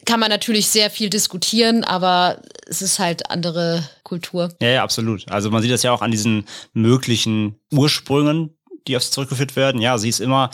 kann 0.05 0.19
man 0.19 0.29
natürlich 0.29 0.67
sehr 0.67 0.91
viel 0.91 1.09
diskutieren, 1.09 1.83
aber 1.83 2.41
es 2.67 2.81
ist 2.81 2.99
halt 2.99 3.31
andere 3.31 3.87
Kultur. 4.03 4.53
Ja, 4.61 4.69
ja, 4.69 4.83
absolut. 4.83 5.29
Also 5.31 5.49
man 5.49 5.63
sieht 5.63 5.71
das 5.71 5.81
ja 5.81 5.91
auch 5.91 6.03
an 6.03 6.11
diesen 6.11 6.45
möglichen 6.73 7.59
Ursprüngen, 7.71 8.55
die 8.87 8.95
auf 8.95 9.03
sie 9.03 9.11
zurückgeführt 9.11 9.55
werden. 9.55 9.81
Ja, 9.81 9.97
sie 9.97 10.09
ist 10.09 10.19
immer 10.19 10.51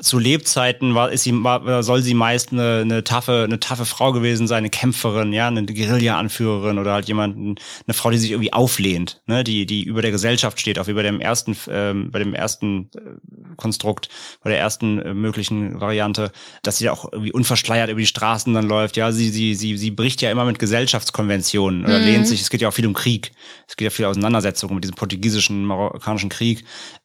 zu 0.00 0.18
Lebzeiten 0.18 0.94
war, 0.94 1.12
ist 1.12 1.24
sie, 1.24 1.44
war, 1.44 1.82
soll 1.82 2.00
sie 2.00 2.14
meist 2.14 2.50
eine, 2.50 2.78
eine 2.78 3.04
taffe, 3.04 3.42
eine 3.44 3.60
taffe 3.60 3.84
Frau 3.84 4.12
gewesen 4.12 4.46
sein, 4.46 4.58
eine 4.58 4.70
Kämpferin, 4.70 5.34
ja, 5.34 5.48
eine 5.48 5.66
Guerilla-Anführerin 5.66 6.78
oder 6.78 6.94
halt 6.94 7.08
jemand, 7.08 7.36
eine 7.36 7.94
Frau, 7.94 8.10
die 8.10 8.16
sich 8.16 8.30
irgendwie 8.30 8.54
auflehnt, 8.54 9.22
ne, 9.26 9.44
die, 9.44 9.66
die 9.66 9.82
über 9.82 10.00
der 10.00 10.10
Gesellschaft 10.10 10.58
steht, 10.58 10.78
auch 10.78 10.86
wie 10.86 10.94
bei 10.94 11.02
dem 11.02 11.20
ersten, 11.20 11.56
ähm, 11.68 12.10
bei 12.10 12.20
dem 12.20 12.34
ersten 12.34 12.90
äh, 12.94 13.54
Konstrukt, 13.56 14.08
bei 14.42 14.48
der 14.48 14.58
ersten 14.58 14.98
äh, 14.98 15.12
möglichen 15.12 15.78
Variante, 15.78 16.32
dass 16.62 16.78
sie 16.78 16.88
auch 16.88 17.12
irgendwie 17.12 17.32
unverschleiert 17.32 17.90
über 17.90 18.00
die 18.00 18.06
Straßen 18.06 18.54
dann 18.54 18.66
läuft, 18.66 18.96
ja, 18.96 19.12
sie, 19.12 19.28
sie, 19.28 19.54
sie, 19.54 19.76
sie 19.76 19.90
bricht 19.90 20.22
ja 20.22 20.30
immer 20.30 20.46
mit 20.46 20.58
Gesellschaftskonventionen 20.58 21.84
oder 21.84 21.98
mhm. 21.98 22.04
lehnt 22.06 22.26
sich, 22.26 22.40
es 22.40 22.48
geht 22.48 22.62
ja 22.62 22.68
auch 22.68 22.74
viel 22.74 22.86
um 22.86 22.94
Krieg, 22.94 23.32
es 23.68 23.76
geht 23.76 23.84
ja 23.84 23.90
viel 23.90 24.06
Auseinandersetzungen 24.06 24.74
mit 24.74 24.84
diesem 24.84 24.96
portugiesischen, 24.96 25.66
marokkanischen 25.66 26.30
Krieg, 26.30 26.64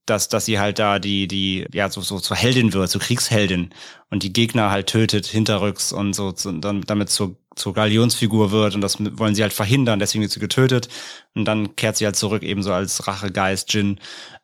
dass, 0.09 0.29
dass 0.29 0.45
sie 0.45 0.59
halt 0.59 0.79
da 0.79 0.99
die, 0.99 1.27
die, 1.27 1.65
ja, 1.73 1.89
so, 1.89 2.01
so 2.01 2.19
zur 2.19 2.37
Heldin 2.37 2.73
wird, 2.73 2.89
zur 2.89 3.01
Kriegsheldin 3.01 3.69
und 4.09 4.23
die 4.23 4.33
Gegner 4.33 4.71
halt 4.71 4.87
tötet 4.87 5.25
hinterrücks 5.27 5.93
und 5.93 6.13
so, 6.13 6.33
und 6.45 6.61
dann 6.61 6.81
damit 6.81 7.09
zur, 7.09 7.37
zur 7.55 7.73
Galionsfigur 7.73 8.51
wird 8.51 8.75
und 8.75 8.81
das 8.81 8.97
wollen 9.17 9.35
sie 9.35 9.43
halt 9.43 9.53
verhindern, 9.53 9.99
deswegen 9.99 10.21
wird 10.21 10.31
sie 10.31 10.39
getötet 10.39 10.89
und 11.35 11.45
dann 11.45 11.75
kehrt 11.75 11.97
sie 11.97 12.05
halt 12.05 12.15
zurück 12.15 12.43
eben 12.43 12.63
so 12.63 12.73
als 12.73 13.07
Rachegeist 13.07 13.73
Jin 13.73 13.99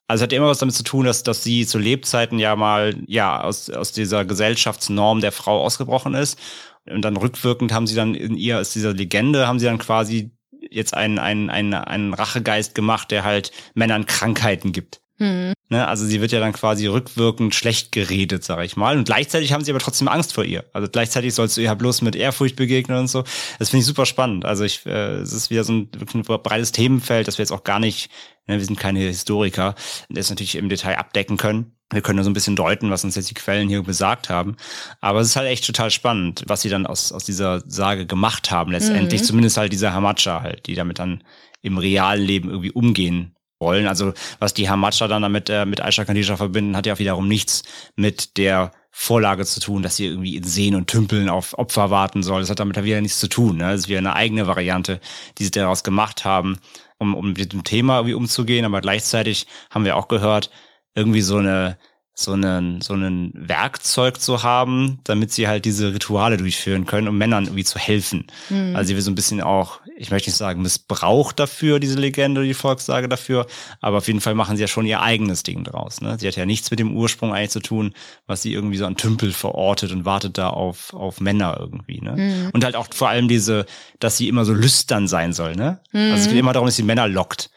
Also 0.08 0.24
hat 0.24 0.34
immer 0.34 0.48
was 0.48 0.60
damit 0.60 0.76
zu 0.76 0.84
tun, 0.84 1.06
dass, 1.06 1.24
dass 1.24 1.44
sie 1.44 1.66
zu 1.66 1.80
Lebzeiten 1.80 2.40
ja 2.40 2.56
mal 2.56 2.96
ja 3.08 3.42
aus, 3.42 3.70
aus 3.70 3.92
dieser 3.94 4.26
Gesellschaftsnorm 4.26 5.22
der 5.22 5.32
Frau 5.32 5.64
ausgebrochen 5.64 6.14
ist. 6.14 6.38
Und 6.86 7.04
dann 7.04 7.18
rückwirkend 7.18 7.72
haben 7.72 7.88
sie 7.88 7.96
dann 7.96 8.14
in 8.14 8.36
ihr, 8.36 8.60
aus 8.60 8.72
dieser 8.74 8.94
Legende, 8.94 9.48
haben 9.48 9.60
sie 9.60 9.66
dann 9.68 9.78
quasi 9.78 10.32
jetzt 10.70 10.94
einen, 10.94 11.20
einen, 11.20 11.50
einen, 11.50 11.74
einen 11.74 12.14
Rachegeist 12.14 12.76
gemacht, 12.76 13.12
der 13.12 13.24
halt 13.24 13.52
Männern 13.74 14.06
Krankheiten 14.06 14.72
gibt. 14.74 15.03
Hm. 15.20 15.54
Ne? 15.70 15.88
Also 15.88 16.06
sie 16.06 16.22
wird 16.22 16.32
ja 16.32 16.40
dann 16.40 16.54
quasi 16.54 16.88
rückwirkend 16.88 17.54
schlecht 17.54 17.92
geredet, 17.92 18.44
sag 18.44 18.64
ich 18.64 18.76
mal. 18.76 18.98
Und 18.98 19.06
gleichzeitig 19.06 19.54
haben 19.54 19.64
sie 19.64 19.72
aber 19.72 19.80
trotzdem 19.80 20.08
Angst 20.08 20.34
vor 20.34 20.44
ihr. 20.44 20.66
Also 20.74 20.88
gleichzeitig 20.88 21.34
sollst 21.34 21.58
du 21.58 21.62
ihr 21.62 21.74
bloß 21.74 22.02
mit 22.02 22.16
Ehrfurcht 22.16 22.56
begegnen 22.56 22.98
und 22.98 23.08
so. 23.08 23.24
Das 23.60 23.70
finde 23.70 23.82
ich 23.82 23.86
super 23.86 24.06
spannend. 24.06 24.46
Also 24.46 24.64
ich, 24.64 24.86
äh, 24.86 25.16
es 25.18 25.34
ist 25.34 25.50
wieder 25.50 25.64
so 25.64 25.74
ein, 25.74 25.90
wirklich 25.94 26.16
ein 26.16 26.42
breites 26.42 26.72
Themenfeld, 26.72 27.28
das 27.28 27.38
wir 27.38 27.44
jetzt 27.44 27.52
auch 27.52 27.64
gar 27.64 27.80
nicht, 27.80 28.10
ne, 28.48 28.58
wir 28.58 28.66
sind 28.66 28.80
keine 28.80 29.00
Historiker, 29.00 29.76
das 30.10 30.30
natürlich 30.30 30.56
im 30.56 30.70
Detail 30.70 30.98
abdecken 30.98 31.38
können. 31.38 31.76
Wir 31.92 32.02
können 32.02 32.18
nur 32.18 32.24
so 32.24 32.32
ein 32.32 32.34
bisschen 32.36 32.56
deuten, 32.56 32.90
was 32.90 33.04
uns 33.04 33.16
jetzt 33.16 33.30
die 33.30 33.36
Quellen 33.36 33.70
hier 33.70 33.84
besagt 33.84 34.30
haben. 34.30 34.58
Aber 35.00 35.20
es 35.20 35.28
ist 35.28 35.36
halt 35.36 35.48
echt 35.48 35.66
total 35.66 35.92
spannend, 35.92 36.44
was 36.48 36.62
sie 36.62 36.70
dann 36.70 36.88
aus, 36.88 37.12
aus 37.12 37.24
dieser 37.24 37.62
Sage 37.68 38.08
gemacht 38.08 38.50
haben, 38.50 38.72
letztendlich. 38.72 39.22
Mhm. 39.22 39.26
Zumindest 39.26 39.58
halt 39.58 39.72
dieser 39.74 39.94
Hamacha 39.94 40.42
halt, 40.42 40.66
die 40.66 40.74
damit 40.74 40.98
dann 40.98 41.24
im 41.62 41.78
realen 41.78 42.24
Leben 42.24 42.50
irgendwie 42.50 42.72
umgehen 42.72 43.36
wollen. 43.64 43.88
Also 43.88 44.14
was 44.40 44.54
die 44.54 44.70
Hamacha 44.70 45.08
dann 45.08 45.22
damit 45.22 45.50
äh, 45.50 45.66
mit 45.66 45.82
Aisha 45.82 46.06
Khadija 46.06 46.36
verbinden, 46.38 46.76
hat 46.76 46.86
ja 46.86 46.94
auch 46.94 47.00
wiederum 47.00 47.28
nichts 47.28 47.64
mit 47.96 48.38
der 48.38 48.72
Vorlage 48.92 49.44
zu 49.46 49.60
tun, 49.60 49.82
dass 49.82 49.96
sie 49.96 50.06
irgendwie 50.06 50.36
in 50.36 50.44
Seen 50.44 50.76
und 50.76 50.88
Tümpeln 50.88 51.28
auf 51.28 51.58
Opfer 51.58 51.90
warten 51.90 52.22
soll. 52.22 52.42
Das 52.42 52.52
hat 52.52 52.60
damit 52.60 52.78
ja 52.78 52.84
wieder 52.84 53.02
nichts 53.02 53.20
zu 53.20 53.28
tun. 53.28 53.58
Ne? 53.58 53.72
Das 53.72 53.82
ist 53.82 53.90
wieder 53.90 53.98
eine 53.98 54.16
eigene 54.16 54.46
Variante, 54.46 55.00
die 55.38 55.46
sie 55.46 55.52
daraus 55.52 55.84
gemacht 55.84 56.26
haben, 56.26 56.60
um, 57.00 57.16
um 57.16 57.34
mit 57.34 57.54
dem 57.54 57.64
Thema 57.64 57.98
irgendwie 57.98 58.14
umzugehen. 58.14 58.66
Aber 58.66 58.82
gleichzeitig 58.82 59.48
haben 59.72 59.86
wir 59.86 59.98
auch 59.98 60.08
gehört, 60.08 60.52
irgendwie 60.94 61.22
so 61.22 61.38
eine 61.38 61.80
so 62.16 62.34
einen 62.34 62.82
so 62.82 62.94
einen 62.94 63.32
Werkzeug 63.34 64.22
zu 64.22 64.44
haben, 64.44 65.00
damit 65.04 65.32
sie 65.32 65.48
halt 65.48 65.66
diese 65.66 65.94
Rituale 65.94 66.38
durchführen 66.38 66.86
können, 66.86 67.08
um 67.08 67.18
Männern 67.18 67.46
irgendwie 67.46 67.64
zu 67.64 67.80
helfen. 67.80 68.28
Hm. 68.50 68.76
Also 68.76 68.90
sie 68.90 68.96
wird 68.96 69.04
so 69.04 69.10
ein 69.10 69.16
bisschen 69.16 69.42
auch, 69.42 69.80
ich 69.98 70.12
möchte 70.12 70.30
nicht 70.30 70.38
sagen 70.38 70.62
missbraucht 70.62 71.40
dafür, 71.40 71.80
diese 71.80 72.00
Legende, 72.00 72.44
die 72.44 72.54
Volkssage 72.54 73.10
dafür, 73.10 73.48
aber 73.82 73.98
auf 73.98 74.08
jeden 74.08 74.22
Fall 74.22 74.36
machen 74.36 74.58
sie 74.58 74.62
ja 74.62 74.68
schon 74.68 74.86
ihr 74.86 75.02
eigenes 75.02 75.42
Ding 75.42 75.64
draus. 75.64 76.02
Ne? 76.02 76.18
Sie 76.20 76.28
hat 76.28 76.36
ja 76.36 76.46
nichts 76.46 76.70
mit 76.70 76.80
dem 76.80 76.96
Ursprung 76.96 77.34
eigentlich 77.34 77.50
zu 77.50 77.62
tun, 77.62 77.94
was 78.28 78.44
sie 78.44 78.54
irgendwie 78.54 78.78
so 78.78 78.86
an 78.86 78.96
Tümpel 78.96 79.32
verortet 79.32 79.92
und 79.92 80.06
wartet 80.06 80.38
da 80.38 80.50
auf 80.50 80.94
auf 80.94 81.20
Männer 81.20 81.58
irgendwie. 81.60 82.00
Ne? 82.00 82.16
Mhm. 82.16 82.50
Und 82.54 82.64
halt 82.64 82.76
auch 82.76 82.88
vor 82.94 83.10
allem 83.10 83.28
diese, 83.28 83.66
dass 84.00 84.18
sie 84.18 84.28
immer 84.28 84.46
so 84.46 84.54
lüstern 84.54 85.08
sein 85.08 85.34
soll. 85.34 85.56
Ne? 85.56 85.80
Also 85.94 86.16
es 86.16 86.28
geht 86.28 86.38
immer 86.38 86.54
darum, 86.54 86.68
dass 86.68 86.76
sie 86.76 86.84
Männer 86.84 87.08
lockt. 87.08 87.50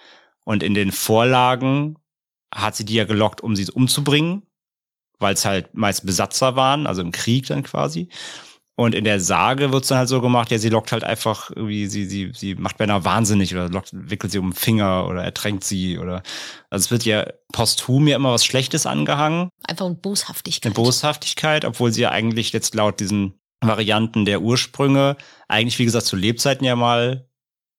Und 0.44 0.62
in 0.62 0.74
den 0.74 0.92
Vorlagen 0.92 1.96
hat 2.54 2.76
sie 2.76 2.84
die 2.84 2.94
ja 2.94 3.04
gelockt, 3.04 3.40
um 3.40 3.56
sie 3.56 3.70
umzubringen, 3.70 4.45
weil 5.18 5.34
es 5.34 5.44
halt 5.44 5.74
meist 5.74 6.06
Besatzer 6.06 6.56
waren, 6.56 6.86
also 6.86 7.02
im 7.02 7.12
Krieg 7.12 7.46
dann 7.46 7.62
quasi. 7.62 8.08
Und 8.78 8.94
in 8.94 9.04
der 9.04 9.20
Sage 9.20 9.72
wird's 9.72 9.88
dann 9.88 9.96
halt 9.98 10.10
so 10.10 10.20
gemacht, 10.20 10.50
ja, 10.50 10.58
sie 10.58 10.68
lockt 10.68 10.92
halt 10.92 11.02
einfach 11.02 11.50
irgendwie, 11.50 11.86
sie, 11.86 12.04
sie, 12.04 12.32
sie 12.34 12.54
macht 12.54 12.78
Männer 12.78 13.06
wahnsinnig 13.06 13.54
oder 13.54 13.70
lockt, 13.70 13.88
wickelt 13.92 14.30
sie 14.30 14.38
um 14.38 14.50
den 14.50 14.56
Finger 14.56 15.06
oder 15.08 15.24
ertränkt 15.24 15.64
sie 15.64 15.98
oder, 15.98 16.22
also 16.68 16.84
es 16.84 16.90
wird 16.90 17.06
ja 17.06 17.26
posthum 17.52 18.06
ja 18.06 18.16
immer 18.16 18.32
was 18.32 18.44
Schlechtes 18.44 18.84
angehangen, 18.84 19.48
Einfach 19.66 19.86
eine 19.86 19.94
Boshaftigkeit. 19.94 20.66
eine 20.66 20.74
Boshaftigkeit, 20.74 21.64
obwohl 21.64 21.90
sie 21.90 22.02
ja 22.02 22.10
eigentlich 22.10 22.52
jetzt 22.52 22.74
laut 22.74 23.00
diesen 23.00 23.40
Varianten 23.62 24.26
der 24.26 24.42
Ursprünge 24.42 25.16
eigentlich, 25.48 25.78
wie 25.78 25.86
gesagt, 25.86 26.04
zu 26.04 26.16
Lebzeiten 26.16 26.66
ja 26.66 26.76
mal 26.76 27.26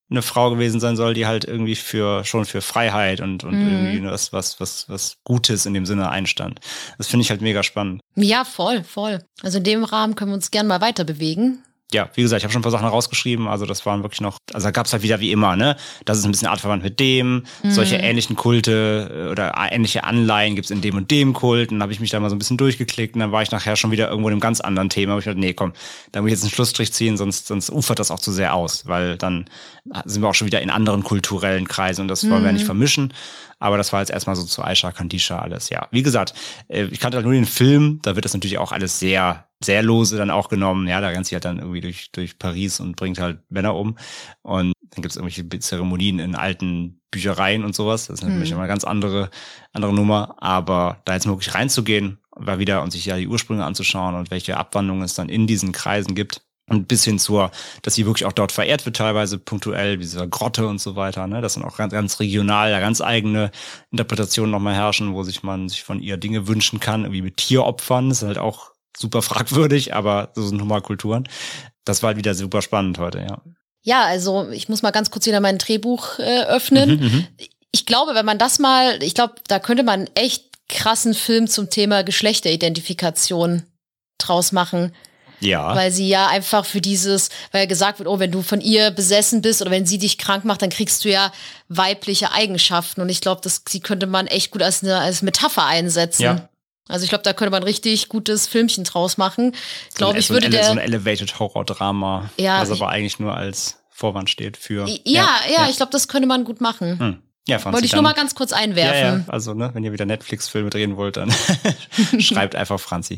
eine 0.09 0.21
Frau 0.21 0.49
gewesen 0.51 0.79
sein 0.79 0.95
soll, 0.95 1.13
die 1.13 1.25
halt 1.25 1.43
irgendwie 1.45 1.75
für 1.75 2.23
schon 2.23 2.45
für 2.45 2.61
Freiheit 2.61 3.19
und, 3.19 3.43
und 3.43 3.55
Mhm. 3.61 3.67
irgendwie 3.95 4.03
was, 4.11 4.31
was, 4.31 4.59
was, 4.59 4.87
was 4.87 5.17
Gutes 5.25 5.65
in 5.65 5.73
dem 5.73 5.85
Sinne 5.85 6.09
einstand. 6.09 6.59
Das 6.97 7.07
finde 7.07 7.23
ich 7.23 7.29
halt 7.29 7.41
mega 7.41 7.61
spannend. 7.63 8.01
Ja, 8.15 8.45
voll, 8.45 8.83
voll. 8.83 9.19
Also 9.43 9.57
in 9.57 9.63
dem 9.65 9.83
Rahmen 9.83 10.15
können 10.15 10.31
wir 10.31 10.35
uns 10.35 10.51
gern 10.51 10.67
mal 10.67 10.81
weiter 10.81 11.03
bewegen. 11.03 11.63
Ja, 11.93 12.09
wie 12.15 12.21
gesagt, 12.21 12.41
ich 12.41 12.43
habe 12.43 12.51
schon 12.51 12.59
ein 12.59 12.63
paar 12.63 12.71
Sachen 12.71 12.87
rausgeschrieben, 12.87 13.47
also 13.47 13.65
das 13.65 13.85
waren 13.85 14.03
wirklich 14.03 14.19
noch, 14.19 14.39
also 14.53 14.67
da 14.67 14.71
gab's 14.71 14.91
halt 14.91 15.03
wieder 15.03 15.21
wie 15.21 15.31
immer, 15.31 15.55
ne? 15.55 15.77
Das 16.03 16.17
ist 16.17 16.25
ein 16.25 16.31
bisschen 16.31 16.49
artverwandt 16.49 16.83
mit 16.83 16.99
dem, 16.99 17.43
solche 17.63 17.95
ähnlichen 17.95 18.35
Kulte 18.35 19.27
äh, 19.27 19.31
oder 19.31 19.53
ähnliche 19.71 20.03
Anleihen 20.03 20.55
gibt's 20.55 20.69
in 20.69 20.81
dem 20.81 20.97
und 20.97 21.09
dem 21.11 21.31
Kult. 21.31 21.71
Und 21.71 21.75
dann 21.75 21.83
habe 21.83 21.93
ich 21.93 22.01
mich 22.01 22.09
da 22.09 22.19
mal 22.19 22.29
so 22.29 22.35
ein 22.35 22.39
bisschen 22.39 22.57
durchgeklickt 22.57 23.15
und 23.15 23.21
dann 23.21 23.31
war 23.31 23.41
ich 23.41 23.51
nachher 23.51 23.77
schon 23.77 23.91
wieder 23.91 24.09
irgendwo 24.09 24.27
in 24.27 24.33
einem 24.33 24.41
ganz 24.41 24.59
anderen 24.59 24.89
Thema. 24.89 25.13
Aber 25.13 25.19
ich 25.19 25.25
dachte, 25.25 25.39
nee, 25.39 25.53
komm, 25.53 25.71
da 26.11 26.21
muss 26.21 26.27
ich 26.27 26.33
jetzt 26.33 26.43
einen 26.43 26.51
Schlussstrich 26.51 26.91
ziehen, 26.91 27.15
sonst, 27.15 27.47
sonst 27.47 27.69
ufert 27.69 27.99
das 27.99 28.11
auch 28.11 28.19
zu 28.19 28.33
sehr 28.33 28.53
aus, 28.53 28.85
weil 28.85 29.17
dann 29.17 29.45
sind 30.03 30.21
wir 30.21 30.27
auch 30.27 30.35
schon 30.35 30.47
wieder 30.47 30.61
in 30.61 30.69
anderen 30.69 31.03
kulturellen 31.03 31.69
Kreisen 31.69 32.01
und 32.01 32.07
das 32.09 32.29
wollen 32.29 32.43
wir 32.43 32.51
nicht 32.51 32.65
vermischen. 32.65 33.13
Aber 33.59 33.77
das 33.77 33.91
war 33.91 34.01
jetzt 34.01 34.11
erstmal 34.11 34.35
so 34.35 34.43
zu 34.43 34.63
Aisha 34.63 34.91
Kandisha 34.91 35.39
alles, 35.39 35.69
ja. 35.69 35.87
Wie 35.91 36.03
gesagt, 36.03 36.33
äh, 36.67 36.85
ich 36.85 36.99
kannte 36.99 37.17
halt 37.17 37.25
nur 37.25 37.33
den 37.33 37.45
Film, 37.45 37.99
da 38.03 38.15
wird 38.15 38.25
das 38.25 38.33
natürlich 38.33 38.57
auch 38.57 38.71
alles 38.71 38.99
sehr, 38.99 39.47
sehr 39.63 39.81
lose 39.81 40.17
dann 40.17 40.29
auch 40.29 40.49
genommen. 40.49 40.87
Ja, 40.87 41.01
da 41.01 41.07
rennt 41.07 41.25
sie 41.25 41.35
halt 41.35 41.45
dann 41.45 41.59
irgendwie 41.59 41.81
durch, 41.81 42.11
durch 42.11 42.37
Paris 42.37 42.79
und 42.79 42.95
bringt 42.95 43.19
halt 43.19 43.39
Männer 43.49 43.75
um. 43.75 43.97
Und 44.43 44.73
dann 44.91 45.01
gibt's 45.01 45.15
irgendwelche 45.15 45.47
Zeremonien 45.59 46.19
in 46.19 46.35
alten 46.35 47.01
Büchereien 47.11 47.63
und 47.63 47.75
sowas. 47.75 48.07
Das 48.07 48.19
ist 48.19 48.27
natürlich 48.27 48.51
immer 48.51 48.61
eine 48.61 48.67
ganz 48.67 48.83
andere, 48.83 49.29
andere 49.73 49.93
Nummer. 49.93 50.35
Aber 50.37 51.01
da 51.05 51.13
jetzt 51.13 51.25
wirklich 51.25 51.55
reinzugehen, 51.55 52.19
war 52.31 52.59
wieder 52.59 52.83
und 52.83 52.91
sich 52.91 53.05
ja 53.05 53.17
die 53.17 53.27
Ursprünge 53.27 53.65
anzuschauen 53.65 54.15
und 54.15 54.29
welche 54.29 54.57
Abwandlungen 54.57 55.03
es 55.03 55.15
dann 55.15 55.29
in 55.29 55.47
diesen 55.47 55.71
Kreisen 55.71 56.13
gibt. 56.13 56.46
Und 56.69 56.89
bis 56.89 57.05
hin 57.05 57.17
zur, 57.17 57.51
dass 57.81 57.95
sie 57.95 58.05
wirklich 58.05 58.25
auch 58.25 58.33
dort 58.33 58.51
verehrt 58.51 58.85
wird, 58.85 58.97
teilweise 58.97 59.37
punktuell, 59.37 59.99
wie 59.99 60.03
dieser 60.03 60.27
Grotte 60.27 60.67
und 60.67 60.81
so 60.81 60.97
weiter, 60.97 61.25
ne? 61.25 61.39
Das 61.41 61.53
sind 61.53 61.63
auch 61.63 61.77
ganz, 61.77 61.93
ganz 61.93 62.19
regional, 62.19 62.71
ganz 62.81 62.99
eigene 62.99 63.51
Interpretationen 63.91 64.51
nochmal 64.51 64.75
herrschen, 64.75 65.13
wo 65.13 65.23
sich 65.23 65.43
man 65.43 65.69
sich 65.69 65.83
von 65.83 66.01
ihr 66.01 66.17
Dinge 66.17 66.47
wünschen 66.47 66.81
kann, 66.81 67.03
irgendwie 67.03 67.21
mit 67.21 67.37
Tieropfern, 67.37 68.09
das 68.09 68.21
ist 68.21 68.27
halt 68.27 68.37
auch 68.37 68.71
super 68.97 69.21
fragwürdig, 69.21 69.93
aber 69.93 70.31
so 70.35 70.45
sind 70.45 70.57
nun 70.57 70.67
mal 70.67 70.81
Kulturen. 70.81 71.29
Das 71.85 72.03
war 72.03 72.07
halt 72.07 72.17
wieder 72.17 72.35
super 72.35 72.61
spannend 72.61 72.97
heute, 72.97 73.19
ja. 73.19 73.41
Ja, 73.83 74.03
also 74.03 74.49
ich 74.49 74.67
muss 74.67 74.81
mal 74.81 74.91
ganz 74.91 75.09
kurz 75.11 75.25
wieder 75.25 75.39
mein 75.39 75.59
Drehbuch 75.59 76.19
äh, 76.19 76.43
öffnen. 76.43 76.99
Mhm, 76.99 77.27
Ich 77.71 77.85
glaube, 77.85 78.13
wenn 78.15 78.25
man 78.25 78.37
das 78.39 78.59
mal, 78.59 79.01
ich 79.01 79.13
glaube, 79.13 79.35
da 79.47 79.59
könnte 79.59 79.83
man 79.83 80.01
einen 80.01 80.15
echt 80.15 80.49
krassen 80.67 81.13
Film 81.13 81.47
zum 81.47 81.69
Thema 81.69 82.03
Geschlechteridentifikation 82.03 83.63
draus 84.17 84.51
machen. 84.51 84.93
Ja. 85.39 85.75
Weil 85.75 85.91
sie 85.91 86.07
ja 86.07 86.27
einfach 86.27 86.65
für 86.65 86.81
dieses, 86.81 87.29
weil 87.51 87.67
gesagt 87.67 87.99
wird, 87.99 88.07
oh, 88.09 88.19
wenn 88.19 88.31
du 88.31 88.41
von 88.41 88.59
ihr 88.61 88.91
besessen 88.91 89.41
bist 89.41 89.61
oder 89.61 89.71
wenn 89.71 89.85
sie 89.85 89.97
dich 89.97 90.17
krank 90.17 90.45
macht, 90.45 90.61
dann 90.61 90.69
kriegst 90.69 91.05
du 91.05 91.09
ja 91.09 91.31
weibliche 91.69 92.31
Eigenschaften. 92.31 93.01
Und 93.01 93.09
ich 93.09 93.21
glaube, 93.21 93.41
das 93.43 93.61
sie 93.67 93.79
könnte 93.79 94.07
man 94.07 94.27
echt 94.27 94.51
gut 94.51 94.61
als 94.63 94.83
eine 94.83 94.97
als 94.97 95.21
Metapher 95.21 95.65
einsetzen. 95.65 96.23
Ja. 96.23 96.49
Also 96.89 97.03
ich 97.03 97.09
glaube, 97.09 97.23
da 97.23 97.33
könnte 97.33 97.51
man 97.51 97.63
richtig 97.63 98.07
gutes 98.09 98.47
Filmchen 98.47 98.83
draus 98.85 99.17
machen. 99.17 99.53
Ich 99.89 99.95
glaube, 99.95 100.17
ich 100.19 100.27
so 100.27 100.33
würde 100.33 100.45
ein, 100.47 100.51
der. 100.51 100.63
so 100.63 100.71
ein 100.71 100.77
Elevated 100.77 101.37
Horror-Drama, 101.37 102.29
Ja, 102.37 102.61
was 102.61 102.69
ich- 102.69 102.81
aber 102.81 102.89
eigentlich 102.91 103.19
nur 103.19 103.35
als 103.35 103.77
Vorwand 103.89 104.29
steht 104.29 104.55
für. 104.57 104.87
ja, 105.05 105.27
ja, 105.53 105.67
ich 105.69 105.75
glaube, 105.77 105.91
das 105.91 106.07
könnte 106.07 106.27
man 106.27 106.43
gut 106.45 106.61
machen. 106.61 106.97
Hm. 106.99 107.21
Ja, 107.47 107.59
Franzi, 107.59 107.75
Wollte 107.75 107.85
ich 107.87 107.93
nur 107.93 108.01
mal 108.03 108.13
ganz 108.13 108.35
kurz 108.35 108.51
Ja, 108.51 108.57
einwerfen. 108.57 109.25
ja, 109.27 109.33
also, 109.33 109.53
ne, 109.53 109.69
wenn 109.73 109.83
ihr 109.83 109.91
wieder 109.93 110.05
Netflix-Filme 110.05 110.69
drehen 110.69 110.97
wollt, 110.97 111.17
dann 111.17 111.33
schreibt 112.19 112.55
einfach 112.55 112.79
Franzi. 112.79 113.17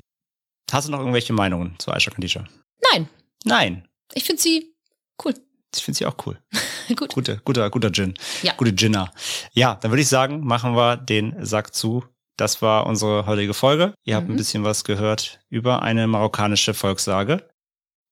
Hast 0.72 0.88
du 0.88 0.91
noch 0.91 0.99
irgendwelche 0.99 1.34
Meinungen 1.34 1.76
zu 1.80 1.91
Aisha 1.91 2.11
Kandisha? 2.11 2.45
Nein, 2.91 3.09
Nein. 3.45 3.88
ich 4.13 4.24
finde 4.24 4.41
sie 4.41 4.74
cool. 5.26 5.34
Ich 5.76 5.84
finde 5.84 5.97
sie 5.97 6.05
auch 6.05 6.15
cool. 6.26 6.39
gut. 6.95 7.13
Guter, 7.13 7.38
guter, 7.38 7.70
guter 7.70 7.91
Gin. 7.91 8.13
Ja. 8.41 8.53
Gute 8.57 8.74
Ginner. 8.74 9.11
Ja, 9.53 9.76
dann 9.82 9.91
würde 9.91 10.01
ich 10.01 10.07
sagen, 10.07 10.43
machen 10.43 10.76
wir 10.76 10.97
den 10.97 11.45
Sack 11.45 11.74
zu. 11.76 12.03
Das 12.38 12.61
war 12.61 12.86
unsere 12.88 13.26
heutige 13.26 13.53
Folge. 13.53 13.93
Ihr 14.03 14.15
habt 14.15 14.28
Mhm. 14.28 14.34
ein 14.34 14.38
bisschen 14.38 14.63
was 14.63 14.84
gehört 14.84 15.39
über 15.49 15.82
eine 15.84 16.07
marokkanische 16.07 16.74
Volkssage. 16.74 17.47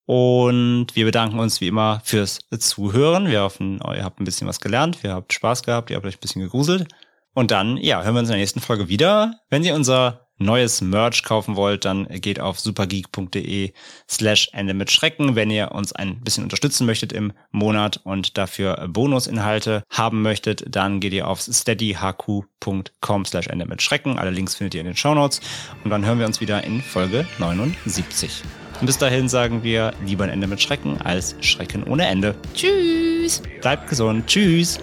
Und 0.06 0.88
wir 0.96 1.06
bedanken 1.06 1.40
uns 1.40 1.60
wie 1.60 1.68
immer 1.68 2.02
fürs 2.06 2.40
Zuhören. 2.60 3.28
Wir 3.28 3.42
hoffen, 3.42 3.80
ihr 3.94 4.04
habt 4.04 4.20
ein 4.22 4.26
bisschen 4.26 4.48
was 4.48 4.60
gelernt. 4.60 5.04
Wir 5.04 5.14
habt 5.14 5.34
Spaß 5.34 5.64
gehabt. 5.64 5.90
Ihr 5.90 5.98
habt 5.98 6.06
euch 6.06 6.18
ein 6.18 6.22
bisschen 6.22 6.42
gegruselt. 6.42 6.88
Und 7.34 7.52
dann, 7.52 7.78
ja, 7.78 8.02
hören 8.04 8.14
wir 8.16 8.20
uns 8.20 8.30
in 8.30 8.34
der 8.34 8.40
nächsten 8.40 8.62
Folge 8.62 8.88
wieder. 8.88 9.40
Wenn 9.50 9.64
ihr 9.64 9.76
unser 9.76 10.27
neues 10.38 10.82
Merch 10.82 11.24
kaufen 11.24 11.56
wollt, 11.56 11.86
dann 11.86 12.08
geht 12.08 12.40
auf 12.40 12.60
supergeek.de 12.60 13.72
slash 14.10 14.50
Ende 14.54 14.74
mit 14.74 14.92
Schrecken, 14.92 15.36
wenn 15.36 15.50
ihr 15.50 15.72
uns 15.72 15.94
ein 15.94 16.22
bisschen 16.22 16.44
unterstützen 16.44 16.86
möchtet 16.86 17.14
im 17.14 17.34
Monat 17.52 18.00
und 18.04 18.38
dafür 18.38 18.88
Bonusinhalte 18.88 19.84
haben 19.90 20.22
möchtet, 20.22 20.64
dann 20.68 21.00
geht 21.00 21.14
ihr 21.14 21.28
auf 21.28 21.42
steadyhq.com 21.42 23.26
slash 23.26 23.48
Ende 23.48 23.66
mit 23.66 23.82
Schrecken. 23.82 24.18
Alle 24.18 24.32
Links 24.32 24.56
findet 24.56 24.76
ihr 24.76 24.82
in 24.82 24.88
den 24.88 24.96
Shownotes. 24.96 25.42
Und 25.84 25.90
dann 25.90 26.06
hören 26.06 26.20
wir 26.20 26.26
uns 26.26 26.42
wieder 26.42 26.64
in 26.64 26.82
Folge 26.82 27.26
79. 27.40 28.44
Und 28.80 28.86
bis 28.86 28.98
dahin 28.98 29.28
sagen 29.28 29.64
wir 29.64 29.94
lieber 30.06 30.26
ein 30.26 30.30
Ende 30.30 30.48
mit 30.48 30.62
Schrecken 30.62 31.02
als 31.02 31.36
Schrecken 31.42 31.84
ohne 31.84 32.06
Ende. 32.06 32.36
Tschüss. 32.54 33.42
Bleibt 33.62 33.90
gesund. 33.90 34.28
Tschüss. 34.28 34.80